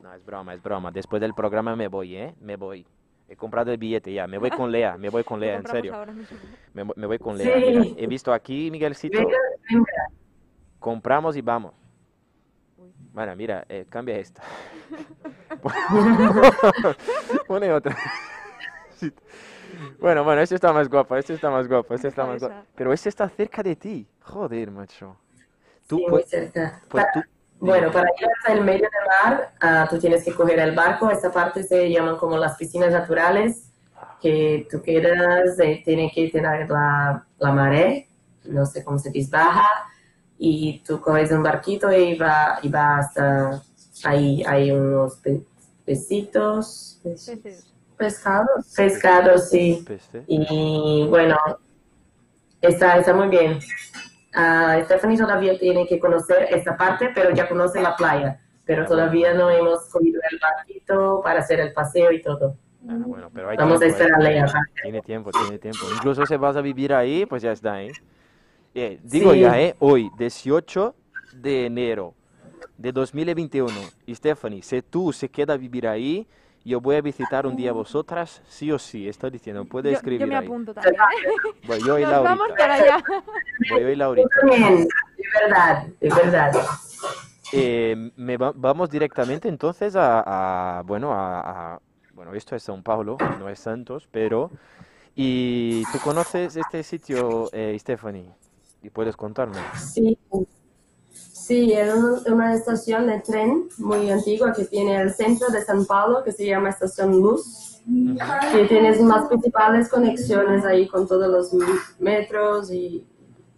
No, 0.01 0.13
es 0.13 0.25
broma, 0.25 0.53
es 0.53 0.63
broma. 0.63 0.91
Después 0.91 1.21
del 1.21 1.33
programa 1.33 1.75
me 1.75 1.87
voy, 1.87 2.15
¿eh? 2.15 2.33
Me 2.41 2.55
voy. 2.55 2.85
He 3.29 3.35
comprado 3.35 3.71
el 3.71 3.77
billete 3.77 4.13
ya. 4.13 4.25
Me 4.25 4.37
voy 4.37 4.49
con 4.49 4.71
Lea, 4.71 4.97
me 4.97 5.09
voy 5.09 5.23
con 5.23 5.39
Lea, 5.41 5.55
en 5.57 5.67
serio. 5.67 5.93
Me, 6.73 6.83
voy- 6.83 6.93
me 6.95 7.07
voy 7.07 7.19
con 7.19 7.37
Sí. 7.37 7.43
Lea. 7.43 7.57
mira. 7.57 7.85
He 7.97 8.07
visto 8.07 8.33
aquí, 8.33 8.71
Miguelcito. 8.71 9.17
venga, 9.17 9.37
venga. 9.69 9.85
Compramos 10.79 11.35
y 11.35 11.41
vamos. 11.41 11.73
Bueno, 13.13 13.35
mira, 13.35 13.65
eh, 13.67 13.85
cambia 13.89 14.17
esta. 14.17 14.43
Pone 17.47 17.71
otra. 17.73 17.95
Bueno, 19.99 20.23
bueno, 20.23 20.41
este 20.41 20.55
está 20.55 20.71
más 20.71 20.87
guapo, 20.89 21.15
este 21.17 21.33
está 21.33 21.51
más 21.51 21.67
guapo, 21.67 21.93
este 21.93 22.07
está 22.07 22.25
más 22.25 22.39
guapo. 22.39 22.55
Esa. 22.55 22.65
Pero 22.73 22.93
este 22.93 23.09
está 23.09 23.27
cerca 23.29 23.61
de 23.61 23.75
ti. 23.75 24.07
Joder, 24.23 24.71
macho. 24.71 25.17
Tú, 25.85 25.97
Sí, 25.97 26.05
muy 26.09 26.23
cerca. 26.23 26.81
pues 26.87 27.03
Para- 27.03 27.11
tú. 27.13 27.21
Bueno, 27.59 27.91
para 27.91 28.07
ir 28.17 28.27
hasta 28.37 28.53
el 28.53 28.63
medio 28.63 28.87
del 28.89 29.31
mar, 29.31 29.53
ah, 29.59 29.85
tú 29.89 29.99
tienes 29.99 30.23
que 30.23 30.33
coger 30.33 30.57
el 30.59 30.73
barco. 30.73 31.11
Esta 31.11 31.31
parte 31.31 31.63
se 31.63 31.89
llaman 31.91 32.15
como 32.17 32.37
las 32.37 32.55
piscinas 32.55 32.91
naturales, 32.93 33.69
que 34.21 34.67
tú 34.71 34.81
quedas, 34.81 35.59
eh, 35.59 35.81
tiene 35.83 36.11
que 36.15 36.29
tener 36.29 36.69
la, 36.69 37.25
la 37.37 37.51
marea, 37.51 38.05
no 38.45 38.65
sé 38.65 38.83
cómo 38.85 38.97
se 38.97 39.11
dice, 39.11 39.29
baja, 39.31 39.67
y 40.39 40.79
tú 40.85 40.99
coges 41.01 41.31
un 41.31 41.43
barquito 41.43 41.91
y 41.91 42.15
va, 42.17 42.59
y 42.61 42.69
va 42.69 42.97
hasta 42.99 43.61
ahí. 44.03 44.43
Hay 44.45 44.71
unos 44.71 45.15
pe- 45.17 45.41
pecitos, 45.85 46.99
Peces. 47.03 47.73
Pescados. 47.97 48.73
pescados, 48.75 49.49
sí. 49.49 49.83
Peste. 49.87 50.23
Y 50.27 51.05
bueno, 51.09 51.35
está, 52.61 52.97
está 52.97 53.13
muy 53.13 53.27
bien. 53.27 53.59
Ah, 54.33 54.79
Stephanie 54.85 55.17
todavía 55.17 55.57
tiene 55.57 55.87
que 55.87 55.99
conocer 55.99 56.47
esta 56.51 56.77
parte, 56.77 57.09
pero 57.13 57.31
ya 57.33 57.47
conoce 57.49 57.81
la 57.81 57.95
playa. 57.95 58.39
Pero 58.65 58.85
todavía 58.85 59.33
no 59.33 59.49
hemos 59.49 59.85
cogido 59.89 60.19
el 60.29 60.39
barquito 60.39 61.21
para 61.23 61.39
hacer 61.39 61.59
el 61.61 61.73
paseo 61.73 62.11
y 62.11 62.21
todo. 62.21 62.55
Ah, 62.87 62.95
bueno, 63.05 63.29
pero 63.33 63.49
hay 63.49 63.57
Vamos 63.57 63.77
a 63.77 63.79
tiempo, 63.79 63.97
¿eh? 63.97 64.01
esperarle. 64.03 64.45
Tiene 64.83 65.01
tiempo, 65.01 65.31
tiene 65.31 65.57
tiempo. 65.57 65.79
Incluso 65.95 66.25
si 66.25 66.35
vas 66.35 66.55
a 66.57 66.61
vivir 66.61 66.93
ahí, 66.93 67.25
pues 67.25 67.41
ya 67.41 67.51
está, 67.53 67.81
¿eh? 67.81 67.91
Eh, 68.79 68.99
digo 69.01 69.33
Sí. 69.33 69.39
ya, 69.39 69.59
¿eh? 69.59 69.75
Hoy, 69.79 70.11
18 70.19 70.93
de 71.33 71.65
enero 71.65 72.13
de 72.77 72.91
2021. 72.91 73.71
Y 74.05 74.13
Stephanie, 74.13 74.61
si 74.61 74.83
tú 74.83 75.11
se 75.11 75.29
queda 75.29 75.53
a 75.53 75.57
vivir 75.57 75.87
ahí, 75.87 76.27
yo 76.63 76.79
voy 76.79 76.95
a 76.97 77.01
visitar 77.01 77.47
un 77.47 77.55
día 77.55 77.71
a 77.71 77.73
vosotras, 77.73 78.43
sí 78.47 78.71
o 78.71 78.77
sí. 78.77 79.09
Está 79.09 79.31
diciendo, 79.31 79.65
puede 79.65 79.89
Yo, 79.89 79.95
escribir 79.95 80.21
yo 80.21 80.27
me 80.27 80.35
ahí. 80.35 80.45
apunto 80.45 80.75
también. 80.75 80.93
¿eh? 80.93 81.33
Voy 81.65 81.79
yo 81.83 81.97
y 81.97 82.03
Nos 82.03 82.11
vamos 82.23 82.37
Laurita. 82.37 82.55
para 82.55 82.73
allá. 82.75 83.03
Voy 83.71 83.81
yo 83.81 83.87
y 83.87 83.91
Yo 83.93 83.97
Laurita. 83.97 84.29
también, 84.41 84.87
de 84.87 85.23
verdad, 85.41 85.87
de 85.99 86.09
verdad. 86.09 86.51
Eh, 87.53 88.11
me 88.15 88.37
va- 88.37 88.53
vamos 88.55 88.91
directamente 88.91 89.49
entonces 89.49 89.95
a, 89.95 90.77
a- 90.77 90.81
bueno, 90.83 91.13
a, 91.13 91.39
a- 91.73 91.81
bueno, 92.13 92.35
esto 92.35 92.55
es 92.55 92.69
São 92.69 92.83
Paulo, 92.83 93.17
no 93.39 93.49
es 93.49 93.57
Santos, 93.57 94.07
pero, 94.11 94.51
¿y 95.15 95.83
tú 95.91 95.97
conoces 96.03 96.55
este 96.57 96.83
sitio, 96.83 97.49
eh, 97.53 97.75
Stephanie? 97.79 98.29
Y 98.81 98.89
puedes 98.89 99.15
contarme. 99.15 99.57
Sí, 99.93 100.17
sí, 101.11 101.73
es 101.73 101.93
un- 101.93 102.21
una 102.33 102.53
estación 102.53 103.07
de 103.07 103.19
tren 103.21 103.67
muy 103.77 104.09
antigua 104.11 104.53
que 104.53 104.65
tiene 104.65 104.99
el 105.01 105.13
centro 105.13 105.47
de 105.49 105.63
San 105.63 105.85
Paulo, 105.85 106.23
que 106.23 106.31
se 106.31 106.45
llama 106.45 106.69
Estación 106.69 107.11
Luz, 107.19 107.81
que 108.51 108.65
tienes 108.65 109.01
las 109.01 109.27
principales 109.27 109.89
conexiones 109.89 110.65
ahí 110.65 110.87
con 110.87 111.07
todos 111.07 111.27
los 111.29 111.51
metros 111.99 112.71
y, 112.71 113.05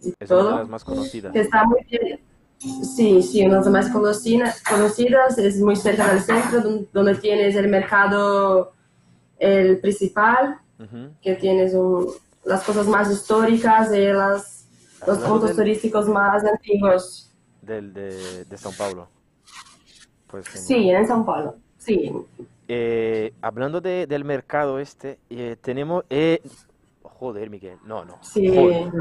y 0.02 0.14
Es 0.20 0.30
una 0.30 0.40
de 0.40 0.48
todo. 0.48 0.58
las 0.58 0.68
más 0.68 0.84
conocidas. 0.84 1.32
que 1.32 1.40
está 1.40 1.64
muy 1.64 1.80
bien. 1.90 2.20
Sí, 2.58 3.22
sí, 3.22 3.40
una 3.44 3.54
de 3.58 3.60
las 3.64 3.70
más 3.70 3.88
conocina- 3.90 4.54
conocidas, 4.68 5.38
es 5.38 5.58
muy 5.60 5.76
cerca 5.76 6.12
del 6.12 6.22
centro, 6.22 6.60
don- 6.60 6.88
donde 6.92 7.14
tienes 7.16 7.56
el 7.56 7.68
mercado, 7.68 8.72
el 9.38 9.80
principal, 9.80 10.58
Ujú. 10.78 11.08
que 11.22 11.34
tienes 11.36 11.72
un- 11.74 12.08
las 12.44 12.62
cosas 12.62 12.86
más 12.86 13.10
históricas 13.10 13.90
y 13.94 14.00
las, 14.12 14.59
los 15.06 15.18
puntos 15.18 15.48
del- 15.48 15.56
turísticos 15.56 16.08
más 16.08 16.44
antiguos. 16.44 17.32
Del, 17.62 17.92
de, 17.92 18.44
de 18.44 18.56
São 18.56 18.76
Paulo. 18.76 19.08
Pues. 20.26 20.46
Sí, 20.46 20.90
en 20.90 21.06
São 21.06 21.24
Paulo. 21.24 21.56
Sí, 21.78 22.12
Eh, 22.68 23.32
hablando 23.40 23.80
de- 23.80 24.06
del 24.06 24.24
mercado 24.24 24.78
este, 24.78 25.18
eh, 25.28 25.56
tenemos... 25.60 26.04
eh, 26.08 26.40
joder, 27.02 27.50
Miguel. 27.50 27.78
No, 27.84 28.04
no. 28.04 28.18
sí. 28.22 28.48
Joder. 28.48 28.92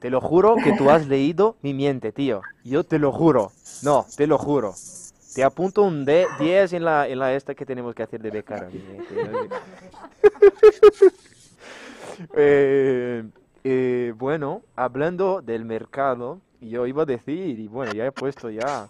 Te 0.00 0.10
lo 0.10 0.20
juro 0.20 0.54
que 0.62 0.72
tú 0.76 0.90
has 0.90 1.08
leído 1.08 1.56
mi 1.62 1.74
mente, 1.74 2.12
tío. 2.12 2.40
Yo 2.62 2.84
te 2.84 2.98
lo 3.00 3.10
juro. 3.10 3.50
No, 3.82 4.06
te 4.16 4.26
lo 4.28 4.38
juro. 4.38 4.74
Te 5.34 5.42
apunto 5.42 5.82
un 5.82 6.04
D 6.04 6.26
10 6.38 6.72
en 6.74 6.84
la, 6.84 7.08
en 7.08 7.18
la 7.18 7.32
esta 7.34 7.54
que 7.54 7.66
tenemos 7.66 7.94
que 7.94 8.02
hacer 8.04 8.20
de 8.22 8.30
becara. 8.30 8.68
Eh, 12.34 13.24
eh, 13.64 14.12
bueno, 14.16 14.62
hablando 14.76 15.42
del 15.42 15.64
mercado, 15.64 16.40
yo 16.60 16.86
iba 16.86 17.02
a 17.02 17.06
decir, 17.06 17.58
y 17.58 17.68
bueno, 17.68 17.92
ya 17.92 18.06
he 18.06 18.12
puesto 18.12 18.50
ya, 18.50 18.88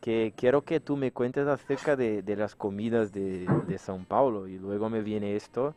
que 0.00 0.34
quiero 0.36 0.62
que 0.62 0.80
tú 0.80 0.96
me 0.96 1.12
cuentes 1.12 1.46
acerca 1.46 1.96
de, 1.96 2.22
de 2.22 2.36
las 2.36 2.54
comidas 2.54 3.12
de, 3.12 3.46
de 3.46 3.76
São 3.76 4.04
Paulo. 4.04 4.46
Y 4.46 4.58
luego 4.58 4.90
me 4.90 5.00
viene 5.00 5.34
esto. 5.34 5.74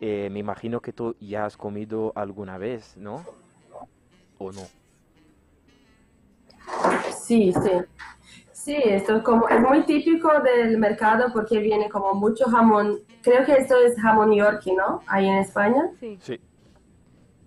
Eh, 0.00 0.28
me 0.30 0.38
imagino 0.38 0.80
que 0.80 0.92
tú 0.92 1.16
ya 1.20 1.44
has 1.44 1.56
comido 1.56 2.12
alguna 2.14 2.56
vez, 2.56 2.96
¿no? 2.96 3.24
¿O 4.38 4.52
no? 4.52 4.62
Sí, 7.12 7.52
sí. 7.52 7.70
Sí, 8.68 8.76
esto 8.84 9.16
es 9.16 9.22
como, 9.22 9.48
es 9.48 9.60
muy 9.62 9.82
típico 9.84 10.30
del 10.40 10.76
mercado 10.76 11.32
porque 11.32 11.58
viene 11.58 11.88
como 11.88 12.12
mucho 12.12 12.44
jamón. 12.50 12.98
Creo 13.22 13.42
que 13.46 13.52
esto 13.52 13.74
es 13.78 13.98
jamón 13.98 14.30
yorkie, 14.30 14.74
¿no? 14.74 15.00
Ahí 15.06 15.26
en 15.26 15.36
España. 15.38 15.88
Sí. 15.98 16.18
Sí. 16.20 16.38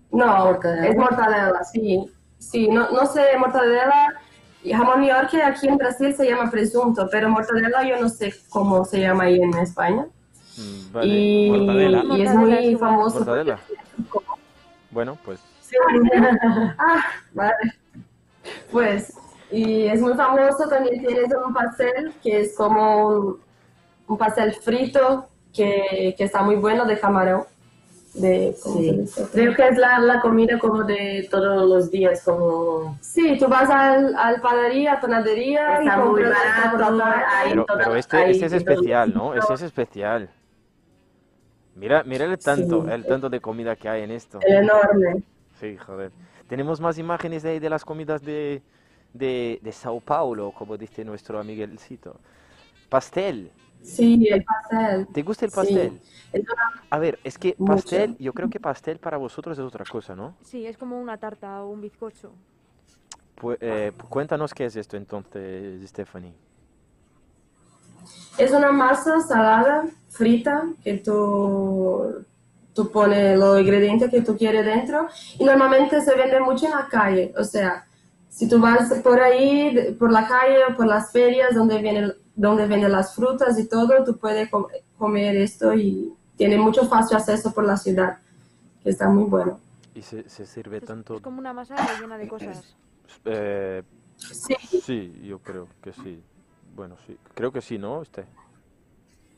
No, 0.10 0.46
Mortadela. 0.46 0.88
es 0.88 0.98
mortadela, 0.98 1.64
sí. 1.64 2.12
Sí, 2.40 2.68
no, 2.70 2.90
no 2.90 3.06
sé, 3.06 3.38
mortadela. 3.38 4.16
y 4.64 4.74
Jamón 4.74 5.04
yorkie 5.04 5.44
aquí 5.44 5.68
en 5.68 5.78
Brasil 5.78 6.12
se 6.16 6.28
llama 6.28 6.50
presunto, 6.50 7.08
pero 7.12 7.30
mortadela 7.30 7.88
yo 7.88 8.02
no 8.02 8.10
sé 8.10 8.34
cómo 8.50 8.84
se 8.84 9.02
llama 9.02 9.26
ahí 9.26 9.40
en 9.40 9.54
España. 9.60 10.08
Mm, 10.58 10.92
vale. 10.92 11.08
Y, 11.08 11.52
Mortadela. 11.52 12.04
y 12.18 12.22
es 12.24 12.34
muy 12.34 12.76
famoso. 12.78 13.20
Mortadela. 13.20 13.60
Bueno, 14.90 15.20
pues 15.24 15.40
Sí. 15.62 15.76
Ah, 16.80 17.04
vale. 17.36 17.54
Pues, 18.72 19.14
y 19.52 19.88
es 19.88 20.02
muy 20.02 20.14
famoso, 20.14 20.68
también 20.70 21.06
tienes 21.06 21.28
un 21.46 21.54
pastel 21.54 22.14
que 22.24 22.42
es 22.42 22.56
como 22.56 23.08
un, 23.08 23.40
un 24.08 24.18
pastel 24.18 24.54
frito 24.54 25.28
que, 25.54 26.16
que 26.18 26.24
está 26.24 26.42
muy 26.44 26.56
bueno 26.56 26.86
de 26.86 27.00
camarón. 27.00 27.44
De, 28.14 28.54
¿cómo 28.62 28.76
se 28.82 29.08
Sí. 29.08 29.22
Creo 29.32 29.56
que 29.56 29.68
es 29.70 29.78
la, 29.78 29.98
la 30.00 30.20
comida 30.20 30.60
como 30.60 30.84
de 30.84 31.28
todos 31.32 31.68
los 31.70 31.90
días, 31.90 32.22
como 32.26 32.98
Sí, 33.00 33.38
tú 33.40 33.48
vas 33.48 33.70
al, 33.70 34.14
al 34.18 34.42
panadería, 34.42 35.00
panadería 35.00 35.82
y 35.82 35.86
está 35.88 35.98
muy 35.98 36.08
compras 36.24 36.34
barato. 36.74 37.04
hay 37.30 37.50
Pero, 37.52 37.66
toda- 37.66 37.78
pero 37.86 37.96
este, 37.96 38.18
hay 38.18 38.32
este 38.32 38.46
es 38.48 38.54
especial, 38.54 39.14
¿no? 39.14 39.34
Este 39.34 39.54
es 39.54 39.62
especial. 39.62 40.30
Mira, 41.76 42.04
mira 42.04 42.26
el 42.26 42.38
tanto, 42.38 42.84
Sí. 42.86 42.92
el 42.92 43.06
tanto 43.06 43.30
de 43.30 43.40
comida 43.40 43.76
que 43.78 43.88
hay 43.88 44.04
en 44.04 44.12
esto. 44.12 44.40
El 44.42 44.56
enorme. 44.64 45.24
Sí, 45.60 45.78
joder. 45.78 46.12
Tenemos 46.50 46.82
más 46.82 46.98
imágenes 46.98 47.44
de, 47.44 47.52
ahí 47.52 47.60
de 47.60 47.70
las 47.70 47.86
comidas 47.86 48.22
de, 48.22 48.62
de, 49.14 49.60
de 49.62 49.72
Sao 49.72 50.00
Paulo, 50.00 50.52
como 50.52 50.78
dice 50.78 51.04
nuestro 51.04 51.40
amiguelcito. 51.40 52.16
Pastel. 52.90 53.52
Sí, 53.82 54.28
el 54.30 54.44
pastel. 54.44 55.08
¿Te 55.08 55.24
gusta 55.24 55.46
el 55.46 55.52
pastel? 55.52 56.00
A 56.90 57.00
ver, 57.00 57.20
es 57.24 57.38
que 57.38 57.56
Mucho. 57.58 57.74
pastel, 57.74 58.16
yo 58.20 58.34
creo 58.34 58.50
que 58.50 58.60
pastel 58.60 59.00
para 59.00 59.18
vosotros 59.18 59.58
es 59.58 59.64
otra 59.64 59.86
cosa, 59.86 60.16
¿no? 60.16 60.36
Sí, 60.44 60.66
es 60.66 60.78
como 60.78 61.00
una 61.00 61.18
tarta 61.18 61.64
o 61.64 61.70
un 61.70 61.82
bizcocho. 61.82 62.32
Pues, 63.36 63.58
eh, 63.62 63.92
cuéntanos 64.08 64.54
qué 64.54 64.66
es 64.66 64.76
esto 64.76 64.98
entonces, 64.98 65.90
Stephanie. 65.90 66.34
Es 68.38 68.52
una 68.52 68.72
masa 68.72 69.20
salada, 69.22 69.86
frita, 70.10 70.64
que 70.84 70.98
tú, 70.98 72.26
tú 72.74 72.92
pones 72.92 73.38
los 73.38 73.60
ingredientes 73.60 74.10
que 74.12 74.22
tú 74.22 74.38
quieres 74.38 74.66
dentro 74.66 75.08
y 75.40 75.44
normalmente 75.44 76.02
se 76.02 76.16
vende 76.16 76.40
mucho 76.40 76.66
en 76.66 76.72
la 76.72 76.88
calle. 76.88 77.34
O 77.38 77.44
sea, 77.44 77.88
si 78.32 78.48
tú 78.48 78.60
vas 78.62 78.92
por 79.04 79.20
ahí, 79.20 79.94
por 80.00 80.10
la 80.12 80.26
calle 80.26 80.64
o 80.70 80.76
por 80.76 80.88
las 80.88 81.12
ferias 81.12 81.54
donde, 81.54 81.82
vienen, 81.82 82.14
donde 82.36 82.66
venden 82.66 82.92
las 82.94 83.14
frutas 83.14 83.60
y 83.60 83.68
todo, 83.68 84.04
tú 84.06 84.18
puedes 84.18 84.50
com- 84.50 84.68
comer 84.98 85.36
esto 85.36 85.74
y 85.74 86.14
tiene 86.38 86.58
mucho 86.58 86.88
fácil 86.88 87.18
acceso 87.18 87.52
por 87.54 87.66
la 87.66 87.76
ciudad, 87.78 88.20
que 88.82 88.90
está 88.90 89.10
muy 89.10 89.26
bueno. 89.26 89.60
Y 89.94 90.02
se, 90.02 90.28
se 90.30 90.46
sirve 90.46 90.78
Es, 90.78 90.86
tanto... 90.86 91.18
es 91.18 91.22
como 91.22 91.40
una 91.40 91.52
masa 91.54 91.76
rellena 91.76 92.18
de 92.18 92.28
cosas. 92.28 92.74
eh, 93.26 93.84
Sí, 94.16 94.56
sí, 94.82 95.22
yo 95.24 95.40
creo 95.40 95.68
que 95.84 95.92
sí. 95.94 96.24
Bueno, 96.76 96.96
sí. 97.06 97.18
Creo 97.34 97.52
que 97.52 97.60
sí, 97.62 97.78
¿no? 97.78 98.02
Este. 98.02 98.24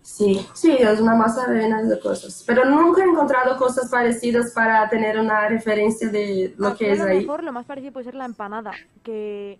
Sí, 0.04 0.46
sí, 0.54 0.72
es 0.74 1.00
una 1.00 1.16
masa 1.16 1.48
rellena 1.48 1.82
de 1.82 2.00
cosas. 2.00 2.44
Pero 2.46 2.66
nunca 2.66 3.02
he 3.04 3.08
encontrado 3.08 3.58
cosas 3.58 3.90
parecidas 3.90 4.52
para 4.54 4.88
tener 4.90 5.18
una 5.20 5.48
referencia 5.48 6.10
de 6.10 6.54
lo 6.58 6.68
Aquí 6.68 6.80
que 6.86 6.92
a 6.92 6.94
es 6.94 7.00
lo 7.00 7.06
ahí. 7.06 7.20
mejor 7.22 7.44
lo 7.44 7.52
más 7.52 7.66
parecido 7.66 7.94
puede 7.94 8.04
ser 8.06 8.16
la 8.16 8.26
empanada, 8.26 8.72
que 9.04 9.58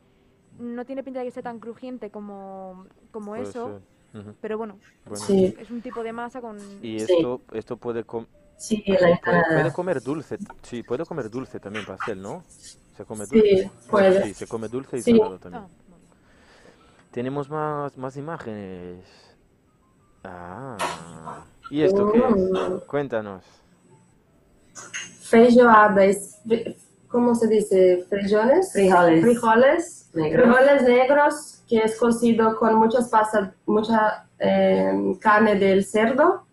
no 0.60 0.86
tiene 0.86 1.04
pinta 1.04 1.20
de 1.22 1.26
que 1.26 1.32
sea 1.32 1.42
tan 1.44 1.60
crujiente 1.60 2.12
como, 2.12 2.86
como 3.12 3.32
Puede 3.32 3.44
eso, 3.44 3.82
ser. 4.12 4.22
Ujú, 4.22 4.36
pero 4.42 4.58
bueno, 4.60 4.78
Bueno. 5.06 5.26
Sí, 5.26 5.56
es 5.60 5.72
un 5.72 5.82
tipo 5.82 6.04
de 6.04 6.14
masa 6.14 6.40
con... 6.40 6.58
Y 6.84 7.00
Sí. 7.00 7.14
esto, 7.14 7.42
esto 7.54 7.78
puede, 7.78 8.04
com- 8.04 8.28
Sí, 8.58 8.84
la 8.86 9.20
puede, 9.24 9.42
puede 9.50 9.74
comer 9.74 10.02
dulce. 10.04 10.38
Sí, 10.62 10.84
puede 10.84 11.04
comer 11.06 11.30
dulce 11.32 11.60
también 11.60 11.84
pastel, 11.86 12.22
¿no? 12.22 12.44
Se 12.48 13.04
come 13.06 13.26
dulce. 13.26 13.64
sí, 13.64 13.72
puede. 13.90 14.24
Sí, 14.26 14.34
se 14.36 14.46
come 14.48 14.68
dulce 14.68 14.98
y 15.00 15.02
Sí. 15.02 15.18
salado 15.18 15.40
también. 15.40 15.64
Ah, 15.64 15.68
bueno. 15.90 16.04
Tenemos 17.12 17.50
más, 17.50 17.98
más 17.98 18.16
imágenes. 18.16 19.00
Ah. 20.24 20.78
¿Y 21.70 21.82
esto 21.82 22.12
qué 22.12 22.20
es? 22.20 22.36
Mm. 22.36 22.78
Cuéntanos. 22.88 23.44
Feijoada, 25.22 26.06
es, 26.06 26.40
¿cómo 27.08 27.34
se 27.36 27.48
dice? 27.48 28.06
¿Frijoles? 28.10 28.72
Frijoles. 28.72 29.22
Frijoles. 29.22 30.10
Negros. 30.14 30.46
Frijoles 30.46 30.84
negros, 30.84 31.64
que 31.68 31.80
es 31.80 31.98
cocido 31.98 32.56
con 32.58 32.76
muchas 32.76 33.10
pasas, 33.10 33.50
mucha 33.66 34.28
eh, 34.40 35.18
carne 35.20 35.56
del 35.56 35.84
cerdo. 35.86 36.46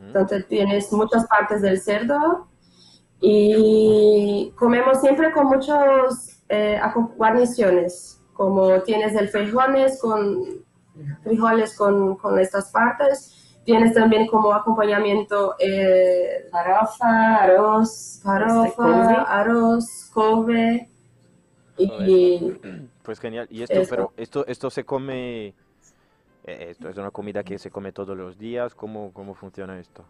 Entonces 0.00 0.46
tienes 0.48 0.92
muchas 0.92 1.26
partes 1.26 1.62
del 1.62 1.80
cerdo. 1.80 2.48
Y 3.20 4.52
comemos 4.56 5.00
siempre 5.00 5.32
con 5.32 5.46
muchas 5.46 6.42
guarniciones, 7.16 8.20
como 8.34 8.82
tienes 8.82 9.14
el 9.14 9.28
frijoles 9.28 9.98
con, 10.00 10.65
frijoles 11.22 11.76
con, 11.76 12.16
con 12.16 12.38
estas 12.38 12.70
partes. 12.70 13.58
Tienes 13.64 13.94
también 13.94 14.26
como 14.28 14.52
acompañamiento 14.54 15.56
eh, 15.58 16.46
Farofa, 16.52 17.36
arroz, 17.42 18.20
farofa, 18.22 18.66
este, 18.66 19.24
arroz, 19.26 20.10
couve 20.14 20.88
y 21.76 22.52
Pues 23.02 23.20
genial. 23.20 23.46
Y 23.50 23.62
esto, 23.62 23.82
pero 23.88 24.12
esto, 24.16 24.44
esto 24.46 24.70
se 24.70 24.84
come. 24.84 25.48
eh, 26.44 26.66
Esto 26.70 26.88
es 26.88 26.96
una 26.96 27.10
comida 27.10 27.42
que 27.44 27.58
se 27.58 27.70
come 27.70 27.92
todos 27.92 28.16
los 28.16 28.38
días. 28.38 28.74
¿Cómo, 28.74 29.12
cómo 29.12 29.34
funciona 29.34 29.78
esto? 29.78 30.04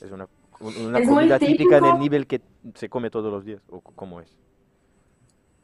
Es 0.00 0.10
una, 0.10 0.26
un- 0.60 0.76
una 0.86 0.98
Es 0.98 1.08
comida 1.08 1.38
típica 1.38 1.78
en 1.78 1.84
el 1.86 1.98
nivel 1.98 2.26
que 2.26 2.40
se 2.74 2.88
come 2.88 3.10
todos 3.10 3.30
los 3.32 3.44
días. 3.44 3.60
¿O 3.70 3.80
cómo 3.80 4.20
es? 4.20 4.36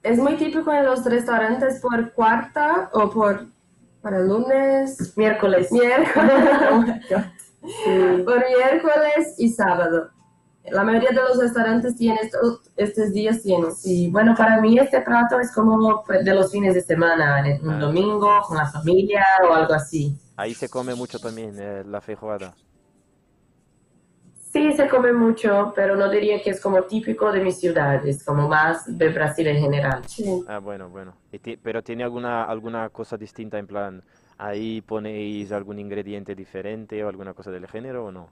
es 0.03 0.19
muy 0.19 0.37
típico 0.37 0.71
en 0.71 0.85
los 0.85 1.03
restaurantes 1.07 1.81
por 1.81 2.13
cuarta 2.13 2.91
o 2.93 3.09
por 3.09 3.47
para 4.05 4.21
lunes, 4.21 5.17
Miércoles. 5.17 5.73
miércoles, 5.73 6.15
por 8.25 8.39
miércoles 8.39 9.35
y 9.39 9.49
sábado. 9.49 10.11
La 10.71 10.85
mayoría 10.85 11.11
de 11.11 11.17
los 11.17 11.39
restaurantes 11.39 11.97
tienen 11.97 12.19
estos, 12.23 12.61
estos 12.77 13.13
días 13.13 13.43
llenos. 13.43 13.79
Sí, 13.81 14.09
bueno, 14.11 14.35
para 14.37 14.61
mí 14.61 14.79
este 14.79 15.01
plato 15.01 15.41
es 15.41 15.53
como 15.53 16.05
de 16.09 16.35
los 16.35 16.53
fines 16.53 16.75
de 16.75 16.83
semana, 16.83 17.43
un 17.63 17.71
Ah. 17.71 17.79
domingo 17.79 18.31
con 18.47 18.59
la 18.59 18.67
familia 18.67 19.25
o 19.49 19.53
algo 19.55 19.73
así. 19.75 20.17
Ahí 20.37 20.55
se 20.55 20.69
come 20.69 20.95
mucho 20.95 21.19
también 21.19 21.55
eh, 21.59 21.83
la 21.87 22.01
feijoada. 22.01 22.55
Sí, 24.55 24.71
se 24.71 24.89
come 24.89 25.13
mucho, 25.13 25.73
pero 25.75 25.97
no 25.97 26.09
diría 26.09 26.41
que 26.41 26.51
es 26.51 26.61
como 26.61 26.85
típico 26.85 27.33
de 27.33 27.41
mi 27.41 27.51
ciudad, 27.51 28.07
es 28.07 28.25
como 28.25 28.49
más 28.49 28.87
de 28.87 29.09
Brasil 29.09 29.49
en 29.49 29.57
general. 29.57 30.05
Sí. 30.07 30.45
Ah, 30.47 30.59
bueno, 30.59 30.89
bueno. 30.89 31.17
Pero 31.61 31.83
tiene 31.83 32.05
alguna, 32.05 32.45
alguna 32.45 32.89
cosa 32.91 33.17
distinta 33.17 33.59
en 33.59 33.67
plan, 33.67 34.05
ahí 34.39 34.81
ponéis 34.81 35.51
algún 35.51 35.81
ingrediente 35.81 36.37
diferente 36.37 37.03
o 37.03 37.09
alguna 37.09 37.35
cosa 37.35 37.51
del 37.51 37.67
género 37.67 38.05
o 38.05 38.13
no? 38.13 38.29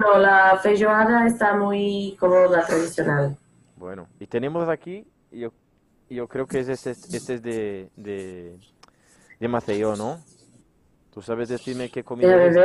No, 0.00 0.18
la 0.18 0.58
feijoada 0.60 1.28
está 1.28 1.54
muy 1.54 2.16
como 2.18 2.46
la 2.46 2.66
tradicional. 2.66 3.36
Bueno, 3.76 4.08
y 4.18 4.26
tenemos 4.26 4.68
aquí, 4.68 5.06
yo, 5.30 5.52
yo 6.10 6.26
creo 6.26 6.48
que 6.48 6.58
es 6.58 6.68
este, 6.68 6.90
este 6.90 7.34
es 7.34 7.40
de, 7.40 7.88
de, 7.94 8.58
de 9.38 9.48
Maceió, 9.48 9.94
¿no? 9.94 10.18
¿Tú 11.12 11.22
sabes 11.22 11.50
decirme 11.50 11.88
qué 11.88 12.02
comida 12.02 12.46
es? 12.46 12.56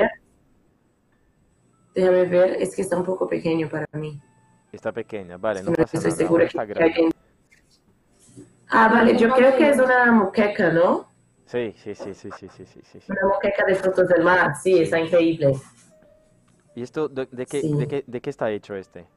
Déjame 1.94 2.26
ver, 2.26 2.62
es 2.62 2.76
que 2.76 2.82
está 2.82 2.98
un 2.98 3.04
poco 3.04 3.28
pequeño 3.28 3.70
para 3.70 3.86
mí. 3.94 4.22
Está 4.72 4.92
pequeña, 4.92 5.38
vale, 5.38 5.64
no, 5.64 5.74
estoy 5.74 6.12
segura 6.12 6.48
que, 6.48 6.74
que 6.74 6.84
alguien... 6.84 7.12
Ah, 8.70 8.88
vale, 8.88 9.18
yo 9.18 9.34
creo 9.34 9.58
que 9.58 9.70
es 9.70 9.80
una 9.80 10.12
moqueca, 10.12 10.72
¿no? 10.72 11.10
Sí, 11.46 11.74
sí, 11.78 11.96
sí, 11.96 12.14
sí, 12.14 12.30
sí, 12.38 12.48
sí, 12.50 12.66
sí. 12.84 13.00
Una 13.10 13.34
moqueca 13.34 13.66
de 13.66 13.74
frutos 13.74 14.08
del 14.08 14.24
mar, 14.24 14.54
sí, 14.62 14.80
está 14.80 15.00
increíble. 15.00 15.60
¿Y 16.76 16.84
esto 16.84 17.10
de, 17.10 17.28
qué, 17.48 17.62
de, 17.64 17.88
qué, 17.88 18.04
de, 18.06 18.22
qué, 18.22 18.30
está 18.30 18.52
hecho 18.52 18.76
este? 18.76 19.08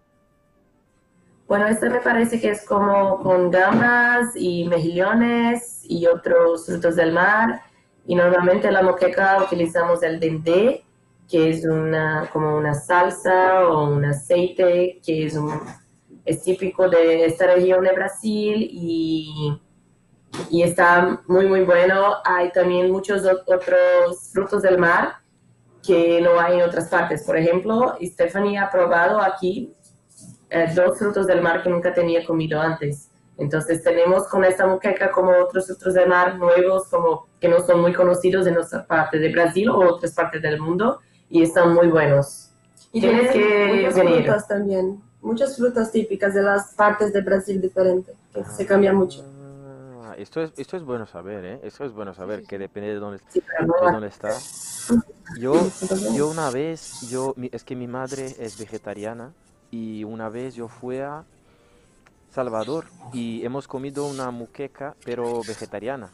Bueno, 1.46 1.66
este 1.66 1.90
me 1.90 2.00
parece 2.00 2.40
que 2.40 2.50
es 2.50 2.64
como 2.64 3.22
con 3.22 3.50
gambas 3.50 4.30
y 4.34 4.66
mejillones 4.66 5.82
y 5.84 6.06
otros 6.06 6.64
frutos 6.64 6.96
del 6.96 7.12
mar. 7.12 7.60
Y 8.06 8.14
normalmente 8.14 8.70
la 8.72 8.82
moqueca 8.82 9.44
utilizamos 9.44 10.02
el 10.02 10.18
dendé, 10.18 10.84
que 11.32 11.48
es 11.48 11.64
una, 11.64 12.28
como 12.30 12.58
una 12.58 12.74
salsa 12.74 13.66
o 13.66 13.88
un 13.88 14.04
aceite 14.04 15.00
que 15.02 15.24
es, 15.24 15.34
un, 15.34 15.62
es 16.26 16.42
típico 16.42 16.90
de 16.90 17.24
esta 17.24 17.46
región 17.54 17.82
de 17.84 17.92
Brasil 17.92 18.68
y, 18.70 19.58
y 20.50 20.62
está 20.62 21.22
muy, 21.26 21.46
muy 21.46 21.62
bueno. 21.62 22.16
Hay 22.26 22.52
también 22.52 22.90
muchos 22.90 23.22
otros 23.24 24.30
frutos 24.30 24.60
del 24.60 24.76
mar 24.76 25.14
que 25.82 26.20
no 26.20 26.38
hay 26.38 26.60
en 26.60 26.68
otras 26.68 26.90
partes. 26.90 27.22
Por 27.22 27.38
ejemplo, 27.38 27.96
Stephanie 28.02 28.58
ha 28.58 28.70
probado 28.70 29.18
aquí 29.22 29.72
eh, 30.50 30.70
dos 30.74 30.98
frutos 30.98 31.26
del 31.26 31.40
mar 31.40 31.62
que 31.62 31.70
nunca 31.70 31.94
tenía 31.94 32.26
comido 32.26 32.60
antes. 32.60 33.08
Entonces 33.38 33.82
tenemos 33.82 34.28
con 34.28 34.44
esta 34.44 34.66
muqueca 34.66 35.10
como 35.10 35.30
otros 35.30 35.66
frutos 35.66 35.94
del 35.94 36.10
mar 36.10 36.36
nuevos, 36.36 36.88
como 36.90 37.28
que 37.40 37.48
no 37.48 37.64
son 37.64 37.80
muy 37.80 37.94
conocidos 37.94 38.46
en 38.46 38.52
nuestra 38.52 38.86
parte 38.86 39.18
de 39.18 39.32
Brasil 39.32 39.70
o 39.70 39.78
otras 39.78 40.12
partes 40.12 40.42
del 40.42 40.60
mundo 40.60 41.00
y 41.32 41.42
están 41.42 41.72
muy 41.74 41.88
buenos. 41.88 42.50
Y 42.92 43.00
Tienes 43.00 43.32
tienen 43.32 43.48
que 43.72 43.74
muchas 43.76 43.94
venir. 43.94 44.14
frutas 44.16 44.46
también, 44.48 45.02
muchas 45.22 45.56
frutas 45.56 45.90
típicas 45.90 46.34
de 46.34 46.42
las 46.42 46.74
partes 46.74 47.10
de 47.12 47.22
Brasil 47.22 47.58
diferentes, 47.60 48.14
que 48.34 48.44
se 48.44 48.66
cambia 48.66 48.92
mucho. 48.92 49.24
Ah, 50.04 50.14
esto 50.18 50.42
es, 50.42 50.52
esto 50.58 50.76
es 50.76 50.82
bueno 50.84 51.06
saber, 51.06 51.42
¿eh? 51.46 51.60
Esto 51.62 51.86
es 51.86 51.92
bueno 51.92 52.12
saber, 52.12 52.44
que 52.44 52.58
depende 52.58 52.90
de 52.90 52.96
dónde, 52.96 53.20
Sí, 53.30 53.40
de 53.40 53.90
dónde 53.92 54.08
está. 54.08 54.36
Yo, 55.40 55.54
yo 56.14 56.28
una 56.28 56.50
vez, 56.50 57.08
yo, 57.10 57.32
mi- 57.38 57.48
es 57.50 57.64
que 57.64 57.74
mi 57.76 57.86
madre 57.86 58.26
es 58.38 58.58
vegetariana 58.58 59.32
y 59.70 60.04
una 60.04 60.28
vez 60.28 60.54
yo 60.54 60.68
fui 60.68 60.98
a 60.98 61.24
Salvador 62.30 62.84
y 63.14 63.42
hemos 63.44 63.66
comido 63.66 64.04
una 64.06 64.30
muqueca, 64.30 64.94
pero 65.02 65.40
vegetariana, 65.48 66.10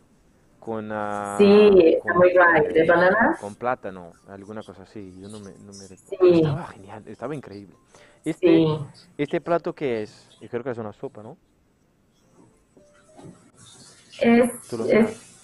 con, 0.69 0.91
ah, 0.93 1.37
Sí, 1.39 1.97
con, 2.03 2.19
muy 2.19 2.31
guay. 2.35 2.63
¿De 2.75 2.83
eh, 2.83 2.87
banana? 2.87 3.39
con 3.41 3.55
plátano, 3.55 4.13
alguna 4.29 4.63
cosa 4.63 4.83
así. 4.83 5.15
Yo 5.19 5.27
no 5.31 5.41
me, 5.41 5.53
no 5.53 5.73
me. 5.73 5.73
Sí. 5.73 5.97
Estaba 6.21 6.67
genial, 6.67 7.03
estaba 7.07 7.35
increíble. 7.35 7.75
Este, 8.23 8.47
Sí. 8.49 8.79
este 9.17 9.41
plato 9.41 9.73
que 9.73 10.03
es, 10.03 10.29
yo 10.43 10.49
creo 10.51 10.63
que 10.63 10.71
es 10.73 10.77
una 10.79 10.93
sopa, 10.93 11.23
¿no? 11.23 11.39
Es, 14.21 14.51
es- 14.91 15.41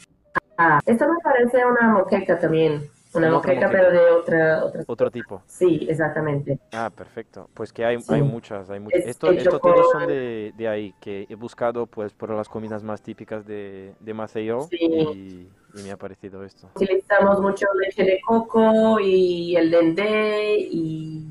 ah, 0.59 0.79
esta 0.85 1.09
me 1.09 1.18
parece 1.22 1.64
una 1.64 1.89
moqueca 1.89 2.39
también. 2.39 2.91
Una 3.15 3.31
moqueca, 3.31 3.69
pero 3.71 3.91
de 3.93 4.11
otra, 4.11 4.65
otra. 4.65 4.83
Otro 4.87 5.11
tipo. 5.11 5.43
Sí, 5.47 5.87
exactamente. 5.89 6.59
Ah, 6.73 6.91
perfecto. 6.95 7.49
Pues 7.55 7.73
que 7.73 7.85
hay, 7.85 8.01
Sí. 8.01 8.12
hay 8.15 8.23
muchas, 8.23 8.69
hay 8.71 8.81
muchas. 8.81 9.01
Es 9.01 9.07
Esto, 9.09 9.31
esto 9.31 9.59
todos 9.59 9.91
son 9.93 10.07
de, 10.07 10.53
de 10.57 10.69
ahí, 10.69 10.95
que 11.01 11.27
he 11.29 11.35
buscado 11.35 11.87
pues 11.87 12.12
por 12.12 12.31
las 12.31 12.49
comidas 12.49 12.83
más 12.83 13.03
típicas 13.03 13.47
de, 13.47 13.95
de 14.01 14.15
Maceió 14.15 14.62
Sí. 14.62 14.77
y, 14.81 15.49
y 15.79 15.83
me 15.83 15.91
ha 15.93 15.97
parecido 15.97 16.45
esto. 16.45 16.69
Utilizamos 16.75 17.41
mucho 17.41 17.67
leche 17.83 18.05
de 18.05 18.21
coco 18.27 18.99
y 19.01 19.57
el 19.57 19.71
dendé 19.71 20.57
y, 20.59 21.27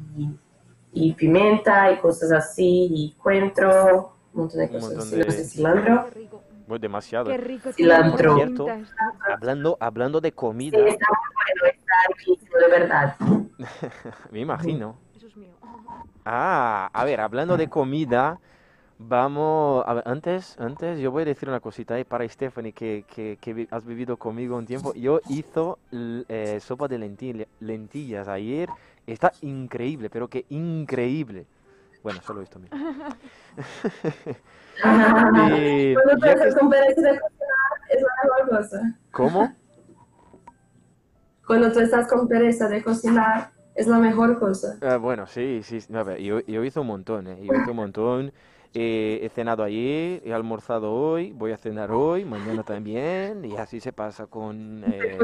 y 0.94 1.14
pimienta 1.14 1.92
y 1.92 1.98
cosas 1.98 2.32
así, 2.32 2.88
y 2.92 3.16
cuentro, 3.22 4.14
un 4.34 4.42
montón 4.42 4.60
de 4.60 4.66
Un 4.66 4.72
cosas. 4.74 4.90
montón 4.90 5.08
así, 5.08 5.16
de- 5.18 5.26
no 5.26 5.32
sé, 5.32 5.44
cilantro. 5.46 6.08
Muy 6.74 6.80
demasiado. 6.80 7.30
Qué 7.30 7.38
rico. 7.38 7.72
Cilantro. 7.72 8.36
Cierto. 8.36 8.68
está. 8.68 9.04
Hablando, 9.32 9.78
hablando 9.80 10.20
de 10.22 10.30
Sí, 10.30 10.36
comida, 10.36 10.78
está 10.80 11.06
muy 11.12 11.30
bueno, 11.36 11.78
está 11.78 11.94
riquísimo, 12.18 12.58
de 12.58 12.68
verdad. 12.68 13.16
me 14.32 14.40
imagino. 14.40 14.96
Eso 15.16 15.28
es 15.28 15.38
mío. 15.38 15.54
Ah, 16.26 16.90
a 16.92 17.06
ver, 17.06 17.22
hablando 17.22 17.58
de 17.58 17.70
comida, 17.70 18.40
vamos, 18.98 19.84
a 19.86 19.94
ver, 19.94 20.04
antes, 20.08 20.58
antes 20.60 21.00
yo 21.00 21.12
voy 21.12 21.22
a 21.22 21.26
decir 21.26 21.48
una 21.48 21.60
cosita 21.60 21.94
ahí 21.94 22.06
para 22.06 22.28
Stephanie 22.28 22.74
que, 22.74 23.06
que, 23.14 23.38
que 23.40 23.68
has 23.70 23.86
vivido 23.86 24.18
conmigo 24.18 24.58
un 24.58 24.66
tiempo. 24.66 24.96
Yo 24.96 25.20
hizo 25.30 25.78
eh, 25.92 26.58
sopa 26.60 26.88
de 26.88 26.98
lentilla- 26.98 27.48
lentillas 27.60 28.28
ayer, 28.28 28.68
está 29.06 29.32
increíble, 29.42 30.10
pero 30.10 30.28
que 30.28 30.46
increíble. 30.50 31.46
Bueno, 32.04 32.22
solo 32.22 32.42
esto 32.42 32.60
mismo. 32.60 32.78
Eh, 35.58 35.96
Cuando 36.04 36.14
tú 36.16 36.26
ya 36.26 36.34
que- 36.36 36.40
estás 36.40 36.56
con 36.56 36.70
pereza 36.70 37.02
de 37.02 37.20
cocinar, 37.20 37.72
es 37.90 38.02
la 38.02 38.10
mejor 38.24 38.50
cosa. 38.50 39.00
¿Cómo? 39.12 39.56
Cuando 41.48 41.72
tú 41.72 41.80
estás 41.80 42.08
con 42.08 42.28
pereza 42.28 42.68
de 42.68 42.84
cocinar, 42.84 43.52
es 43.76 43.88
la 43.88 44.00
mejor 44.00 44.38
cosa. 44.40 44.78
Ah, 44.82 44.98
bueno, 44.98 45.28
sí, 45.28 45.62
sí, 45.64 45.80
a 45.94 46.04
ver, 46.04 46.20
yo, 46.20 46.42
yo 46.42 46.64
hice 46.64 46.80
un 46.80 46.88
montón, 46.88 47.28
¿eh? 47.28 47.38
Yo 47.42 47.54
hice 47.54 47.72
un 47.72 47.78
montón. 47.78 48.34
Eh, 48.76 49.20
he 49.22 49.30
cenado 49.30 49.62
ayer, 49.64 50.24
he 50.26 50.34
almorzado 50.34 50.92
hoy, 50.92 51.32
voy 51.32 51.52
a 51.52 51.58
cenar 51.58 51.92
hoy, 51.92 52.26
mañana 52.26 52.64
también, 52.64 53.46
y 53.46 53.56
así 53.56 53.80
se 53.80 53.94
pasa 53.94 54.26
con 54.26 54.84
eh, 54.88 55.20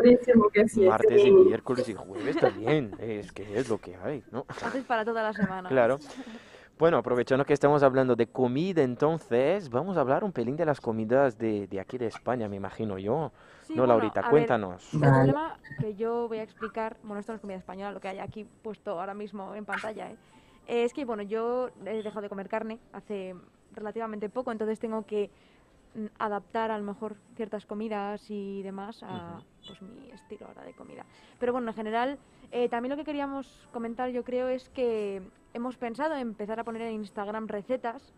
que 0.54 0.68
sí. 0.70 0.82
martes 0.82 1.20
y 1.20 1.24
sí. 1.24 1.32
miércoles 1.32 1.90
y 1.90 1.96
jueves 1.96 2.38
también. 2.38 2.96
Es 3.00 3.32
que 3.32 3.58
es 3.58 3.68
lo 3.68 3.80
que 3.80 3.96
hay, 3.96 4.24
¿no? 4.32 4.46
Haces 4.64 4.86
para 4.86 5.04
toda 5.04 5.24
la 5.24 5.34
semana. 5.34 5.68
Claro. 5.68 5.98
Bueno, 6.80 6.98
aprovechando 6.98 7.44
que 7.44 7.52
estamos 7.52 7.84
hablando 7.84 8.16
de 8.16 8.28
comida, 8.28 8.82
entonces 8.82 9.70
vamos 9.70 9.98
a 9.98 10.00
hablar 10.00 10.24
un 10.24 10.32
pelín 10.32 10.56
de 10.56 10.64
las 10.64 10.80
comidas 10.80 11.38
de, 11.38 11.68
de 11.68 11.78
aquí 11.78 11.98
de 11.98 12.08
España, 12.08 12.48
me 12.48 12.56
imagino 12.56 12.98
yo. 12.98 13.34
Sí, 13.64 13.74
no, 13.74 13.82
bueno, 13.82 13.96
Laurita, 13.96 14.22
ver, 14.22 14.30
cuéntanos. 14.30 14.94
El 14.94 15.02
problema 15.02 15.60
que 15.78 15.96
yo 15.96 16.30
voy 16.30 16.38
a 16.38 16.44
explicar, 16.44 16.96
bueno, 17.04 17.20
esto 17.20 17.34
no 17.34 17.36
es 17.36 17.42
comida 17.42 17.58
española, 17.58 17.92
lo 17.92 18.00
que 18.00 18.08
hay 18.08 18.20
aquí 18.20 18.48
puesto 18.64 18.98
ahora 18.98 19.14
mismo 19.14 19.56
en 19.56 19.66
pantalla, 19.66 20.10
¿eh? 20.10 20.16
es 20.68 20.94
que, 20.94 21.04
bueno, 21.04 21.22
yo 21.22 21.70
he 21.86 22.02
dejado 22.02 22.22
de 22.22 22.30
comer 22.30 22.48
carne 22.48 22.80
hace 22.94 23.36
relativamente 23.74 24.30
poco, 24.30 24.54
entonces 24.54 24.80
tengo 24.80 25.06
que 25.06 25.32
adaptar 26.18 26.72
a 26.72 26.78
lo 26.78 26.84
mejor 26.84 27.16
ciertas 27.36 27.66
comidas 27.66 28.24
y 28.30 28.62
demás 28.62 29.02
a 29.04 29.42
pues, 29.66 29.82
mi 29.82 30.10
estilo 30.12 30.48
ahora 30.48 30.64
de 30.64 30.74
comida. 30.74 31.06
Pero 31.40 31.52
bueno, 31.52 31.70
en 31.72 31.76
general, 31.76 32.20
eh, 32.52 32.70
también 32.70 32.92
lo 32.92 32.98
que 32.98 33.04
queríamos 33.06 33.68
comentar 33.74 34.10
yo 34.12 34.24
creo 34.24 34.48
es 34.50 34.70
que 34.70 35.22
hemos 35.54 35.78
pensado 35.78 36.14
en 36.16 36.22
empezar 36.22 36.60
a 36.60 36.64
poner 36.64 36.84
en 36.84 36.94
Instagram 36.94 37.48
recetas 37.48 38.14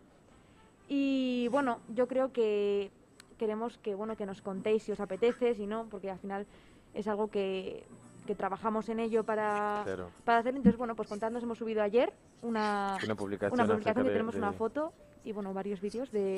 y 0.88 1.48
bueno, 1.50 1.78
yo 1.88 2.06
creo 2.08 2.32
que 2.32 2.90
queremos 3.38 3.78
que 3.78 3.94
bueno 3.94 4.16
que 4.16 4.26
nos 4.26 4.42
contéis 4.42 4.82
si 4.84 4.92
os 4.92 5.00
apetece, 5.00 5.54
si 5.54 5.66
no, 5.66 5.86
porque 5.90 6.10
al 6.10 6.18
final 6.18 6.46
es 6.94 7.08
algo 7.08 7.28
que, 7.28 7.84
que 8.26 8.34
trabajamos 8.34 8.88
en 8.90 9.00
ello 9.00 9.24
para, 9.24 9.80
Claro, 9.84 10.10
para 10.24 10.38
hacer. 10.38 10.54
Entonces, 10.54 10.76
bueno, 10.78 10.94
pues 10.94 11.08
contadnos, 11.08 11.42
hemos 11.42 11.58
subido 11.58 11.82
ayer 11.82 12.12
una, 12.42 12.98
una 13.02 13.14
publicación, 13.14 13.58
una 13.58 13.66
publicación 13.66 14.04
que 14.04 14.10
de- 14.10 14.14
tenemos 14.14 14.34
de- 14.34 14.40
una 14.40 14.52
foto 14.52 14.92
y 15.24 15.32
bueno, 15.32 15.54
varios 15.54 15.80
vídeos 15.80 16.10
de, 16.12 16.36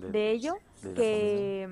de- 0.00 0.30
ello 0.30 0.54
de 0.82 0.94
que, 0.94 1.68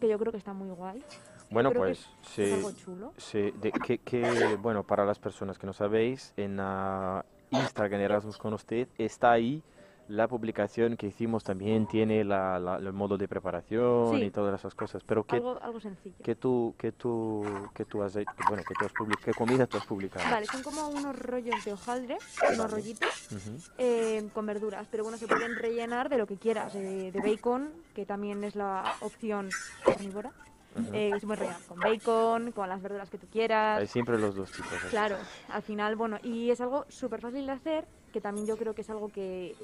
que 0.00 0.08
yo 0.08 0.18
creo 0.18 0.32
que 0.32 0.38
está 0.38 0.52
muy 0.52 0.70
guay. 0.70 1.02
Bueno, 1.50 1.70
creo 1.70 1.82
pues 1.82 1.98
es 1.98 2.08
sí. 2.28 2.52
algo 2.52 2.72
chulo. 2.72 3.12
Sí, 3.16 3.52
de, 3.60 3.72
que, 3.72 3.98
que, 3.98 4.56
bueno, 4.60 4.84
para 4.84 5.04
las 5.04 5.18
personas 5.18 5.58
que 5.58 5.66
no 5.66 5.72
sabéis, 5.72 6.32
en 6.36 6.58
ah, 6.60 7.24
Instagram 7.50 8.00
Erasmus 8.00 8.38
con 8.38 8.52
usted 8.54 8.88
está 8.98 9.32
ahí 9.32 9.62
la 10.10 10.26
publicación 10.26 10.96
que 10.96 11.06
hicimos 11.06 11.44
también, 11.44 11.86
tiene 11.86 12.24
la, 12.24 12.58
la- 12.58 12.76
el 12.76 12.92
modo 12.92 13.16
de 13.16 13.28
preparación 13.28 14.18
Sí. 14.18 14.24
y 14.24 14.30
todas 14.30 14.58
esas 14.58 14.74
cosas. 14.74 15.02
Pero 15.04 15.24
¿qué, 15.24 15.36
Algo, 15.36 15.58
algo 15.62 15.78
sencillo. 15.80 16.16
qué 16.24 16.34
tú, 16.34 16.74
qué 16.76 16.90
tú, 16.90 17.44
qué 17.74 17.84
tú 17.84 18.02
has 18.02 18.16
hecho? 18.16 18.30
Bueno, 18.48 18.64
que 18.64 18.74
tú 18.74 18.84
has 18.84 18.92
publicado, 18.92 19.24
¿qué 19.24 19.34
comida 19.34 19.66
tú 19.66 19.76
has 19.78 19.84
publicado? 19.84 20.28
Vale, 20.28 20.46
son 20.46 20.62
como 20.64 20.88
unos 20.88 21.16
rollos 21.16 21.64
de 21.64 21.72
hojaldre, 21.72 22.18
Vale. 22.42 22.54
unos 22.56 22.70
rollitos 22.72 23.28
Ujú, 23.30 23.60
eh, 23.78 24.28
con 24.34 24.46
verduras, 24.46 24.88
pero 24.90 25.04
bueno, 25.04 25.16
se 25.16 25.28
pueden 25.28 25.54
rellenar 25.54 26.08
de 26.08 26.18
lo 26.18 26.26
que 26.26 26.36
quieras, 26.36 26.74
eh, 26.74 27.10
de 27.12 27.20
bacon, 27.20 27.70
que 27.94 28.04
también 28.04 28.42
es 28.42 28.56
la 28.56 28.96
opción 29.00 29.54
carnívora. 29.86 30.32
ujú. 30.76 30.90
Eh, 30.92 31.18
se 31.20 31.26
puede 31.26 31.38
rellenar 31.40 31.62
con 31.68 31.80
bacon, 31.80 32.50
con 32.52 32.68
las 32.68 32.82
verduras 32.82 33.08
que 33.10 33.18
tú 33.18 33.28
quieras. 33.28 33.78
Hay 33.80 33.86
siempre 33.86 34.18
los 34.18 34.34
dos 34.34 34.50
tipos. 34.50 34.72
Claro, 34.90 35.16
al 35.48 35.62
final, 35.62 35.94
bueno, 35.94 36.18
y 36.24 36.50
es 36.50 36.60
algo 36.60 36.84
súper 36.88 37.20
fácil 37.20 37.46
de 37.46 37.52
hacer, 37.52 37.86
que 38.12 38.20
también 38.20 38.46
yo 38.48 38.56
creo 38.56 38.74
que 38.74 38.80
es 38.82 38.90
algo 38.90 39.08
que 39.08 39.54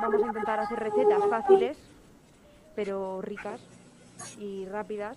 vamos 0.00 0.22
a 0.22 0.26
intentar 0.26 0.60
hacer 0.60 0.78
recetas 0.78 1.20
fáciles, 1.28 1.76
pero 2.74 3.20
ricas 3.22 3.60
y 4.38 4.64
rápidas. 4.66 5.16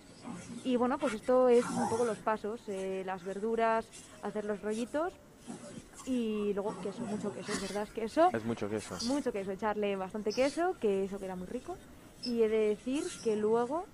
Y 0.64 0.76
bueno, 0.76 0.98
pues 0.98 1.14
esto 1.14 1.50
es 1.50 1.66
un 1.66 1.90
poco 1.90 2.06
los 2.06 2.18
pasos, 2.18 2.60
eh, 2.68 3.04
las 3.06 3.24
verduras, 3.24 3.86
hacer 4.24 4.46
los 4.46 4.62
rollitos 4.62 5.14
y 6.06 6.54
luego 6.54 6.76
queso, 6.82 7.02
mucho 7.02 7.34
queso, 7.34 7.52
es 7.52 7.62
verdad, 7.62 7.84
es 7.84 7.92
queso, 7.92 8.30
Es 8.34 8.44
mucho 8.46 8.70
queso. 8.70 8.96
mucho 9.06 9.32
queso, 9.32 9.52
echarle 9.52 9.96
bastante 9.96 10.32
queso, 10.34 10.76
que 10.80 11.06
eso 11.06 11.20
queda 11.20 11.36
muy 11.36 11.48
rico. 11.48 11.78
Y 12.24 12.42
he 12.44 12.50
de 12.50 12.70
decir 12.70 13.04
que 13.24 13.36
luego 13.36 13.86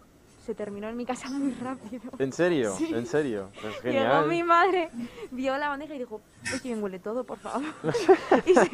se 0.46 0.56
terminó 0.56 0.90
en 0.90 0.98
mi 0.98 1.06
casa 1.06 1.30
muy 1.32 1.54
rápido. 1.54 2.12
¿En 2.20 2.32
serio? 2.34 2.76
Sí. 2.78 2.94
¿En 2.94 3.06
serio? 3.06 3.50
Pues 3.62 3.74
Llegó 3.84 4.00
genial. 4.00 4.28
mi 4.28 4.44
madre, 4.44 4.90
vio 5.32 5.58
la 5.58 5.70
bandeja 5.70 5.96
y 5.96 6.00
dijo, 6.00 6.22
bien 6.64 6.82
huele 6.84 7.00
todo, 7.00 7.24
por 7.24 7.38
favor. 7.40 7.64
y, 8.46 8.54
se- 8.54 8.70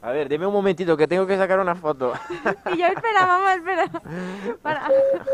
A 0.00 0.12
ver, 0.12 0.28
deme 0.28 0.46
un 0.46 0.52
momentito 0.52 0.96
que 0.96 1.08
tengo 1.08 1.26
que 1.26 1.36
sacar 1.36 1.58
una 1.58 1.74
foto. 1.74 2.12
y 2.74 2.78
yo, 2.78 2.86
espera, 2.86 3.26
mamá, 3.26 3.54
espera. 3.54 3.90
Para, 4.62 4.88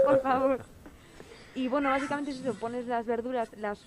por 0.07 0.23
favor. 0.23 0.61
Y 1.55 1.69
bueno, 1.69 1.91
básicamente 1.91 2.31
es 2.31 2.41
eso, 2.41 2.55
pones 2.55 2.87
las 2.87 3.07
verduras, 3.07 3.49
las 3.59 3.79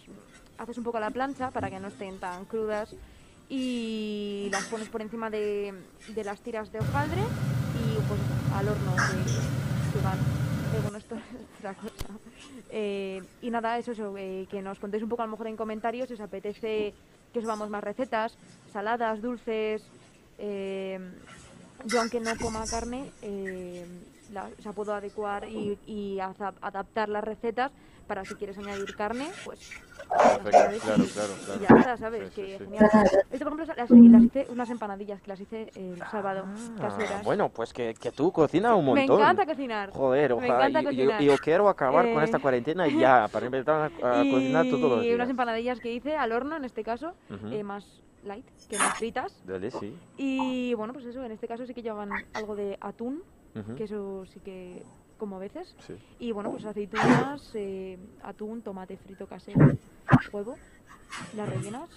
haces 0.58 0.78
un 0.78 0.84
poco 0.84 0.98
a 0.98 1.02
la 1.02 1.10
plancha 1.10 1.52
para 1.52 1.70
que 1.70 1.80
no 1.80 1.88
estén 1.88 2.20
tan 2.20 2.46
crudas 2.46 2.96
y 3.50 4.50
las 4.52 4.66
pones 4.66 4.90
por 4.90 5.02
encima 5.02 5.30
de, 5.30 5.74
de 6.10 6.24
las 6.24 6.42
tiras 6.42 6.72
de 6.72 6.80
hojaldre 6.80 7.22
y 7.22 7.96
pues 8.08 8.20
al 8.54 8.68
horno 8.68 8.96
que, 8.96 9.98
que 9.98 10.04
van. 10.04 10.18
Eh, 10.18 10.80
bueno, 10.82 10.98
esto 10.98 11.16
es 11.16 11.22
otra 11.60 11.74
cosa. 11.74 12.20
Eh, 12.70 13.24
y 13.42 13.50
nada, 13.50 13.78
eso, 13.78 13.92
eso 13.92 14.14
eh, 14.18 14.48
que 14.50 14.62
nos 14.62 14.80
contéis 14.80 15.04
un 15.04 15.10
poco 15.10 15.24
a 15.24 15.26
lo 15.26 15.32
mejor 15.32 15.48
en 15.48 15.58
comentarios 15.58 16.08
si 16.08 16.14
os 16.16 16.22
apetece 16.22 16.94
que 17.34 17.42
subamos 17.42 17.70
más 17.70 17.84
recetas, 17.84 18.38
saladas, 18.72 19.22
dulces. 19.22 19.84
Eh, 20.38 21.00
yo 21.86 22.00
aunque 22.00 22.20
no 22.20 22.36
coma 22.38 22.66
carne, 22.70 23.12
eh, 23.22 23.86
la- 24.32 24.50
o 24.58 24.62
sea, 24.62 24.74
puedo 24.74 24.94
adecuar 24.94 25.48
y, 25.50 25.78
y 25.86 26.20
adaptar 26.20 27.10
las 27.10 27.24
recetas 27.24 27.72
para 28.08 28.26
si 28.26 28.36
quieres 28.36 28.58
añadir 28.58 28.94
carne, 28.96 29.30
pues 29.44 29.60
Perfecto, 30.44 30.50
claro, 30.52 30.76
y- 30.76 30.80
claro, 30.80 31.04
y 31.04 31.08
claro. 31.10 31.62
ya 31.62 31.68
está, 31.80 31.98
¿sabes? 31.98 32.30
Sí, 32.34 32.42
que 32.42 32.58
sí. 32.58 32.64
genial. 32.64 32.90
Esto, 33.30 33.46
por 33.50 33.60
ejemplo, 33.60 33.66
las, 33.76 33.90
las 33.90 34.24
hice 34.24 34.48
unas 34.50 34.70
empanadillas 34.70 35.22
que 35.22 35.28
las 35.28 35.40
hice 35.42 35.70
el 35.76 35.98
sábado, 36.10 36.46
Ah, 36.48 36.76
caseras. 36.80 37.26
bueno, 37.26 37.50
pues 37.50 37.74
que, 37.74 37.94
que 37.94 38.12
tú 38.14 38.32
cocinas 38.32 38.74
un 38.76 38.86
Me 38.94 39.02
montón. 39.02 39.20
encanta 39.22 39.46
cocinar. 39.46 39.90
Joder, 39.92 40.30
Me 40.32 40.36
ojalá. 40.38 40.68
encanta 40.68 40.80
y- 40.80 40.84
y- 40.84 40.86
cocinar. 40.86 41.22
y 41.22 41.26
yo 41.26 41.38
quiero 41.38 41.68
acabar 41.68 42.06
con 42.14 42.22
Eh, 42.22 42.26
esta 42.26 42.40
cuarentena 42.40 42.88
ya, 42.88 43.28
para 43.32 43.46
empezar 43.48 43.92
a, 44.02 44.20
a 44.22 44.24
cocinar 44.24 44.66
todos 44.70 44.98
los 44.98 45.06
y 45.06 45.14
unas 45.14 45.30
empanadillas 45.30 45.80
que 45.82 45.92
hice 45.92 46.16
al 46.16 46.32
horno, 46.32 46.56
en 46.56 46.64
este 46.64 46.84
caso, 46.84 47.14
eh, 47.52 47.64
más 47.64 47.86
light 48.28 48.46
que 48.70 48.78
más 48.78 48.98
fritas. 48.98 49.42
Dale, 49.46 49.72
sí. 49.72 49.96
Y 50.18 50.74
bueno, 50.76 50.94
pues 50.94 51.06
eso, 51.06 51.24
en 51.24 51.32
este 51.32 51.48
caso 51.48 51.66
sí 51.66 51.74
que 51.74 51.82
llevan 51.82 52.10
algo 52.34 52.56
de 52.56 52.78
atún, 52.82 53.24
que 53.76 53.86
eso 53.86 54.26
sí 54.28 54.40
que 54.42 54.84
como 55.18 55.38
a 55.38 55.40
veces. 55.40 55.76
Sí. 55.80 55.96
Y 56.20 56.32
bueno, 56.32 56.52
pues 56.52 56.64
aceitunas, 56.66 57.50
eh, 57.56 57.98
atún, 58.22 58.62
tomate 58.62 58.98
frito 58.98 59.26
casero, 59.26 59.72
huevo, 60.32 60.56
las 61.36 61.50
rellenas, 61.50 61.90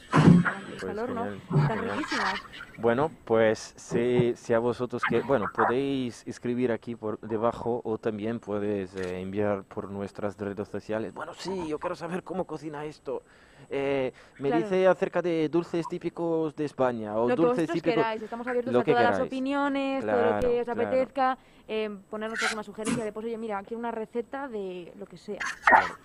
Pues 0.70 0.85
al 0.85 0.99
horno, 1.01 1.24
genial, 1.24 1.41
están 1.62 1.78
genial. 1.78 1.99
riquísimas. 1.99 2.35
Bueno, 2.78 3.11
pues 3.26 3.74
si, 3.76 4.33
si 4.37 4.55
a 4.55 4.59
vosotros 4.59 5.03
que, 5.07 5.20
bueno, 5.20 5.47
podéis 5.55 6.26
escribir 6.26 6.72
aquí 6.72 6.95
por 6.97 7.20
debajo 7.20 7.83
o 7.85 7.99
también 7.99 8.41
puedes 8.41 8.97
eh, 8.97 9.20
enviar 9.20 9.64
por 9.64 9.91
nuestras 9.91 10.39
redes 10.39 10.68
sociales. 10.68 11.12
Bueno, 11.12 11.35
sí, 11.35 11.68
yo 11.68 11.78
quiero 11.78 11.97
saber 11.97 12.22
cómo 12.22 12.45
cocina 12.45 12.87
esto. 12.87 13.22
Eh, 13.68 14.12
me 14.38 14.48
Claro. 14.48 14.62
dice 14.64 14.86
acerca 14.86 15.20
de 15.22 15.48
dulces 15.48 15.86
típicos 15.88 16.54
de 16.56 16.64
España 16.64 17.16
o 17.16 17.28
Lo 17.28 17.34
que 17.36 17.42
dulces 17.42 17.56
vosotros 17.66 17.74
típicos. 17.74 17.94
queráis, 17.94 18.22
estamos 18.22 18.46
abiertos 18.46 18.74
a 18.74 18.84
que 18.84 18.92
todas 18.92 19.11
las 19.11 19.20
opiniones, 19.20 20.04
todo 20.06 20.16
lo 20.34 20.40
que 20.40 20.61
os 20.61 20.64
claro. 20.64 20.82
apetezca, 20.82 21.38
eh, 21.68 21.90
ponernos 22.08 22.42
alguna 22.42 22.62
sugerencia 22.62 23.04
de, 23.04 23.12
pues 23.12 23.26
oye, 23.26 23.38
mira, 23.38 23.62
quiero 23.62 23.78
una 23.78 23.90
receta 23.90 24.48
de 24.48 24.92
lo 24.98 25.06
que 25.06 25.16
sea. 25.16 25.38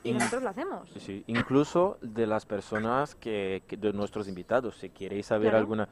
Y 0.03 0.09
In- 0.09 0.17
nosotros 0.17 0.43
lo 0.43 0.49
hacemos. 0.49 0.89
Sí, 0.97 1.23
incluso 1.27 1.97
de 2.01 2.27
las 2.27 2.45
personas 2.45 3.15
que, 3.15 3.63
que- 3.67 3.77
de 3.77 3.93
nuestros 3.93 4.27
invitados, 4.27 4.77
si 4.77 4.89
queréis 4.89 5.25
saber 5.27 5.55
alguna 5.55 5.87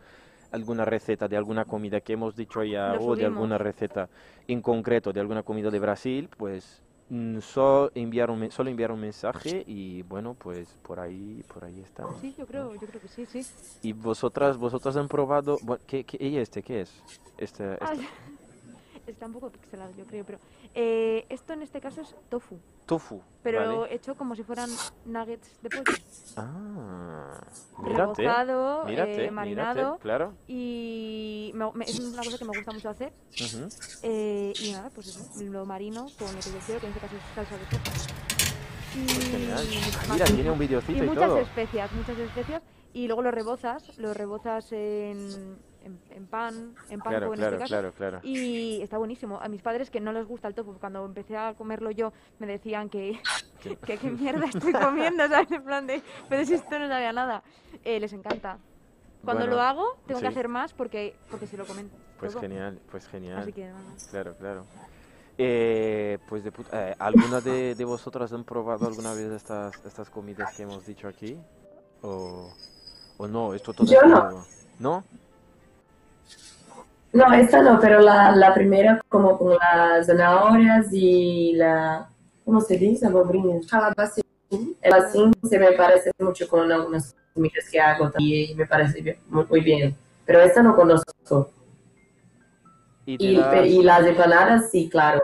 alguna 0.51 0.86
receta 0.86 1.28
de 1.28 1.36
alguna 1.36 1.66
comida 1.66 1.99
que 1.99 2.14
hemos 2.14 2.36
dicho 2.36 2.64
ya 2.64 2.93
o 2.99 3.16
de 3.16 3.26
alguna 3.26 3.57
receta 3.57 4.07
en 4.47 4.61
concreto 4.61 5.11
de 5.11 5.20
alguna 5.20 5.41
comida 5.41 5.72
de 5.72 5.80
Brasil, 5.80 6.30
pues 6.38 6.84
Solo 7.41 7.91
enviar 7.93 8.32
un, 8.32 8.49
solo 8.51 8.70
enviar 8.70 8.91
un 8.91 8.99
mensaje 9.01 9.64
y 9.68 10.01
bueno, 10.04 10.34
pues 10.34 10.68
por 10.82 10.99
ahí, 10.99 11.43
por 11.54 11.66
ahí 11.66 11.80
estamos. 11.82 12.20
Sí, 12.20 12.34
yo 12.38 12.45
creo, 12.45 12.74
yo 12.76 12.88
creo 12.88 13.01
que 13.01 13.08
sí, 13.08 13.26
sí. 13.26 13.45
Y 13.82 13.93
vosotras, 13.93 14.58
vosotras 14.58 14.95
han 14.95 15.08
probado, 15.08 15.60
bueno, 15.64 15.84
¿qué, 15.86 16.04
qué, 16.04 16.18
y 16.26 16.38
este 16.38 16.64
qué 16.64 16.82
es? 16.82 16.91
Este, 17.38 17.78
Ah, 17.82 17.93
este- 17.93 18.08
está 19.08 19.26
un 19.26 19.34
poco 19.34 19.49
pixelado, 19.49 19.91
yo 19.97 20.06
creo, 20.06 20.24
pero 20.26 20.39
eh, 20.74 21.26
esto 21.30 21.54
en 21.54 21.62
este 21.64 21.80
caso 21.82 22.01
es 22.01 22.16
tofu, 22.30 22.58
tofu, 22.86 23.22
pero 23.41 23.82
¿vale? 23.82 23.95
hecho 23.95 24.16
como 24.16 24.36
si 24.36 24.43
fueran 24.43 24.70
nuggets 25.06 25.49
de 25.62 25.70
pollo, 25.70 25.84
Ah, 26.36 27.39
mírate, 27.78 28.24
rebozado, 28.24 28.86
mírate, 28.86 29.26
eh, 29.26 29.32
marinado 29.32 29.76
mírate, 29.76 30.01
claro. 30.01 30.34
y 30.47 31.51
me- 31.54 31.72
me- 31.74 31.86
es 31.86 31.99
una 31.99 32.24
cosa 32.24 32.38
que 32.39 32.45
me 32.45 32.54
gusta 32.54 32.72
mucho 32.72 32.89
hacer. 32.89 33.14
Eh, 34.01 34.54
y 34.60 34.72
nada, 34.72 34.89
pues 34.89 35.08
eso, 35.08 35.20
lo 35.43 35.66
marino 35.66 36.12
con 36.18 36.28
lo 36.34 36.39
que 36.41 36.49
yo 36.51 36.58
quiero, 36.66 36.82
que 36.82 36.88
en 36.88 36.93
este 36.93 37.01
caso 37.01 37.16
es 37.16 37.36
salsa 37.36 37.58
de 37.58 37.66
soja. 37.66 37.91
Y, 38.95 40.12
Mira, 40.12 40.26
tiene 40.26 40.51
un 40.51 40.58
y 40.58 40.60
videocito 40.68 41.04
y, 41.04 41.08
muchas 41.08 41.26
todo. 41.28 41.38
especias, 41.39 41.91
muchas 41.93 42.18
especias 42.18 42.62
y 42.93 43.08
luego 43.08 43.22
lo 43.24 43.32
rebozas, 43.32 43.97
lo 43.97 44.14
rebozas 44.14 44.72
en, 44.72 45.58
en, 45.84 46.00
en 46.12 46.28
pan, 46.28 46.76
en 46.90 47.00
pan 47.00 47.12
Claro, 47.12 47.28
en 47.28 47.34
claro, 47.34 47.56
este 47.56 47.60
caso. 47.60 47.70
claro, 47.74 47.92
claro. 47.94 48.20
Y 48.24 48.82
está 48.82 48.98
buenísimo. 48.98 49.40
A 49.42 49.48
mis 49.50 49.62
padres 49.62 49.90
que 49.90 50.00
no 50.00 50.12
les 50.14 50.26
gusta 50.26 50.48
el 50.48 50.56
tofu, 50.56 50.74
cuando 50.80 51.06
empecé 51.06 51.36
a 51.38 51.54
comerlo 51.56 51.92
yo, 51.92 52.14
me 52.40 52.48
decían 52.48 52.90
que 52.90 53.20
¿Qué? 53.86 53.98
que 53.98 54.10
mierda 54.10 54.46
estoy 54.46 54.74
comiendo, 54.74 55.28
¿sabes? 55.28 55.52
En 55.52 55.64
plan 55.64 55.86
de, 55.88 56.02
pero 56.30 56.46
si 56.46 56.54
esto 56.56 56.80
no 56.80 56.88
sabía 56.88 57.12
nada. 57.14 57.44
Eh, 57.84 58.00
les 58.00 58.14
encanta. 58.14 58.58
Cuando 59.24 59.44
Bueno, 59.44 59.56
lo 59.56 59.62
hago, 59.62 59.98
tengo 60.06 60.20
sí. 60.20 60.24
que 60.26 60.30
hacer 60.30 60.48
más 60.50 60.74
porque, 60.74 61.16
porque 61.32 61.48
se 61.48 61.56
lo 61.58 61.66
comen. 61.66 61.90
Pues 62.20 62.34
todo. 62.34 62.42
genial, 62.42 62.80
pues 62.92 63.08
genial. 63.08 63.40
Así 63.40 63.54
que 63.54 63.66
nada. 63.66 63.80
Claro, 64.12 64.36
claro. 64.38 64.66
Eh, 65.38 66.20
pues 66.30 66.44
de 66.44 66.52
puta, 66.52 66.92
eh, 66.92 66.96
¿alguna 67.00 67.42
de, 67.42 67.74
de 67.74 67.86
vosotras 67.86 68.32
han 68.34 68.44
probado 68.44 68.86
alguna 68.88 69.14
vez 69.14 69.32
estas, 69.32 69.74
estas 69.86 70.10
comidas 70.10 70.54
que 70.56 70.64
hemos 70.64 70.86
dicho 70.86 71.08
aquí? 71.08 71.38
¿O, 72.02 72.54
o 73.18 73.28
no? 73.28 73.54
Esto 73.54 73.74
todo 73.74 73.88
Yo 73.88 73.98
es 74.00 74.08
no. 74.08 74.22
nuevo. 74.24 74.46
¿No? 74.80 75.04
No, 77.14 77.32
esta 77.34 77.61
no, 77.61 77.80
pero 77.80 77.99
la, 78.01 78.36
la 78.36 78.53
primera 78.53 78.99
como 79.07 79.38
con 79.38 79.55
las 79.55 80.07
zanahorias 80.07 80.88
y 80.91 81.53
la, 81.53 82.09
¿cómo 82.43 82.59
se 82.59 82.78
dice? 82.78 83.05
Abobrinha. 83.07 83.59
Calabacín. 83.70 84.24
El 84.82 84.93
así 84.93 85.32
se 85.47 85.59
me 85.59 85.72
parece 85.74 86.11
mucho 86.20 86.47
con 86.47 86.72
algunas 86.72 87.16
comidas 87.34 87.70
que 87.72 87.80
hago 87.80 88.09
también 88.11 88.51
y 88.51 88.55
me 88.55 88.66
parece 88.68 89.01
bien- 89.01 89.18
muy, 89.30 89.45
muy 89.49 89.61
bien. 89.61 89.95
Pero 90.26 90.41
esta 90.41 90.61
no 90.64 90.76
conozco. 90.76 91.51
Y, 93.05 93.18
Y, 93.32 93.36
das- 93.38 93.66
y 93.68 93.84
las 93.84 94.05
empanadas, 94.07 94.70
sí, 94.72 94.89
claro. 94.89 95.22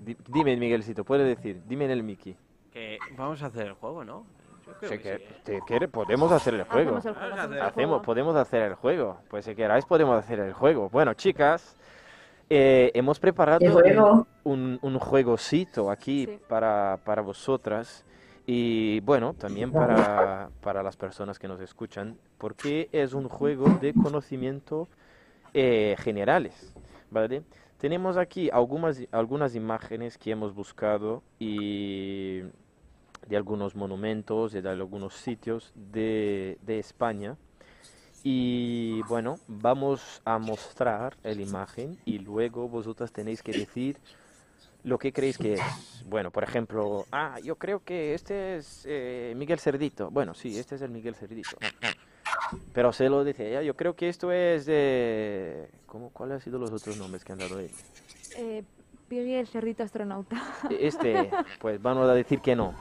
di- 0.00 0.16
dime, 0.28 0.56
Miguelcito, 0.56 1.04
puedes 1.04 1.26
decir, 1.26 1.62
dime 1.66 1.84
en 1.86 1.90
el 1.90 2.02
Mickey. 2.02 2.36
Que 2.72 2.98
vamos 3.16 3.42
a 3.42 3.46
hacer 3.46 3.66
el 3.66 3.72
juego, 3.74 4.04
¿no? 4.04 4.24
Si 4.86 4.98
que 4.98 5.18
te 5.44 5.60
quiere- 5.66 5.88
podemos 5.88 6.30
hacer 6.32 6.54
el 6.54 6.64
juego. 6.64 6.96
Hacemos 6.96 7.06
el 7.06 7.14
juego. 7.14 7.34
Hacemos 7.34 7.50
el 7.50 7.58
hacer- 7.60 7.68
Hacemos, 7.68 7.88
juego. 7.90 8.02
podemos 8.02 8.36
hacer 8.36 8.62
el 8.62 8.74
juego. 8.74 9.18
Pues 9.28 9.44
si 9.44 9.54
queráis 9.54 9.84
podemos 9.84 10.16
hacer 10.18 10.38
el 10.40 10.52
juego. 10.52 10.88
Bueno, 10.90 11.14
chicas, 11.14 11.76
eh, 12.50 12.90
hemos 12.94 13.18
preparado 13.18 13.58
juego. 13.70 14.26
un, 14.44 14.78
un 14.82 14.98
juegocito 14.98 15.90
aquí 15.90 16.26
Sí. 16.26 16.38
para, 16.48 16.98
para 17.04 17.22
vosotras 17.22 18.04
y 18.46 19.00
bueno, 19.00 19.34
también 19.34 19.70
para, 19.72 20.48
para 20.62 20.82
las 20.82 20.96
personas 20.96 21.38
que 21.38 21.46
nos 21.48 21.60
escuchan, 21.60 22.16
porque 22.38 22.88
es 22.92 23.12
un 23.12 23.28
juego 23.28 23.66
de 23.80 23.92
conocimiento 23.92 24.88
eh, 25.52 25.96
generales, 25.98 26.74
¿vale? 27.10 27.42
Tenemos 27.78 28.16
aquí 28.16 28.48
algunas, 28.50 29.00
algunas 29.12 29.54
imágenes 29.54 30.16
que 30.18 30.30
hemos 30.30 30.54
buscado 30.54 31.22
y 31.38 32.42
de 33.28 33.36
algunos 33.36 33.74
monumentos 33.74 34.52
de 34.52 34.68
algunos 34.68 35.14
sitios 35.14 35.72
de, 35.74 36.58
de 36.62 36.78
España. 36.78 37.36
Y 38.24 39.02
bueno, 39.02 39.38
vamos 39.46 40.20
a 40.24 40.38
mostrar 40.38 41.16
la 41.22 41.32
imagen 41.32 41.98
y 42.04 42.18
luego 42.18 42.68
vosotras 42.68 43.12
tenéis 43.12 43.42
que 43.42 43.52
decir 43.52 43.98
lo 44.82 44.98
que 44.98 45.12
creéis 45.12 45.38
que 45.38 45.54
es. 45.54 46.04
Bueno, 46.06 46.30
por 46.30 46.42
ejemplo, 46.42 47.06
ah, 47.12 47.38
yo 47.42 47.56
creo 47.56 47.84
que 47.84 48.14
este 48.14 48.56
es 48.56 48.84
eh, 48.88 49.34
Miguel 49.36 49.60
Cerdito. 49.60 50.10
Bueno, 50.10 50.34
sí, 50.34 50.58
este 50.58 50.74
es 50.74 50.82
el 50.82 50.90
Miguel 50.90 51.14
Cerdito. 51.14 51.56
Ah, 51.60 51.70
ah. 51.82 52.50
Pero 52.72 52.92
se 52.92 53.08
lo 53.08 53.24
dice 53.24 53.48
ella, 53.48 53.62
yo 53.62 53.74
creo 53.74 53.94
que 53.94 54.08
esto 54.08 54.32
es 54.32 54.66
de... 54.66 55.68
¿Cómo, 55.86 56.10
¿Cuáles 56.10 56.34
han 56.34 56.40
sido 56.40 56.58
los 56.58 56.70
otros 56.72 56.96
nombres 56.96 57.24
que 57.24 57.32
han 57.32 57.38
dado 57.38 57.58
él? 57.58 57.70
Eh, 58.36 58.62
Piggy 59.08 59.34
el 59.34 59.46
cerdito 59.46 59.82
astronauta. 59.82 60.36
Este, 60.70 61.30
pues 61.60 61.80
vamos 61.80 62.08
a 62.08 62.14
decir 62.14 62.40
que 62.40 62.54
no. 62.54 62.74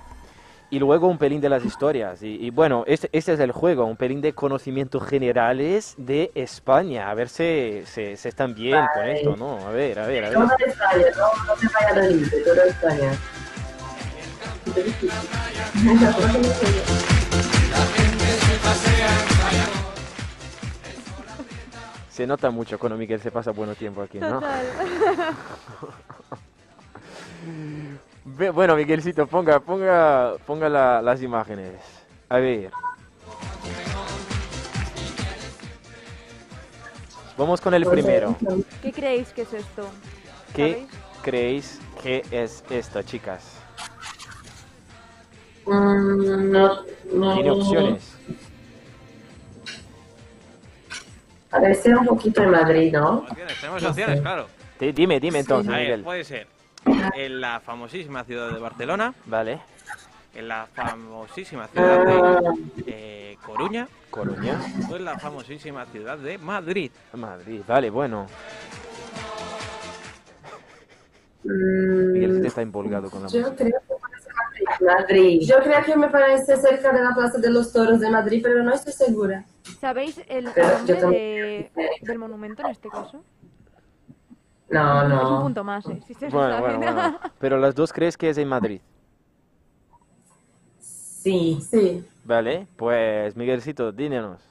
Y 0.70 0.80
luego 0.80 1.08
un 1.08 1.18
pelín 1.18 1.40
de 1.40 1.48
las 1.48 1.64
historias. 1.64 2.22
Y, 2.22 2.46
y 2.46 2.50
bueno, 2.50 2.84
este, 2.88 3.10
este 3.14 3.34
es 3.34 3.40
el 3.40 3.54
juego, 3.54 3.86
un 3.86 3.96
pelín 3.96 4.20
de 4.20 4.34
conocimientos 4.34 5.02
generales 5.08 5.96
de 5.98 6.32
España. 6.36 7.10
A 7.10 7.14
ver 7.14 7.30
si 7.30 7.84
se, 7.86 8.18
se 8.18 8.28
están 8.28 8.54
bien 8.54 8.86
con 8.94 9.08
esto, 9.08 9.38
¿no? 9.38 9.66
A 9.66 9.72
ver, 9.72 9.98
a 10.00 10.08
ver, 10.08 10.26
a 10.26 10.30
ver. 10.30 10.38
España, 10.68 11.06
no, 11.18 11.32
no 11.46 11.54
te 11.56 11.66
España. 12.68 13.12
Se 22.10 22.28
nota 22.28 22.50
mucho 22.50 22.78
cuando 22.78 22.98
Miguel 22.98 23.22
se 23.22 23.32
pasa 23.32 23.52
bueno 23.52 23.74
tiempo 23.76 24.02
aquí, 24.02 24.20
¿no? 24.20 24.42
Total. 24.42 24.66
Bueno, 28.36 28.76
Miguelcito, 28.76 29.26
ponga, 29.26 29.60
ponga, 29.62 30.36
ponga 30.46 30.68
la- 30.68 31.02
las 31.02 31.22
imágenes. 31.22 31.72
A 32.28 32.38
ver. 32.40 32.72
Vamos 37.38 37.62
con 37.62 37.74
el 37.74 37.86
primero. 37.86 38.36
¿Qué 38.82 38.92
creéis 38.92 39.30
que 39.30 39.44
es 39.44 39.54
esto? 39.54 39.88
¿Qué 40.54 40.72
¿Sabéis? 40.72 40.88
creéis 41.22 41.80
que 42.04 42.26
es 42.32 42.64
esto, 42.70 43.02
chicas? 43.04 43.44
Mm, 45.66 46.52
no, 46.52 46.84
no. 47.14 47.34
Tiene 47.36 47.52
opciones. 47.52 48.14
Parece 51.50 51.96
un 51.96 52.06
poquito 52.06 52.42
de 52.42 52.48
Madrid, 52.48 52.92
¿no? 52.92 53.20
Opciones, 53.20 53.60
Tenemos 53.62 53.84
opciones, 53.84 54.20
claro. 54.22 54.48
Di- 54.80 54.92
Dime, 54.92 55.20
dime 55.22 55.40
entonces, 55.40 55.72
A 55.74 55.78
ver, 55.78 55.84
Miguel. 55.86 56.04
puede 56.04 56.24
ser 56.26 56.57
en 57.16 57.42
la 57.42 57.60
famosísima 57.60 58.24
ciudad 58.24 58.52
de 58.52 58.60
Barcelona, 58.60 59.14
Vale. 59.26 59.60
en 60.36 60.48
la 60.48 60.68
famosísima 60.74 61.68
ciudad 61.68 62.06
de 62.06 62.40
eh, 62.88 63.38
Coruña 63.46 63.88
Coruña, 64.10 64.60
o 64.90 64.96
en 64.96 65.06
la 65.06 65.18
famosísima 65.20 65.86
ciudad 65.88 66.18
de 66.18 66.38
Madrid. 66.38 66.92
Madrid. 67.14 67.62
Vale, 67.68 67.90
bueno. 67.90 68.28
mm, 71.44 72.12
Miguelcito 72.14 72.48
está 72.48 72.62
empolgado 72.62 73.10
con 73.10 73.24
la 73.24 73.30
yo 73.30 73.40
música. 73.42 73.56
creo 73.56 73.80
que 73.82 73.96
parece 74.02 74.30
Madrid. 74.34 74.66
Madrid. 74.82 75.42
Yo 75.48 75.56
creo 75.64 75.84
que 75.84 75.96
me 75.98 76.08
parece 76.10 76.58
cerca 76.58 76.92
de 76.92 77.04
la 77.04 77.14
Plaza 77.14 77.38
de 77.38 77.50
los 77.50 77.72
Toros 77.72 78.00
de 78.00 78.10
Madrid, 78.10 78.40
pero 78.44 78.64
no 78.64 78.74
estoy 78.74 78.94
segura. 78.94 79.46
¿Sabéis 79.80 80.20
el 80.28 80.46
nombre 80.46 80.96
de- 80.96 81.72
del 82.02 82.18
monumento 82.20 82.64
en 82.64 82.70
este 82.72 82.90
caso? 82.90 83.24
No, 84.70 85.02
Es 85.02 85.06
un 85.06 85.36
no. 85.36 85.42
punto 85.42 85.64
más, 85.64 85.88
¿eh? 85.88 86.02
Si 86.06 86.14
se 86.14 86.30
lo 86.30 86.38
Bueno, 86.38 86.60
bueno, 86.60 86.80
bueno. 86.80 87.20
Pero 87.40 87.58
las 87.58 87.74
dos 87.74 87.94
crees 87.94 88.18
que 88.18 88.30
es 88.30 88.38
en 88.38 88.48
Madrid. 88.48 88.82
Sí. 90.80 91.60
Sí. 91.62 92.06
Vale, 92.24 92.68
pues 92.76 93.36
Miguelcito, 93.36 93.92
dínenos. 93.92 94.42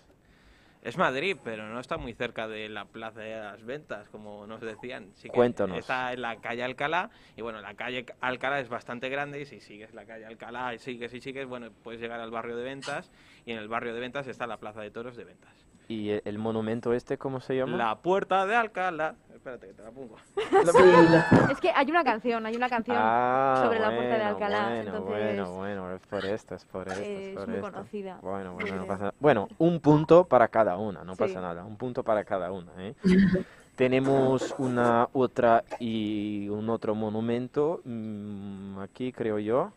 Es 0.82 0.96
Madrid, 0.96 1.36
pero 1.42 1.68
no 1.68 1.80
está 1.80 1.96
muy 1.96 2.14
cerca 2.14 2.46
de 2.46 2.68
la 2.68 2.84
Plaza 2.84 3.18
de 3.20 3.36
las 3.40 3.64
Ventas, 3.64 4.08
como 4.08 4.46
nos 4.46 4.60
decían. 4.60 5.10
Sí 5.14 5.28
que 5.28 5.34
Cuéntanos. 5.34 5.76
Está 5.78 6.12
en 6.12 6.22
la 6.22 6.36
calle 6.36 6.62
Alcalá, 6.62 7.10
y 7.36 7.42
bueno, 7.42 7.60
la 7.60 7.74
calle 7.74 8.06
Alcalá 8.20 8.60
es 8.60 8.68
bastante 8.68 9.08
grande, 9.08 9.40
y 9.40 9.46
si 9.46 9.58
sigues 9.60 9.92
la 9.94 10.04
calle 10.04 10.26
Alcalá 10.26 10.74
y 10.74 10.78
sigues 10.78 11.12
y 11.12 11.20
sigues, 11.20 11.48
bueno, 11.48 11.70
puedes 11.82 12.00
llegar 12.00 12.20
al 12.20 12.30
barrio 12.30 12.56
de 12.56 12.62
Ventas, 12.62 13.10
y 13.44 13.50
en 13.50 13.58
el 13.58 13.66
barrio 13.66 13.94
de 13.94 14.00
Ventas 14.00 14.28
está 14.28 14.46
la 14.46 14.58
Plaza 14.58 14.80
de 14.80 14.92
Toros 14.92 15.16
de 15.16 15.24
Ventas. 15.24 15.66
¿Y 15.88 16.10
el, 16.10 16.22
el 16.24 16.38
monumento 16.38 16.92
este 16.92 17.16
cómo 17.18 17.40
se 17.40 17.56
llama? 17.56 17.76
La 17.76 17.94
Puerta 17.96 18.44
de 18.46 18.56
Alcalá. 18.56 19.14
Espérate 19.32 19.68
que 19.68 19.74
te 19.74 19.82
la 19.84 19.90
pongo. 19.92 20.16
Sí, 20.34 21.52
Es 21.52 21.60
que 21.60 21.70
hay 21.70 21.88
una 21.88 22.02
canción, 22.02 22.44
hay 22.46 22.56
una 22.56 22.68
canción 22.68 22.96
Ah, 22.98 23.60
sobre 23.64 23.78
la 23.78 23.86
puerta 23.90 24.02
de 24.02 24.08
bueno, 24.08 24.24
Alcalá, 24.26 24.62
Bueno, 24.64 24.80
entonces, 24.80 25.04
bueno, 25.06 25.52
bueno, 25.54 25.92
es 25.94 26.06
por 26.08 26.24
esto, 26.24 26.54
es 26.56 26.64
por 26.64 26.88
esto, 26.88 27.00
eh, 27.00 27.28
es 27.28 27.34
por 27.34 27.42
es 27.42 27.48
muy 27.48 27.56
esto. 27.58 27.70
conocida. 27.70 28.18
Bueno, 28.22 28.54
bueno, 28.54 28.74
no 28.76 28.86
pasa 28.86 28.98
nada. 29.04 29.14
Bueno, 29.20 29.48
un 29.58 29.78
punto 29.78 30.24
para 30.24 30.48
cada 30.48 30.76
una, 30.76 31.04
no 31.04 31.14
Sí. 31.14 31.18
pasa 31.20 31.40
nada. 31.40 31.64
Un 31.64 31.76
punto 31.76 32.02
para 32.02 32.24
cada 32.24 32.50
una, 32.50 32.72
¿eh? 32.78 32.94
Tenemos 33.76 34.54
una 34.58 35.08
otra 35.12 35.62
y 35.78 36.48
un 36.48 36.68
otro 36.70 36.94
monumento. 36.96 37.82
mm, 37.84 38.80
aquí 38.80 39.12
creo 39.12 39.38
yo. 39.38 39.72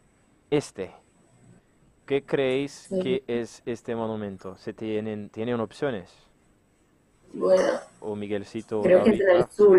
Este. 0.50 0.92
¿Qué 2.10 2.24
creéis 2.24 2.72
Sí. 2.90 3.00
que 3.02 3.24
es 3.28 3.62
este 3.68 3.96
monumento? 3.96 4.58
¿Se 4.58 4.74
tienen, 4.74 5.30
tienen 5.30 5.60
opciones? 5.60 6.12
bueno, 7.34 7.62
¿O 8.00 8.16
Miguelcito? 8.16 8.82
creo 8.82 9.04
que 9.04 9.12
es 9.12 9.20
en 9.20 9.30
el 9.30 9.36
ahorita? 9.36 9.52
sur. 9.52 9.78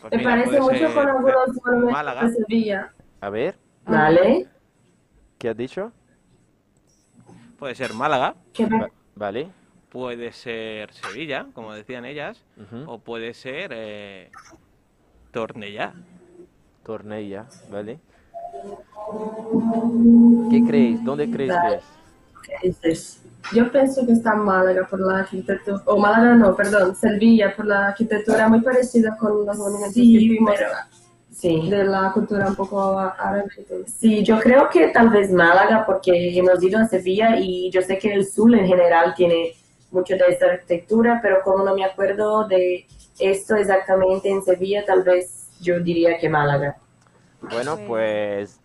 Pues 0.00 0.10
Me 0.10 0.18
mira, 0.18 0.30
parece 0.30 0.60
mucho 0.60 0.94
con 0.94 1.08
algunos 1.08 1.48
monumentos 1.64 2.20
de 2.22 2.34
Sevilla. 2.42 2.92
A 3.20 3.30
ver, 3.30 3.56
Vale. 3.84 4.48
¿qué 5.38 5.50
has 5.50 5.56
dicho? 5.56 5.92
Puede 7.56 7.76
ser 7.76 7.94
Málaga, 7.94 8.34
Va- 8.60 8.90
vale. 9.14 9.48
puede 9.90 10.32
ser 10.32 10.92
Sevilla, 10.92 11.46
como 11.54 11.72
decían 11.72 12.04
ellas, 12.04 12.44
o 12.86 12.98
puede 12.98 13.32
ser 13.34 13.70
eh, 13.72 14.28
Tornellá. 15.30 15.94
Tornella, 16.82 17.46
vale. 17.70 18.00
¿Qué 20.50 20.62
creéis? 20.66 21.04
¿Dónde 21.04 21.30
creéis 21.30 21.52
que 21.52 21.74
es? 21.76 21.82
¿Qué 22.42 22.68
dices? 22.68 23.18
Yo 23.52 23.70
pienso 23.72 24.06
que 24.06 24.12
está 24.12 24.34
Málaga 24.34 24.86
por 24.88 25.00
la 25.00 25.18
arquitectura, 25.18 25.82
o 25.86 25.98
Málaga 25.98 26.34
no, 26.34 26.54
perdón, 26.54 26.94
Sevilla 26.94 27.54
por 27.56 27.66
la 27.66 27.88
arquitectura 27.88 28.48
muy 28.48 28.60
parecida 28.60 29.16
con 29.18 29.44
los 29.44 29.56
monumentos 29.58 29.94
Sí, 29.94 30.12
que 30.12 30.18
vimos 30.18 30.54
pero- 30.56 30.70
Sí. 31.32 31.68
de 31.70 31.82
la 31.84 32.12
cultura 32.12 32.46
un 32.46 32.54
poco 32.54 32.98
árabe. 33.00 33.44
Sí, 33.98 34.22
yo 34.22 34.38
creo 34.38 34.68
que 34.70 34.88
tal 34.88 35.08
vez 35.08 35.32
Málaga, 35.32 35.84
porque 35.84 36.36
hemos 36.38 36.62
ido 36.62 36.78
a 36.78 36.84
Sevilla 36.86 37.36
y 37.36 37.68
yo 37.70 37.82
sé 37.82 37.98
que 37.98 38.12
el 38.12 38.24
sur 38.26 38.54
en 38.54 38.66
general 38.66 39.12
tiene 39.16 39.52
mucho 39.90 40.14
de 40.14 40.22
esta 40.28 40.46
arquitectura, 40.46 41.18
pero 41.20 41.42
como 41.42 41.64
no 41.64 41.74
me 41.74 41.84
acuerdo 41.84 42.46
de 42.46 42.86
esto 43.18 43.56
exactamente 43.56 44.30
en 44.30 44.42
Sevilla, 44.44 44.84
tal 44.86 45.02
vez 45.02 45.48
yo 45.60 45.80
diría 45.80 46.16
que 46.18 46.28
Málaga. 46.28 46.76
Bueno, 47.50 47.76
Pues- 47.76 47.86
pues... 47.88 48.58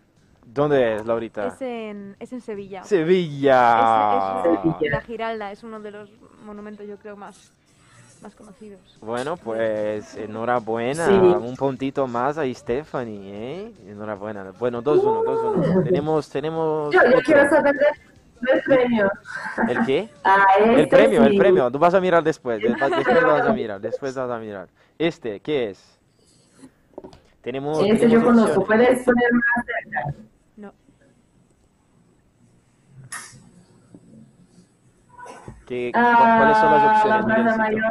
¿Dónde 0.49 0.95
es, 0.95 1.05
Laurita? 1.05 1.47
Es 1.47 1.61
en, 1.61 2.15
es 2.21 2.32
en 2.32 2.39
Sevilla. 2.39 2.82
Sevilla. 2.86 4.43
Es- 4.45 4.82
es-. 4.82 4.91
La 4.91 5.01
Giralda 5.01 5.51
es 5.51 5.61
uno 5.63 5.80
de 5.82 5.91
los 5.91 6.09
monumentos, 6.45 6.88
yo 6.88 6.95
creo, 6.97 7.17
más, 7.17 7.51
más 8.21 8.34
conocidos. 8.34 8.80
Bueno, 9.01 9.36
pues 9.36 10.15
enhorabuena. 10.15 11.05
Sí. 11.05 11.11
Un 11.13 11.55
puntito 11.57 12.07
más 12.07 12.38
a 12.38 12.45
Stephanie, 12.53 13.32
¿eh? 13.34 13.73
Enhorabuena. 13.88 14.53
Bueno, 14.57 14.82
2-1, 14.82 15.25
2-1. 15.25 15.84
Tenemos, 15.84 16.30
tenemos 16.30 16.93
Yo, 16.93 17.01
yo 17.11 17.19
quiero 17.25 17.49
saber 17.49 17.75
del 18.39 18.61
premio. 18.63 19.11
¿El 19.67 19.86
qué? 19.86 20.09
Ah, 20.23 20.45
El 20.63 20.80
este 20.80 20.95
premio, 20.95 21.23
el 21.25 21.32
sí. 21.34 21.38
premio. 21.39 21.69
Tú 21.71 21.78
vas 21.78 21.93
a 21.93 21.99
mirar 21.99 22.23
después. 22.23 22.61
de- 22.63 22.69
Después 22.69 23.23
vas 23.23 23.47
a 23.47 23.51
mirar. 23.53 23.82
Después 23.82 24.15
vas 24.15 24.30
a 24.32 24.38
mirar. 24.39 24.69
Este, 24.97 25.41
¿qué 25.41 25.71
es? 25.71 25.97
Tenemos. 27.48 27.80
Este 27.80 27.93
yo 27.93 28.20
tenemos 28.20 28.24
conozco. 28.26 28.60
opciones. 28.60 28.88
¿Puedes 28.89 29.06
poner 29.06 29.32
más 29.32 29.66
cerca? 29.66 30.14
No. 30.58 30.74
¿Qué- 35.66 35.91
cu- 35.93 36.00
¿Cuáles 36.02 36.58
son 36.58 36.72
las 36.74 36.84
Ah, 36.84 37.20
opciones, 37.22 37.45
la? 37.45 37.58
Mayor. 37.58 37.84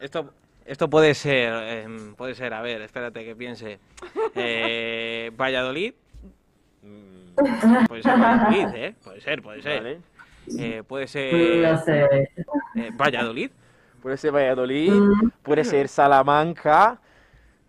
Esto, 0.00 0.32
esto 0.66 0.90
puede 0.90 1.14
ser, 1.14 1.52
em, 1.84 2.14
puede 2.16 2.34
ser, 2.34 2.52
a 2.54 2.60
ver, 2.60 2.82
espérate 2.82 3.24
que 3.24 3.36
piense. 3.36 3.78
Eh, 4.34 5.30
Valladolid. 5.36 5.94
Mm, 6.82 7.84
Puede 7.86 8.02
ser 8.02 8.18
Valladolid, 8.18 8.66
¿eh? 8.74 8.94
Puede 9.04 9.20
ser, 9.20 9.42
puede 9.42 9.62
ser. 9.62 9.82
Vale. 9.82 10.00
Eh, 10.58 10.82
puede 10.82 11.04
No 11.04 11.08
ser 11.08 11.78
sé. 11.84 12.30
eh, 12.74 12.90
Valladolid. 12.96 13.50
Puede 14.02 14.16
ser 14.16 14.32
Valladolid, 14.32 14.90
Mm. 14.92 15.30
puede 15.44 15.62
ser 15.64 15.86
Salamanca, 15.86 16.98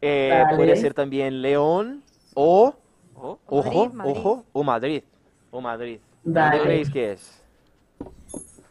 eh, 0.02 0.44
puede 0.56 0.76
ser 0.76 0.94
también 0.94 1.42
León 1.42 2.04
o, 2.34 2.74
Oh, 3.22 3.38
ojo, 3.48 3.90
Madrid. 3.90 4.12
ojo, 4.18 4.46
o 4.54 4.64
Madrid. 4.64 5.04
O 5.52 5.60
Madrid. 5.60 6.00
¿Dónde 6.24 6.40
Vale. 6.40 6.62
creéis 6.62 6.90
que 6.90 7.12
es? 7.14 7.44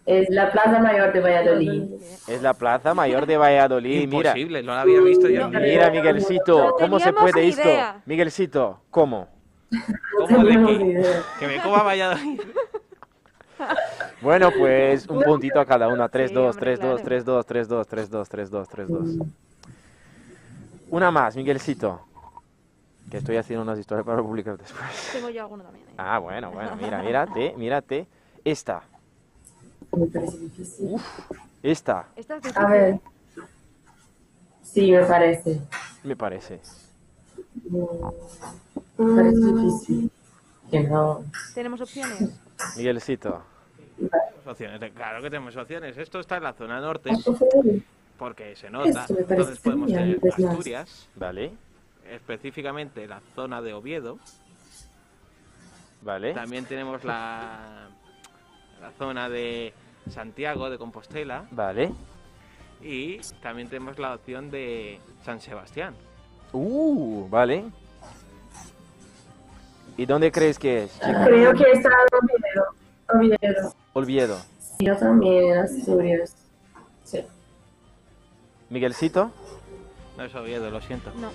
Es 0.07 0.31
la 0.31 0.51
Plaza 0.51 0.79
Mayor 0.79 1.13
de 1.13 1.21
Valladolid. 1.21 1.83
Es 2.27 2.41
la 2.41 2.55
Plaza 2.55 2.95
Mayor 2.95 3.27
de 3.27 3.37
Valladolid. 3.37 4.09
Mira, 4.09 4.31
imposible, 4.31 4.63
no 4.63 4.73
lo 4.73 4.81
había 4.81 5.01
visto 5.03 5.29
yo. 5.29 5.49
No, 5.51 5.59
en 5.59 5.63
mi 5.65 5.69
mira. 5.69 5.91
Miguelcito, 5.91 6.77
¿cómo 6.79 6.99
se 6.99 7.13
puede 7.13 7.47
esto? 7.47 7.61
idea. 7.69 8.01
Miguelcito, 8.07 8.81
¿cómo? 8.91 9.29
¿Cómo 10.17 10.45
de 10.45 10.51
qué? 10.53 11.13
Que 11.41 11.47
me 11.47 11.61
coma 11.61 11.83
Valladolid. 11.83 12.41
Bueno, 14.23 14.51
pues 14.57 15.07
un 15.09 15.23
puntito 15.23 15.61
a 15.61 15.67
cada 15.67 15.89
una. 15.89 16.09
3-2, 16.11 16.29
Sí, 16.29 16.37
hombre, 16.39 16.77
3-2, 16.79 16.79
claro. 16.79 16.99
3-2, 16.99 17.45
3-2, 17.47 17.87
3-2, 17.87 18.29
3-2, 18.29 18.67
3-2. 18.67 19.27
Una 20.91 21.11
más, 21.11 21.37
Miguelcito. 21.37 22.01
Que 23.11 23.19
estoy 23.19 23.37
haciendo 23.37 23.63
unas 23.63 23.79
historias 23.79 24.05
para 24.05 24.23
publicar 24.23 24.59
después. 24.59 25.11
Tengo 25.13 25.31
yo 25.31 25.43
alguno 25.43 25.65
también. 25.65 25.87
¿eh? 25.89 25.93
Ah, 25.97 26.19
bueno, 26.19 26.51
bueno, 26.51 26.77
mira, 26.77 27.03
mírate, 27.03 27.55
mírate. 27.57 28.07
Esta, 28.45 28.83
Me 29.97 30.07
parece 30.07 30.39
difícil. 30.39 30.97
esta, 31.63 32.07
Esta 32.17 32.37
es 32.37 32.57
A 32.57 32.67
ver, 32.67 33.01
Sí, 34.63 34.93
me 34.93 35.03
parece. 35.05 35.61
me 36.05 36.15
parece. 36.17 36.61
Me 37.65 39.15
parece 39.15 39.37
difícil. 39.39 40.11
Que 40.71 40.81
no. 40.85 41.25
Tenemos 41.55 41.81
opciones. 41.81 42.31
Miguelcito. 42.77 43.43
Opciones, 44.47 44.93
claro 44.93 45.23
que 45.23 45.31
tenemos 45.31 45.57
opciones. 45.57 45.97
Esto 45.99 46.21
está 46.21 46.37
en 46.37 46.43
la 46.45 46.53
zona 46.53 46.81
norte 46.81 47.11
Esto 47.11 47.35
fue- 47.35 47.83
porque 48.19 48.57
se 48.57 48.69
nota. 48.71 49.07
Entonces 49.09 49.59
podemos 49.61 49.91
genial, 49.91 50.21
tener. 50.21 50.49
Asturias, 50.51 51.09
Vale, 51.15 51.53
específicamente 52.11 53.07
la 53.07 53.21
zona 53.35 53.63
de 53.63 53.73
Oviedo. 53.75 54.19
vale. 56.03 56.35
También 56.35 56.65
tenemos 56.65 57.05
la, 57.05 57.89
la 58.81 58.91
zona 58.99 59.29
de 59.29 59.73
Santiago 60.11 60.71
de 60.71 60.79
Compostela 60.79 61.47
Vale. 61.51 61.93
y 62.83 63.19
también 63.43 63.69
tenemos 63.69 63.99
la 63.99 64.15
opción 64.15 64.51
de 64.51 64.99
San 65.25 65.41
Sebastián. 65.41 65.95
Uh, 66.53 67.29
vale. 67.29 67.65
¿Y 69.97 70.07
dónde 70.07 70.31
crees 70.33 70.59
que 70.59 70.85
es, 70.85 70.95
chica? 70.95 71.25
creo 71.25 71.53
que 71.53 71.65
está 71.73 71.91
Oviedo. 72.23 73.35
Oviedo. 73.43 73.75
Oviedo. 73.95 74.39
Yo 74.79 74.97
también, 74.97 75.59
Asturias. 75.59 76.37
Miguelcito. 78.71 79.31
No 80.17 80.25
es 80.25 80.35
Oviedo, 80.35 80.69
lo 80.71 80.81
siento. 80.81 81.13
No. 81.17 81.29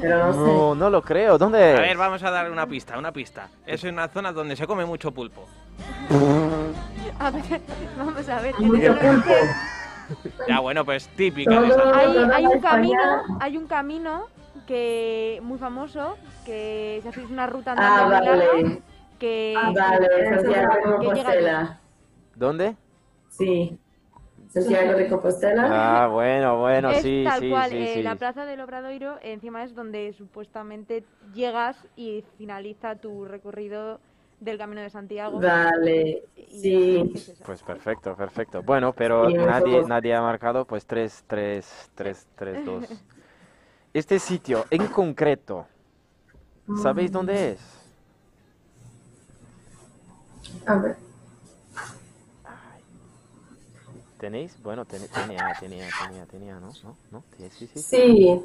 pero 0.00 0.26
no 0.26 0.32
sé. 0.32 0.38
No, 0.38 0.74
no 0.76 0.90
lo 0.90 1.02
creo. 1.02 1.38
¿Dónde 1.38 1.58
A 1.58 1.74
es? 1.74 1.80
ver, 1.80 1.96
vamos 1.96 2.22
a 2.22 2.30
dar 2.30 2.50
una 2.50 2.66
pista, 2.68 2.96
una 2.96 3.10
pista. 3.12 3.48
Es 3.66 3.82
una 3.84 4.06
zona 4.08 4.32
donde 4.32 4.54
se 4.54 4.66
come 4.66 4.84
mucho 4.84 5.10
pulpo. 5.12 5.46
A 7.18 7.30
ver, 7.30 7.60
vamos 7.98 8.28
a 8.28 8.40
ver. 8.40 8.54
Mucho 8.60 8.96
pulpo. 8.98 9.32
Ya, 10.48 10.60
bueno, 10.60 10.84
pues 10.84 11.08
típica 11.08 11.60
de 11.60 11.68
Todo- 11.68 11.90
esa 11.92 11.98
Hay, 11.98 12.16
hay 12.32 12.46
un 12.46 12.60
camino, 12.60 13.02
hay 13.40 13.56
un 13.56 13.66
camino 13.66 14.26
que 14.66 15.40
muy 15.42 15.58
famoso 15.58 16.16
que 16.46 17.00
se 17.02 17.08
hace 17.08 17.26
una 17.26 17.46
ruta 17.46 17.74
Ah, 17.76 18.04
andando 18.04 18.24
larga 18.32 18.52
vale. 18.52 18.82
que 19.18 19.54
Vale, 19.74 20.08
que- 21.00 21.08
que 21.08 21.14
llega. 21.32 21.80
¿Dónde? 22.36 22.76
Sí. 23.30 23.78
Santiago 24.50 24.92
de 24.94 25.08
Compostela. 25.08 26.04
Ah, 26.04 26.08
bueno, 26.08 26.58
bueno, 26.58 26.90
es 26.90 27.02
sí, 27.02 27.22
tal 27.24 27.40
sí, 27.40 27.50
cual, 27.50 27.70
sí, 27.70 27.76
eh, 27.76 27.94
sí. 27.94 28.02
la 28.02 28.14
plaza 28.16 28.46
del 28.46 28.60
Obradoiro 28.60 29.18
encima 29.22 29.62
es 29.62 29.74
donde 29.74 30.12
supuestamente 30.14 31.04
llegas 31.34 31.76
y 31.96 32.24
finaliza 32.38 32.96
tu 32.96 33.24
recorrido 33.26 34.00
del 34.40 34.56
Camino 34.56 34.80
de 34.80 34.90
Santiago. 34.90 35.40
Vale. 35.40 36.22
Sí. 36.48 37.10
es 37.14 37.28
esa. 37.28 37.44
Pues 37.44 37.62
perfecto, 37.62 38.14
perfecto. 38.16 38.62
Bueno, 38.62 38.92
pero 38.92 39.28
Sí, 39.28 39.34
nadie, 39.34 39.84
nadie 39.84 40.14
ha 40.14 40.22
marcado, 40.22 40.64
pues 40.64 40.86
3, 40.86 41.24
3, 41.26 41.90
3, 41.94 42.26
3, 42.36 42.64
2. 42.64 42.84
Este 43.92 44.18
sitio 44.18 44.64
en 44.70 44.86
concreto, 44.86 45.66
¿sabéis 46.82 47.10
dónde 47.10 47.52
es? 47.52 47.60
A 50.66 50.76
ver. 50.76 51.07
¿Tenéis? 54.18 54.58
Bueno, 54.62 54.84
ten- 54.84 55.08
tenía, 55.08 55.54
tenía, 55.54 55.92
tenía, 55.92 56.26
tenía, 56.26 56.60
¿no? 56.60 56.76
¿No? 56.82 56.96
¿No? 57.10 57.24
Sí, 57.36 57.48
sí, 57.50 57.66
sí. 57.66 57.84
Sí. 57.90 58.40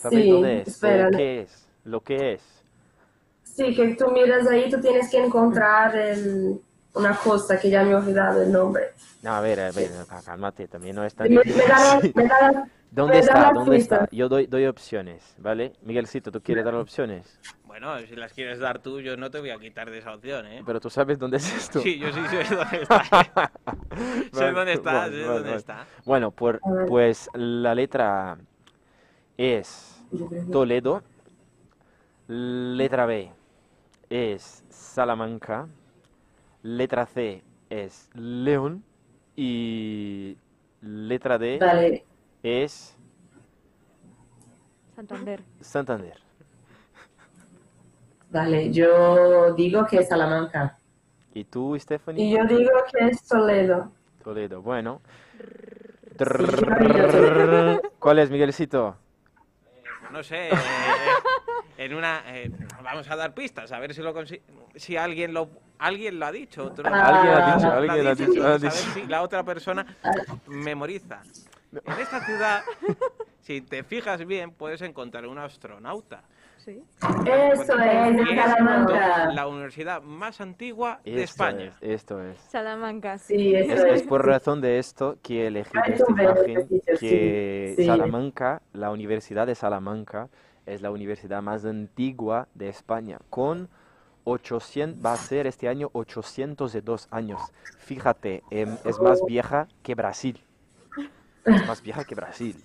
¿Sabéis 0.00 0.26
Sí, 0.26 0.28
dónde 0.28 0.60
es? 0.62 0.68
espera. 0.68 1.08
¿O 1.08 1.10
¿Qué 1.10 1.40
es? 1.40 1.68
¿Lo 1.84 2.00
que 2.02 2.34
es? 2.34 2.42
Sí, 3.44 3.74
que 3.74 3.94
tú 3.94 4.10
miras 4.10 4.46
ahí, 4.48 4.68
tú 4.70 4.80
tienes 4.80 5.08
que 5.10 5.18
encontrar 5.24 5.94
el, 5.96 6.60
una 6.94 7.16
cosa 7.16 7.58
que 7.58 7.70
ya 7.70 7.82
me 7.84 7.92
he 7.92 7.94
olvidado 7.94 8.42
el 8.42 8.50
nombre. 8.52 8.90
No, 9.22 9.30
a 9.34 9.40
ver, 9.40 9.58
a 9.60 9.72
ver, 9.72 10.06
cá- 10.06 10.22
cálmate, 10.22 10.68
también 10.68 10.96
no 10.96 11.04
es 11.04 11.14
tan 11.14 11.30
Me, 11.30 11.42
me 11.44 11.66
da, 11.66 12.00
me 12.14 12.24
da- 12.28 12.68
¿Dónde 12.90 13.18
me 13.18 13.20
está? 13.20 13.50
¿Dónde 13.52 13.76
está? 13.76 14.08
Yo 14.12 14.28
doy, 14.28 14.46
doy 14.46 14.66
opciones, 14.66 15.34
¿vale? 15.38 15.72
Miguelcito, 15.82 16.30
¿tú 16.32 16.42
quieres 16.42 16.64
dar 16.64 16.74
opciones? 16.74 17.40
Bueno, 17.74 17.98
si 18.06 18.14
las 18.14 18.32
quieres 18.32 18.60
dar 18.60 18.80
tú, 18.80 19.00
yo 19.00 19.16
no 19.16 19.32
te 19.32 19.40
voy 19.40 19.50
a 19.50 19.58
quitar 19.58 19.90
de 19.90 19.98
esa 19.98 20.14
opción, 20.14 20.46
¿eh? 20.46 20.62
Pero 20.64 20.78
tú 20.78 20.88
sabes 20.88 21.18
dónde 21.18 21.38
es 21.38 21.52
esto. 21.56 21.80
Sí, 21.80 21.98
yo 21.98 22.06
sí 22.12 22.20
sé 22.30 22.54
dónde 22.54 22.82
está. 22.82 23.02
sé 24.30 24.30
Vale, 24.32 24.52
dónde 24.52 24.72
está, 24.74 24.92
vale, 24.92 25.10
sé 25.10 25.16
vale, 25.16 25.34
dónde 25.34 25.48
vale. 25.48 25.56
está. 25.56 25.86
Bueno, 26.06 26.30
por- 26.30 26.60
ver. 26.64 26.86
pues 26.86 27.28
la 27.34 27.74
letra 27.74 28.30
A 28.30 28.38
es 29.36 30.04
Toledo, 30.52 31.02
letra 32.28 33.06
B 33.06 33.32
es 34.08 34.62
Salamanca, 34.70 35.66
letra 36.62 37.06
C 37.06 37.42
es 37.70 38.08
León 38.14 38.84
y 39.34 40.36
letra 40.80 41.38
D 41.38 41.58
Vale. 41.58 42.04
es 42.44 42.94
Santander. 44.94 45.42
Santander. 45.60 46.23
Vale, 48.34 48.72
yo 48.72 49.54
digo 49.54 49.86
que 49.86 49.98
es 49.98 50.08
Salamanca. 50.08 50.76
¿Y 51.34 51.44
tú, 51.44 51.78
Stephanie? 51.78 52.24
Y 52.24 52.32
yo 52.36 52.44
digo 52.44 52.72
que 52.92 53.06
es 53.06 53.22
Toledo. 53.28 53.92
Toledo. 54.24 54.60
Bueno. 54.60 55.00
¿Cuál 58.00 58.18
es, 58.18 58.30
Miguelcito? 58.30 58.96
No 60.10 60.24
sé, 60.24 60.48
eh, 60.48 60.54
en 61.78 61.94
una... 61.94 62.22
eh, 62.26 62.50
vamos 62.82 63.08
a 63.08 63.14
dar 63.14 63.34
pistas, 63.34 63.70
a 63.70 63.78
ver 63.78 63.94
si 63.94 64.02
lo 64.02 64.12
consi- 64.12 64.40
si 64.74 64.96
alguien 64.96 65.32
lo 65.32 65.48
alguien 65.78 66.18
lo 66.18 66.26
ha 66.26 66.32
dicho. 66.32 66.64
otro- 66.66 66.92
Alguien 66.92 67.34
ha 67.34 67.54
dicho, 67.56 67.68
Ah, 67.68 67.76
alguien 67.76 68.04
lo 68.04 68.10
ha 68.10 68.14
dicho. 68.16 68.42
ha 68.42 68.46
a 68.46 68.58
ver 68.58 68.60
dicho. 68.62 68.74
si 68.94 69.06
la 69.06 69.22
otra 69.22 69.44
persona 69.44 69.86
memoriza. 70.48 71.22
En 71.72 72.00
esta 72.00 72.20
ciudad, 72.26 72.62
si 73.42 73.60
te 73.60 73.84
fijas 73.84 74.24
bien, 74.26 74.50
puedes 74.50 74.82
encontrar 74.82 75.24
un 75.28 75.38
astronauta. 75.38 76.24
Sí. 76.64 76.82
Eso 77.26 77.62
es, 77.78 78.16
de 78.16 78.36
Salamanca. 78.36 79.32
la 79.32 79.46
universidad 79.46 80.02
más 80.02 80.40
antigua 80.40 81.00
de 81.04 81.10
Esto 81.22 81.44
España. 81.44 81.64
es, 81.66 81.74
esto 81.82 82.22
es. 82.22 82.38
Salamanca. 82.40 83.18
Sí, 83.18 83.54
Es, 83.54 83.68
eso 83.70 83.86
es 83.86 84.00
es. 84.02 84.06
por 84.08 84.24
razón 84.26 84.60
de 84.62 84.78
esto 84.78 85.18
que 85.22 85.42
he 85.42 85.46
elegido 85.48 85.82
Hay 85.84 85.92
esta 85.92 86.10
imagen, 86.12 86.68
que 87.00 87.74
sí. 87.76 87.84
Salamanca, 87.86 88.62
la 88.72 88.90
Universidad 88.90 89.46
de 89.46 89.54
Salamanca, 89.54 90.28
es 90.64 90.80
la 90.80 90.90
universidad 90.90 91.42
más 91.42 91.64
antigua 91.66 92.48
de 92.54 92.70
España, 92.70 93.18
con 93.28 93.68
800, 94.24 95.04
va 95.04 95.12
a 95.12 95.16
ser 95.16 95.46
este 95.46 95.68
año 95.68 95.90
802 95.92 97.08
años. 97.10 97.42
Fíjate, 97.78 98.42
em, 98.50 98.74
es 98.84 98.98
más 99.00 99.20
vieja 99.26 99.68
que 99.82 99.94
Brasil. 99.94 100.40
Es 101.44 101.66
más 101.66 101.82
vieja 101.82 102.04
que 102.04 102.14
Brasil. 102.14 102.64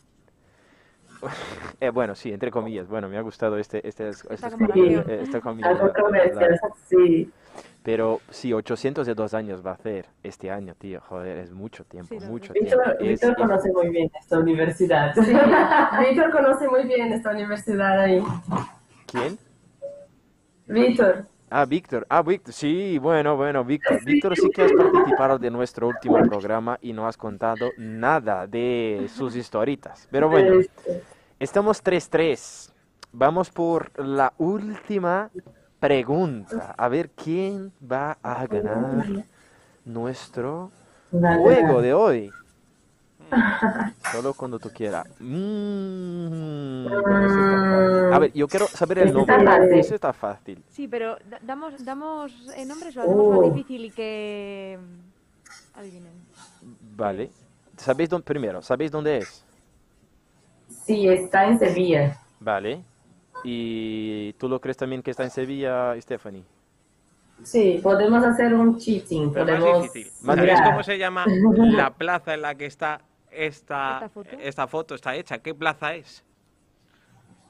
Eh, 1.81 1.89
bueno, 1.91 2.13
sí, 2.15 2.31
entre 2.33 2.51
comillas. 2.51 2.87
Bueno, 2.87 3.07
me 3.09 3.17
ha 3.17 3.21
gustado 3.21 3.57
este, 3.57 3.87
este, 3.87 4.09
esta, 4.09 4.49
comparación. 4.51 5.05
eh, 5.09 5.19
esta 5.23 5.39
sí. 6.87 7.31
pero 7.83 8.19
sí, 8.29 8.51
802 8.53 9.33
años 9.33 9.65
va 9.65 9.71
a 9.71 9.73
hacer 9.75 10.05
este 10.23 10.51
año, 10.51 10.75
tío. 10.75 10.99
Joder, 11.01 11.37
es 11.37 11.51
mucho 11.53 11.85
tiempo, 11.85 12.19
Sí, 12.19 12.25
mucho 12.27 12.53
verdad. 12.53 12.67
tiempo. 12.67 12.83
Víctor, 12.83 13.01
Es- 13.01 13.07
Víctor 13.09 13.31
es- 13.31 13.37
conoce 13.37 13.71
muy 13.71 13.89
bien 13.89 14.11
esta 14.19 14.39
universidad. 14.39 15.13
Sí, 15.15 15.21
Víctor 16.09 16.31
conoce 16.31 16.67
muy 16.67 16.83
bien 16.83 17.13
esta 17.13 17.31
universidad 17.31 17.99
ahí. 18.01 18.21
¿Quién? 19.07 19.37
Víctor. 20.67 21.25
Ah, 21.51 21.65
Víctor. 21.65 22.05
Ah, 22.09 22.21
Víctor. 22.21 22.53
Sí, 22.53 22.97
bueno, 22.99 23.35
bueno, 23.35 23.63
Víctor. 23.65 24.03
Víctor, 24.05 24.35
sí 24.35 24.49
que 24.49 24.63
has 24.63 24.71
participado 24.71 25.39
de 25.39 25.49
nuestro 25.49 25.87
último 25.87 26.17
programa 26.19 26.77
y 26.81 26.93
no 26.93 27.07
has 27.07 27.17
contado 27.17 27.71
nada 27.77 28.45
de 28.45 29.09
sus 29.13 29.35
historitas. 29.35 30.07
Pero 30.11 30.29
bueno, 30.29 30.61
estamos 31.39 31.83
3-3. 31.83 32.71
Vamos 33.11 33.49
por 33.49 33.91
la 33.99 34.33
última 34.37 35.31
pregunta. 35.79 36.75
A 36.77 36.87
ver 36.87 37.09
quién 37.09 37.73
va 37.81 38.17
a 38.21 38.45
ganar 38.45 39.25
nuestro 39.85 40.71
juego 41.11 41.81
de 41.81 41.93
hoy. 41.93 42.31
Solo 44.11 44.33
cuando 44.33 44.59
tú 44.59 44.69
quieras. 44.69 45.05
Mm, 45.19 46.83
bueno. 46.89 48.15
A 48.15 48.19
ver, 48.19 48.31
yo 48.33 48.47
quiero 48.47 48.67
saber 48.67 48.99
el 48.99 49.07
está 49.09 49.37
nombre. 49.37 49.79
Eso 49.79 49.95
está 49.95 50.13
fácil. 50.13 50.63
Sí, 50.69 50.87
pero 50.87 51.17
da- 51.29 51.39
damos, 51.41 51.83
damos 51.83 52.31
eh, 52.55 52.65
nombres 52.65 52.95
o 52.97 53.01
hacemos 53.01 53.29
más 53.29 53.39
Oh. 53.39 53.51
difícil 53.51 53.85
y 53.85 53.91
que 53.91 54.79
mm, 54.81 55.77
adivinen. 55.79 56.13
Vale. 56.95 57.29
¿Sabéis 57.77 58.09
dónde, 58.09 58.25
primero, 58.25 58.61
¿sabéis 58.61 58.91
dónde 58.91 59.17
es? 59.19 59.45
Sí, 60.67 61.07
está 61.07 61.45
en 61.45 61.57
Sevilla. 61.59 62.17
Vale. 62.39 62.83
¿Y 63.43 64.33
tú 64.33 64.49
lo 64.49 64.59
crees 64.59 64.75
también 64.77 65.01
que 65.01 65.11
está 65.11 65.23
en 65.23 65.29
Sevilla, 65.29 65.95
Stephanie? 66.01 66.43
Sí, 67.41 67.79
podemos 67.81 68.21
hacer 68.25 68.53
un 68.53 68.77
cheating. 68.77 69.31
Pero 69.31 69.45
más 69.45 69.59
Podemos 69.61 69.83
difícil. 69.93 70.11
¿Sabéis 70.25 70.59
cómo 70.61 70.83
se 70.83 70.97
llama 70.97 71.25
la 71.55 71.91
plaza 71.91 72.33
en 72.33 72.41
la 72.41 72.55
que 72.55 72.65
está 72.65 72.99
esta, 73.31 73.95
¿Esta 73.97 74.09
foto? 74.09 74.29
esta 74.39 74.67
foto 74.67 74.95
está 74.95 75.15
hecha? 75.15 75.37
¿Qué 75.39 75.53
plaza 75.53 75.93
es? 75.95 76.23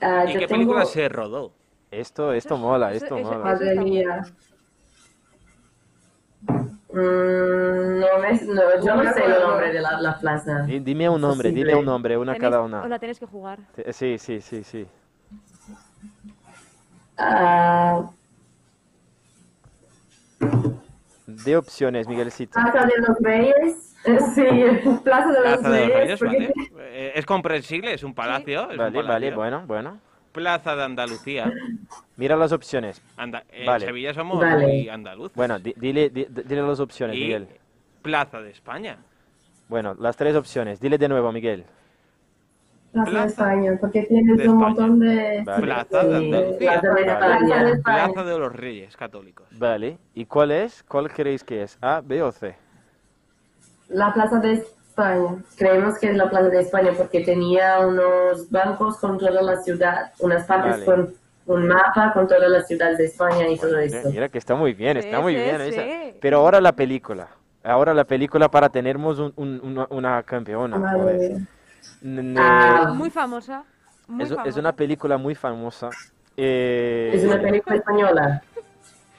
Ah, 0.01 0.23
¿Y 0.27 0.33
qué 0.33 0.39
tengo- 0.39 0.49
película 0.49 0.85
se 0.85 1.09
rodó? 1.09 1.51
Esto, 1.91 2.33
esto 2.33 2.57
mola, 2.57 2.93
esto 2.93 3.17
eso- 3.17 3.27
mola. 3.31 3.43
Madre 3.43 3.75
mía. 3.75 4.25
Mm, 6.91 7.99
no, 7.99 8.19
me, 8.19 8.33
no, 8.53 8.83
yo 8.85 8.95
no 8.95 9.13
sé 9.13 9.23
el 9.25 9.41
nombre 9.41 9.71
de 9.71 9.79
la, 9.81 10.01
la 10.01 10.17
plaza. 10.19 10.61
Di- 10.63 10.79
Dime 10.79 11.07
un 11.09 11.21
nombre, 11.21 11.51
dime 11.51 11.75
un 11.75 11.85
nombre, 11.85 12.17
una 12.17 12.33
Tenéis- 12.33 12.41
cada 12.41 12.61
Os 12.61 12.65
una. 12.67 12.87
la 12.87 12.99
tenéis 12.99 13.19
que 13.19 13.25
jugar. 13.27 13.59
Te- 13.75 13.93
Sí, 13.93 14.17
sí, 14.17 14.41
sí, 14.41 14.63
sí. 14.63 14.87
Ah, 17.17 18.09
De 21.27 21.57
opciones, 21.57 22.07
Miguelcito. 22.07 22.53
Plaza 22.53 22.85
de 22.85 22.97
los 23.07 23.17
Reyes. 23.19 23.88
Sí, 24.35 24.43
Plaza 25.03 25.27
de 25.31 25.39
los 25.39 25.59
Plaza 25.59 25.69
de 25.69 25.87
los 25.87 25.95
Reyes. 25.95 26.19
Reyes, 26.19 26.19
porque- 26.19 26.53
¿vale? 26.73 26.89
Eh, 26.91 27.11
Es 27.15 27.25
comprensible, 27.25 27.93
es 27.93 28.03
un 28.03 28.13
palacio. 28.13 28.63
es 28.65 28.71
un 28.71 28.77
Vale, 28.77 29.01
vale, 29.03 29.35
bueno, 29.35 29.63
bueno. 29.67 29.99
Plaza 30.31 30.75
de 30.75 30.83
Andalucía. 30.83 31.51
Mira 32.15 32.35
las 32.37 32.51
opciones. 32.51 33.01
Anda- 33.17 33.43
en 33.51 33.65
Vale. 33.65 33.85
Sevilla 33.85 34.13
somos 34.13 34.39
Vale. 34.39 34.65
muy 34.67 34.87
andaluz. 34.89 35.33
Bueno, 35.35 35.59
di- 35.59 35.73
dile, 35.75 36.09
di- 36.09 36.27
dile 36.29 36.61
las 36.61 36.79
opciones, 36.79 37.15
y 37.17 37.19
Miguel. 37.21 37.47
Plaza 38.01 38.39
de 38.39 38.51
España. 38.51 38.97
Bueno, 39.67 39.95
las 39.99 40.15
tres 40.15 40.35
opciones. 40.35 40.79
Dile 40.79 40.97
de 40.97 41.09
nuevo, 41.09 41.31
Miguel. 41.31 41.65
Plaza 42.93 43.11
de 43.21 43.27
España, 43.27 43.77
porque 43.81 44.03
tienes 44.03 44.37
de 44.37 44.47
un 44.49 44.55
España. 44.55 44.55
montón 44.67 44.99
de... 44.99 45.43
Vale. 45.45 45.63
Plaza 45.63 46.03
de 46.05 46.15
Andalucía. 46.15 46.81
Plaza 46.81 46.93
de. 47.65 47.81
Plaza 47.83 48.23
de 48.23 48.39
los 48.39 48.55
Reyes 48.55 48.97
Católicos. 48.97 49.47
Vale. 49.59 49.97
¿Y 50.15 50.25
cuál 50.25 50.51
es? 50.51 50.83
¿Cuál 50.83 51.11
creéis 51.11 51.43
que 51.43 51.63
es? 51.63 51.77
¿A, 51.81 52.01
B 52.03 52.21
o 52.23 52.31
C? 52.31 52.55
La 53.89 54.13
Plaza 54.13 54.39
de 54.39 54.53
España. 54.53 55.35
Creemos 55.57 55.97
que 55.99 56.09
es 56.11 56.15
la 56.17 56.29
Plaza 56.29 56.49
de 56.49 56.61
España 56.61 56.91
porque 56.97 57.21
tenía 57.23 57.79
unos 57.79 58.49
bancos 58.49 58.97
con 58.97 59.17
toda 59.17 59.41
la 59.41 59.57
ciudad, 59.61 60.11
unas 60.19 60.45
partes 60.45 60.71
Vale. 60.71 60.85
con 60.85 61.13
un 61.45 61.67
mapa 61.67 62.11
con 62.13 62.27
todas 62.27 62.49
las 62.49 62.67
ciudades 62.67 62.97
de 62.99 63.05
España 63.05 63.47
y 63.47 63.57
todo 63.57 63.71
Mira, 63.77 63.83
eso. 63.99 64.09
mira 64.11 64.29
que 64.29 64.37
está 64.37 64.53
muy 64.55 64.73
bien, 64.73 64.97
está 64.97 65.17
Sí, 65.17 65.23
muy 65.23 65.35
sí, 65.35 65.41
bien. 65.41 65.57
sí. 65.61 65.67
esa. 65.69 66.17
Pero 66.21 66.37
ahora 66.39 66.61
la 66.61 66.73
película. 66.73 67.27
Ahora 67.63 67.93
la 67.93 68.03
película 68.03 68.49
para 68.49 68.69
tenernos 68.69 69.19
un- 69.19 69.33
un- 69.35 69.59
una, 69.63 69.87
una 69.89 70.23
campeona. 70.23 70.77
Ah, 72.37 72.91
Muy 72.93 73.09
famosa. 73.09 73.63
Muy 74.07 74.23
es, 74.45 74.57
una 74.57 74.73
película 74.73 75.17
muy 75.17 75.35
famosa. 75.35 75.89
Eh, 76.37 77.11
es 77.13 77.23
una 77.23 77.39
película 77.41 77.75
española. 77.75 78.43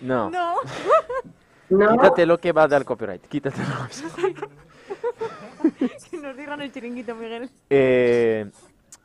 No. 0.01 0.31
No. 0.31 0.55
¿No? 1.71 1.91
Quítate 1.93 2.27
lo 2.27 2.39
que 2.39 2.53
va 2.53 2.65
a 2.65 2.69
dar 2.69 2.85
copyright. 2.85 3.27
Quítatelo. 3.27 3.69
que 6.11 6.17
nos 6.19 6.37
digan 6.37 6.61
el 6.61 6.73
chiringuito, 6.73 7.15
Miguel. 7.15 7.49
Eh, 7.71 8.51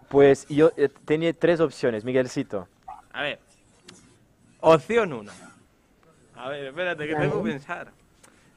pues 0.09 0.47
yo 0.47 0.71
eh, 0.75 0.89
tenía 1.05 1.31
tres 1.33 1.59
opciones, 1.59 2.03
Miguelcito. 2.03 2.67
A 3.13 3.21
ver. 3.21 3.39
Opción 4.61 5.13
1. 5.13 5.31
A 6.37 6.49
ver, 6.49 6.65
espérate, 6.65 7.07
que 7.07 7.15
tengo 7.15 7.43
que 7.43 7.51
pensar. 7.51 7.91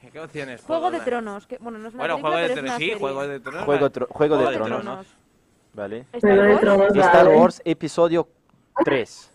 ¿En 0.01 0.11
¿Qué 0.11 0.19
opciones? 0.19 0.61
Juego 0.61 0.89
de 0.91 0.97
dar? 0.97 1.05
Tronos. 1.05 1.45
Que, 1.45 1.57
bueno, 1.59 1.77
no 1.77 1.87
es 1.89 1.93
una 1.93 2.03
Bueno, 2.03 2.15
película, 2.15 2.31
Juego 2.31 2.47
de 2.47 2.53
pero 2.53 2.53
es 2.53 2.55
Tronos, 2.55 2.69
una 2.69 2.77
sí, 2.77 2.83
serie. 2.85 2.99
Juego 2.99 3.27
de 3.27 3.39
Tronos. 3.39 3.65
Juego, 3.65 3.81
vale. 3.81 3.93
tro- 3.93 4.07
Juego 4.09 4.37
de 4.37 4.43
Juego 4.43 4.51
de 4.51 4.57
Tronos. 4.57 4.81
Tronos. 4.81 5.07
¿Vale? 5.73 6.05
Star 6.13 6.21
Juego 6.21 6.41
de 6.41 6.49
Wars. 6.49 6.61
Tronos, 6.61 6.95
Star 6.97 7.25
vale. 7.25 7.37
Wars 7.37 7.61
episodio 7.65 8.27
3. 8.85 9.31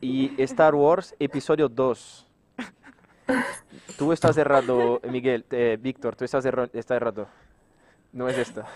Y 0.00 0.42
Star 0.42 0.74
Wars 0.74 1.14
episodio 1.18 1.68
2. 1.68 2.26
Tú 3.96 4.12
estás 4.12 4.36
errado, 4.36 5.00
Miguel. 5.08 5.44
eh, 5.50 5.78
Víctor, 5.80 6.16
tú 6.16 6.24
estás, 6.24 6.44
erro- 6.44 6.68
estás 6.72 6.96
errado. 6.96 7.28
No 8.12 8.28
es 8.28 8.36
esta. 8.38 8.66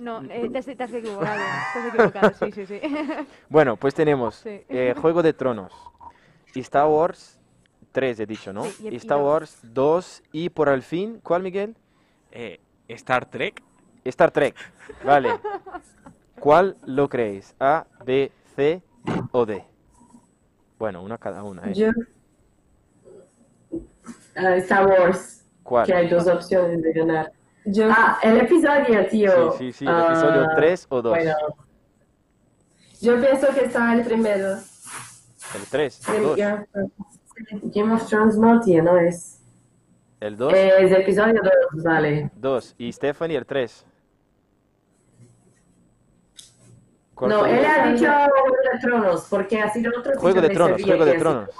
No, 0.00 0.22
eh, 0.22 0.48
te, 0.50 0.58
has- 0.58 0.64
te 0.66 0.82
has 0.82 0.92
equivocado. 0.92 1.36
Te 1.72 1.78
has 1.78 1.86
equivocado, 1.94 2.34
sí, 2.34 2.52
sí, 2.52 2.66
sí. 2.66 2.80
Bueno, 3.48 3.76
pues 3.76 3.94
tenemos 3.94 4.36
Sí. 4.36 4.62
eh, 4.68 4.94
Juego 5.00 5.22
de 5.22 5.32
Tronos. 5.32 5.72
Y 6.54 6.60
Star 6.60 6.86
Wars 6.86 7.38
3, 7.92 8.20
he 8.20 8.26
dicho, 8.26 8.52
¿no? 8.52 8.64
Sí, 8.64 8.88
y- 8.90 8.96
Star. 8.96 9.18
Wars 9.18 9.58
2. 9.62 10.22
Y 10.32 10.48
por 10.50 10.68
al 10.68 10.82
fin, 10.82 11.20
¿cuál, 11.22 11.42
Miguel? 11.42 11.74
Eh, 12.32 12.60
Star 12.88 13.26
Trek. 13.26 13.62
Star 14.04 14.30
Trek. 14.30 14.54
Vale. 15.04 15.30
¿Cuál 16.38 16.76
lo 16.86 17.08
creéis? 17.08 17.54
¿A, 17.60 17.86
B, 18.04 18.30
C 18.56 18.80
o 19.32 19.44
D? 19.44 19.62
Bueno, 20.78 21.02
una 21.02 21.18
cada 21.18 21.42
una, 21.42 21.70
¿eh? 21.70 21.74
Yo, 21.74 21.88
Ah, 24.36 24.56
Star 24.56 24.86
Wars, 24.86 25.44
¿Cuál? 25.62 25.86
que 25.86 25.94
hay 25.94 26.08
dos 26.08 26.26
opciones 26.26 26.82
de 26.82 26.92
ganar. 26.92 27.32
yo, 27.64 27.88
Ah, 27.90 28.18
el 28.22 28.38
episodio, 28.38 29.06
tío. 29.08 29.52
Sí, 29.52 29.72
sí, 29.72 29.78
sí, 29.80 29.84
el 29.86 29.98
episodio 29.98 30.42
Ah, 30.50 30.54
3 30.56 30.86
o 30.88 31.02
2. 31.02 31.10
Bueno, 31.16 31.34
yo 33.00 33.20
pienso 33.20 33.48
que 33.54 33.64
está 33.64 33.94
el 33.94 34.04
primero. 34.04 34.48
El 35.54 35.66
3, 35.70 36.08
el 36.08 36.14
El- 36.16 36.22
2. 36.22 36.36
ya. 36.36 36.66
Game 37.62 37.94
of 37.94 38.06
Thrones 38.08 38.36
no, 38.36 38.60
tío, 38.60 38.82
no 38.82 38.98
es. 38.98 39.40
El 40.20 40.36
2, 40.36 40.52
Es 40.54 40.92
episodio 40.92 41.40
2, 41.42 41.82
vale. 41.82 42.30
2. 42.36 42.74
Y 42.78 42.92
Stephanie 42.92 43.36
el 43.38 43.46
3. 43.46 43.84
¿Cuál 47.14 47.30
No, 47.30 47.46
él 47.46 47.64
ha 47.64 47.86
dicho 47.92 48.06
Juego 48.06 48.56
de 48.72 48.78
Tronos, 48.80 49.26
porque 49.28 49.60
ha 49.60 49.70
sido 49.72 49.92
otro 49.98 50.18
Juego 50.18 50.40
de 50.40 50.50
Tronos, 50.50 50.82
Juego 50.82 51.04
de 51.04 51.10
ha 51.10 51.14
sido- 51.14 51.30
Tronos. 51.30 51.50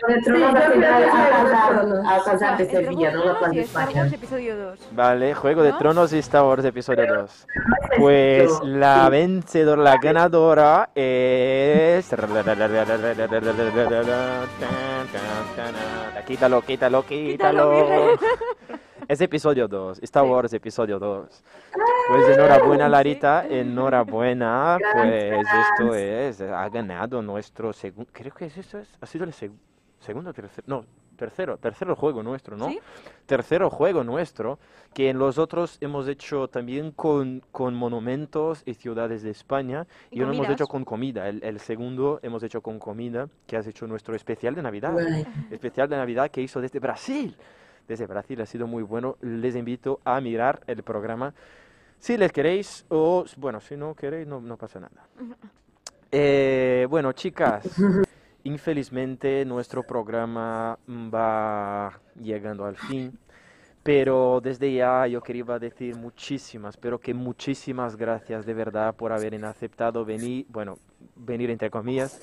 Juego 0.00 0.14
de 0.14 0.22
Tronos 0.22 0.40
Sí, 0.40 0.44
al 0.44 0.52
yo 0.54 0.60
creo 0.60 0.72
final 0.72 1.02
que 1.02 1.04
es 1.06 1.12
a 1.12 1.16
Juego 1.16 1.28
de 1.28 1.34
alcanzar, 1.34 1.68
Tronos. 1.80 2.06
a 2.06 2.14
alcanzar 2.14 2.56
de 2.56 2.62
Entre 2.64 2.76
Juego 2.76 2.90
Sevilla, 2.90 3.08
de 3.10 3.14
no 3.16 3.18
la 3.18 3.24
Tronos 3.24 3.38
Plaza 3.38 3.52
y 3.52 3.56
de 3.56 3.62
Star 3.62 3.82
España. 3.82 4.00
Wars 4.02 4.12
episodio 4.12 4.56
2. 4.56 4.78
Vale, 4.92 5.34
Juego 5.34 5.62
de 5.62 5.70
¿No? 5.72 5.78
Tronos 5.78 6.12
y 6.12 6.18
Star 6.18 6.44
Wars 6.44 6.64
episodio 6.64 7.06
2. 7.14 7.46
Pues 7.98 8.50
la 8.64 9.08
vencedora, 9.10 9.82
la 9.82 9.96
ganadora 9.98 10.90
es... 10.94 12.08
Quítalo, 16.26 16.62
quítalo, 16.62 17.04
quítalo. 17.04 18.16
Es 19.08 19.20
episodio 19.20 19.66
2, 19.68 19.98
Star. 20.04 20.24
Wars 20.24 20.52
episodio 20.54 20.98
2. 20.98 21.44
Pues 22.08 22.28
enhorabuena 22.38 22.88
Larita, 22.88 23.44
enhorabuena. 23.46 24.78
Pues 24.94 25.44
esto 25.80 25.94
es, 25.94 26.40
ha 26.40 26.68
ganado 26.70 27.20
nuestro 27.20 27.72
segundo, 27.74 28.08
creo 28.12 28.32
que 28.32 28.46
es 28.46 28.56
eso 28.56 28.78
es, 28.78 28.88
ha 29.00 29.06
sido 29.06 29.24
el 29.24 29.32
seg- 29.32 29.50
segundo 30.02 30.32
tercero, 30.32 30.64
no, 30.66 30.84
tercero, 31.16 31.56
tercero 31.56 31.96
juego 31.96 32.22
nuestro, 32.22 32.56
¿no? 32.56 32.68
¿Sí? 32.68 32.80
tercero 33.26 33.70
juego 33.70 34.04
nuestro, 34.04 34.58
que 34.92 35.08
en 35.08 35.18
los 35.18 35.38
otros 35.38 35.78
hemos 35.80 36.08
hecho 36.08 36.48
también 36.48 36.90
con, 36.90 37.42
con 37.50 37.74
monumentos 37.74 38.62
y 38.66 38.74
ciudades 38.74 39.22
de 39.22 39.30
España, 39.30 39.86
Y 40.10 40.18
y, 40.18 40.22
uno 40.22 40.32
hemos 40.32 40.48
hecho 40.48 40.66
con 40.66 40.84
comida. 40.84 41.28
El, 41.28 41.42
el 41.42 41.60
segundo 41.60 42.20
hemos 42.22 42.42
hecho 42.42 42.60
con 42.60 42.78
comida, 42.78 43.28
que 43.46 43.56
has 43.56 43.66
hecho 43.66 43.86
nuestro 43.86 44.14
especial 44.14 44.54
de 44.54 44.62
Navidad. 44.62 44.92
Vale. 44.92 45.26
Especial 45.50 45.88
de 45.88 45.96
Navidad 45.96 46.30
que 46.30 46.42
hizo 46.42 46.60
desde 46.60 46.78
Brasil. 46.78 47.36
Desde 47.88 48.06
Brasil 48.06 48.40
ha 48.40 48.46
sido 48.46 48.66
muy 48.66 48.82
bueno. 48.82 49.16
Les 49.20 49.56
invito 49.56 50.00
a 50.04 50.20
mirar 50.20 50.60
el 50.66 50.82
programa. 50.82 51.34
Si 51.98 52.16
les 52.16 52.32
queréis, 52.32 52.84
o 52.88 53.24
bueno, 53.36 53.60
si 53.60 53.76
no 53.76 53.94
queréis, 53.94 54.26
no, 54.26 54.40
no 54.40 54.56
pasa 54.56 54.80
nada. 54.80 55.06
Eh, 56.10 56.86
bueno, 56.90 57.12
chicas, 57.12 57.64
infelizmente 58.44 59.44
nuestro 59.44 59.82
programa 59.82 60.78
va 60.88 62.00
llegando 62.20 62.64
al 62.64 62.76
fin, 62.76 63.18
pero 63.82 64.40
desde 64.42 64.72
ya 64.72 65.06
yo 65.06 65.20
quería 65.20 65.58
decir 65.58 65.96
muchísimas, 65.96 66.76
pero 66.76 66.98
que 66.98 67.14
muchísimas 67.14 67.96
gracias 67.96 68.46
de 68.46 68.54
verdad 68.54 68.94
por 68.94 69.12
haber 69.12 69.44
aceptado 69.44 70.04
venir, 70.04 70.46
bueno, 70.48 70.78
venir 71.16 71.50
entre 71.50 71.70
comillas, 71.70 72.20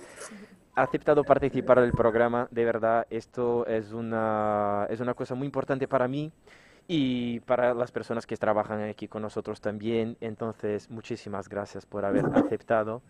aceptado 0.75 1.23
participar 1.23 1.81
del 1.81 1.91
programa, 1.91 2.47
de 2.51 2.65
verdad, 2.65 3.05
esto 3.09 3.65
es 3.65 3.91
una, 3.91 4.87
es 4.89 4.99
una 4.99 5.13
cosa 5.13 5.35
muy 5.35 5.45
importante 5.45 5.87
para 5.87 6.07
mí 6.07 6.31
y 6.87 7.39
para 7.41 7.73
las 7.73 7.91
personas 7.91 8.25
que 8.25 8.35
trabajan 8.35 8.81
aquí 8.81 9.07
con 9.07 9.21
nosotros 9.21 9.61
también. 9.61 10.17
Entonces, 10.21 10.89
muchísimas 10.89 11.47
gracias 11.47 11.85
por 11.85 12.03
haber 12.03 12.25
aceptado. 12.33 13.01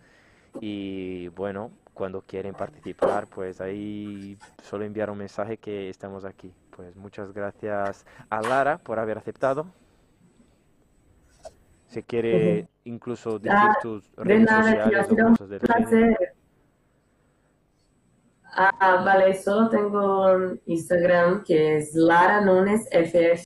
Y 0.60 1.28
bueno, 1.28 1.70
cuando 2.00 2.22
quieren 2.22 2.54
participar, 2.54 3.26
pues 3.26 3.60
ahí 3.60 4.38
solo 4.62 4.84
enviar 4.86 5.10
un 5.10 5.18
mensaje 5.18 5.58
que 5.58 5.90
estamos 5.90 6.24
aquí. 6.24 6.50
Pues 6.74 6.96
muchas 6.96 7.30
gracias 7.34 8.06
a 8.30 8.40
Lara 8.40 8.78
por 8.78 8.98
haber 8.98 9.18
aceptado. 9.18 9.66
Si 11.88 12.02
quiere 12.02 12.66
incluso 12.84 13.38
decir 13.38 13.52
Ah, 13.54 13.76
tus 13.82 14.10
De 14.16 14.24
redes 14.24 14.44
nada, 14.44 14.60
ha 14.60 14.84
sociales 14.84 15.06
o 15.06 15.08
sido 15.10 15.26
un 15.26 15.32
cosas 15.32 15.48
del 15.50 15.60
género. 15.60 15.76
placer. 15.90 16.34
Ah, 18.54 19.02
vale, 19.04 19.34
solo 19.34 19.68
tengo 19.68 20.32
un 20.32 20.60
Instagram 20.64 21.44
que 21.44 21.76
es 21.76 21.94
Lara 21.94 22.40
Nunes 22.40 22.88
FF. 22.90 23.44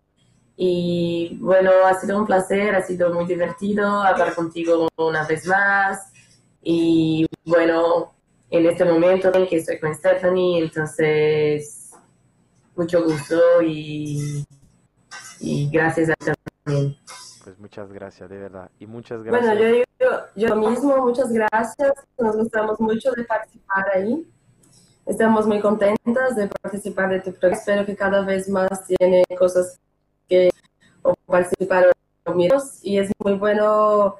Y 0.56 1.38
bueno, 1.40 1.72
ha 1.86 1.94
sido 1.94 2.18
un 2.20 2.24
placer, 2.26 2.76
ha 2.76 2.82
sido 2.82 3.12
muy 3.12 3.26
divertido 3.26 3.84
hablar 4.00 4.32
contigo 4.36 4.88
una 4.96 5.26
vez 5.26 5.44
más. 5.48 6.12
Y 6.62 7.26
bueno, 7.44 8.13
en 8.56 8.66
este 8.66 8.84
momento 8.84 9.34
en 9.34 9.48
que 9.48 9.56
estoy 9.56 9.80
con 9.80 9.92
Stephanie, 9.94 10.62
entonces 10.62 11.90
mucho 12.76 13.02
gusto 13.02 13.62
y, 13.62 14.44
y 15.40 15.68
gracias 15.70 16.10
a 16.10 16.14
también. 16.64 16.96
Pues 17.42 17.58
muchas 17.58 17.92
gracias, 17.92 18.30
de 18.30 18.38
verdad. 18.38 18.70
Y 18.78 18.86
muchas 18.86 19.22
gracias. 19.24 19.44
Bueno, 19.44 19.60
yo 19.60 19.72
digo, 19.72 19.84
yo 20.36 20.56
mismo, 20.56 20.96
muchas 20.98 21.32
gracias. 21.32 21.92
Nos 22.16 22.36
gustamos 22.36 22.78
mucho 22.78 23.10
de 23.12 23.24
participar 23.24 23.86
ahí. 23.92 24.26
Estamos 25.04 25.46
muy 25.46 25.60
contentas 25.60 26.36
de 26.36 26.48
participar 26.48 27.10
de 27.10 27.20
tu 27.20 27.32
programa. 27.32 27.56
Espero 27.56 27.84
que 27.84 27.96
cada 27.96 28.22
vez 28.22 28.48
más 28.48 28.86
tiene 28.86 29.24
cosas 29.36 29.78
que 30.28 30.50
o 31.02 31.14
participar 31.26 31.92
conmigo. 32.24 32.56
Y 32.82 32.98
es 32.98 33.10
muy 33.18 33.34
bueno 33.34 34.16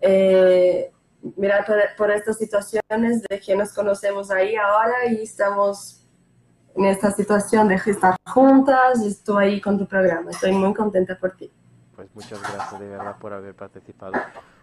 eh, 0.00 0.92
mirar 1.36 1.64
por, 1.64 1.76
por 1.96 2.10
estas 2.10 2.38
situaciones 2.38 3.22
de 3.28 3.40
que 3.40 3.56
nos 3.56 3.72
conocemos 3.72 4.30
ahí 4.30 4.56
ahora 4.56 5.06
y 5.06 5.22
estamos 5.22 6.06
en 6.74 6.86
esta 6.86 7.10
situación 7.10 7.68
de 7.68 7.74
estar 7.74 8.16
juntas 8.26 9.02
y 9.02 9.08
estoy 9.08 9.44
ahí 9.44 9.60
con 9.60 9.78
tu 9.78 9.86
programa. 9.86 10.30
Estoy 10.30 10.52
muy 10.52 10.72
contenta 10.74 11.16
por 11.18 11.32
ti. 11.36 11.50
Pues 11.94 12.08
muchas 12.14 12.40
gracias 12.40 12.80
de 12.80 12.88
verdad 12.88 13.16
por 13.18 13.32
haber 13.32 13.54
participado. 13.54 14.14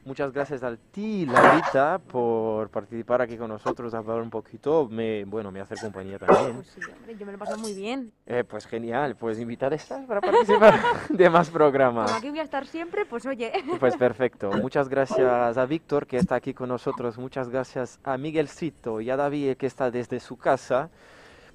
Muchas 0.06 0.32
gracias 0.32 0.64
a 0.64 0.76
ti, 0.76 1.26
Larita, 1.26 2.00
por 2.00 2.70
participar 2.70 3.22
aquí 3.22 3.38
con 3.38 3.50
nosotros, 3.50 3.94
hablar 3.94 4.22
un 4.22 4.30
poquito. 4.30 4.88
Me, 4.90 5.26
bueno, 5.26 5.52
me 5.52 5.60
hace 5.60 5.76
compañía 5.76 6.18
también. 6.18 6.56
Pues 6.56 6.68
sí, 6.68 6.82
hombre, 6.92 7.16
yo 7.18 7.26
me 7.26 7.34
lo 7.34 7.36
he 7.36 7.40
pasado 7.40 7.58
muy 7.58 7.74
bien. 7.74 8.12
Eh, 8.26 8.44
pues 8.44 8.66
genial, 8.66 9.16
pues 9.18 9.40
invitada 9.40 9.76
estás 9.76 10.06
para 10.06 10.22
participar 10.22 10.80
de 11.10 11.30
más 11.30 11.50
programas. 11.50 12.06
Como 12.08 12.18
aquí 12.18 12.30
voy 12.30 12.40
a 12.40 12.44
estar 12.44 12.66
siempre, 12.66 13.06
pues 13.06 13.26
oye. 13.26 13.52
Pues 13.80 13.98
perfecto. 13.98 14.52
Muchas 14.62 14.88
gracias 14.88 15.58
a 15.58 15.66
Víctor 15.66 16.08
que 16.08 16.18
está 16.18 16.36
aquí 16.36 16.54
con 16.54 16.70
nosotros. 16.70 17.18
Muchas 17.18 17.50
gracias 17.50 18.00
a 18.04 18.18
Miguelcito 18.18 19.02
y 19.02 19.10
a 19.10 19.18
David 19.18 19.58
que 19.58 19.68
está 19.68 19.92
desde 19.92 20.20
su 20.20 20.38
casa. 20.38 20.90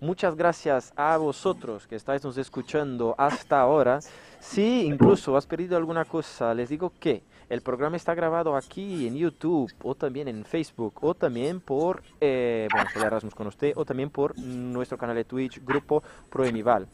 Muchas 0.01 0.37
gracias 0.37 0.93
a 0.97 1.17
vosotros 1.17 1.87
que 1.87 1.97
estáis 1.97 2.23
nos 2.23 2.37
escuchando 2.37 3.15
hasta 3.17 3.61
ahora. 3.61 4.01
Si 4.39 4.83
incluso 4.83 5.37
has 5.37 5.47
perdido 5.47 5.77
alguna 5.77 6.05
cosa, 6.05 6.53
les 6.53 6.69
digo 6.69 6.93
que 7.01 7.23
el 7.49 7.61
programa 7.61 7.97
está 7.97 8.15
grabado 8.15 8.57
aquí 8.57 9.07
en 9.07 9.17
YouTube 9.17 9.73
o 9.83 9.95
también 9.95 10.29
en 10.29 10.45
Facebook 10.45 10.95
o 11.03 11.15
también 11.15 11.61
por, 11.61 12.03
eh, 12.21 12.69
bueno, 12.73 12.89
Erasmus 13.07 13.35
con 13.35 13.47
usted 13.47 13.73
o 13.77 13.85
también 13.85 14.11
por 14.11 14.39
nuestro 14.39 14.99
canal 14.99 15.17
de 15.17 15.25
Twitch, 15.25 15.65
Grupo 15.65 16.03
Proemival. 16.31 16.87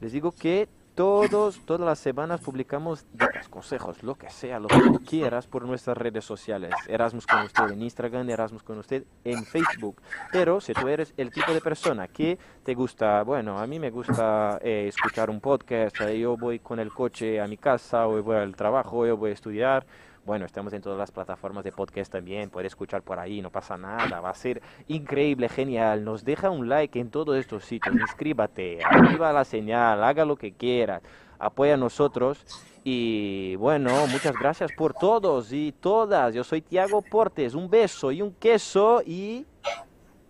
Les 0.00 0.12
digo 0.12 0.32
que 0.32 0.68
todos, 0.96 1.60
todas 1.66 1.86
las 1.86 1.98
semanas 1.98 2.40
publicamos 2.40 3.04
consejos, 3.50 4.02
lo 4.02 4.14
que 4.14 4.30
sea, 4.30 4.58
lo 4.58 4.66
que 4.66 4.80
quieras 5.06 5.46
por 5.46 5.66
nuestras 5.66 5.96
redes 5.96 6.24
sociales. 6.24 6.72
Erasmus 6.88 7.26
con 7.26 7.44
usted 7.44 7.70
en 7.70 7.82
Instagram, 7.82 8.28
Erasmus 8.30 8.62
con 8.62 8.78
usted 8.78 9.04
en 9.22 9.44
Facebook. 9.44 10.00
Pero 10.32 10.58
si 10.58 10.72
tú 10.72 10.88
eres 10.88 11.12
el 11.18 11.30
tipo 11.30 11.52
de 11.52 11.60
persona 11.60 12.08
que 12.08 12.38
te 12.64 12.74
gusta, 12.74 13.22
bueno, 13.24 13.58
a 13.58 13.66
mí 13.66 13.78
me 13.78 13.90
gusta 13.90 14.58
eh, 14.62 14.86
escuchar 14.88 15.28
un 15.28 15.40
podcast, 15.40 16.00
eh, 16.00 16.18
yo 16.18 16.36
voy 16.38 16.60
con 16.60 16.80
el 16.80 16.90
coche 16.90 17.42
a 17.42 17.46
mi 17.46 17.58
casa, 17.58 18.08
o 18.08 18.22
voy 18.22 18.36
al 18.36 18.56
trabajo, 18.56 19.06
yo 19.06 19.18
voy 19.18 19.30
a 19.30 19.34
estudiar. 19.34 19.86
Bueno, 20.26 20.44
estamos 20.44 20.72
en 20.72 20.82
todas 20.82 20.98
las 20.98 21.12
plataformas 21.12 21.62
de 21.62 21.70
podcast 21.70 22.10
también, 22.10 22.50
puedes 22.50 22.72
escuchar 22.72 23.00
por 23.00 23.20
ahí, 23.20 23.40
no 23.40 23.50
pasa 23.50 23.76
nada, 23.78 24.20
va 24.20 24.30
a 24.30 24.34
ser 24.34 24.60
increíble, 24.88 25.48
genial. 25.48 26.04
Nos 26.04 26.24
deja 26.24 26.50
un 26.50 26.68
like 26.68 26.98
en 26.98 27.10
todos 27.10 27.36
estos 27.36 27.64
sitios, 27.64 27.94
inscríbate, 27.94 28.84
activa 28.84 29.32
la 29.32 29.44
señal, 29.44 30.02
haga 30.02 30.24
lo 30.24 30.34
que 30.34 30.50
quieras, 30.52 31.00
apoya 31.38 31.74
a 31.74 31.76
nosotros. 31.76 32.44
Y 32.82 33.54
bueno, 33.54 33.90
muchas 34.08 34.34
gracias 34.34 34.72
por 34.76 34.94
todos 34.94 35.52
y 35.52 35.70
todas. 35.70 36.34
Yo 36.34 36.42
soy 36.42 36.60
Tiago 36.60 37.02
Portes, 37.02 37.54
un 37.54 37.70
beso 37.70 38.10
y 38.10 38.20
un 38.20 38.32
queso 38.32 39.02
y 39.06 39.46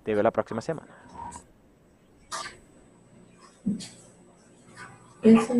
te 0.04 0.12
veo 0.12 0.22
la 0.22 0.30
próxima 0.30 0.60
semana. 0.60 0.94
Eso. 5.22 5.54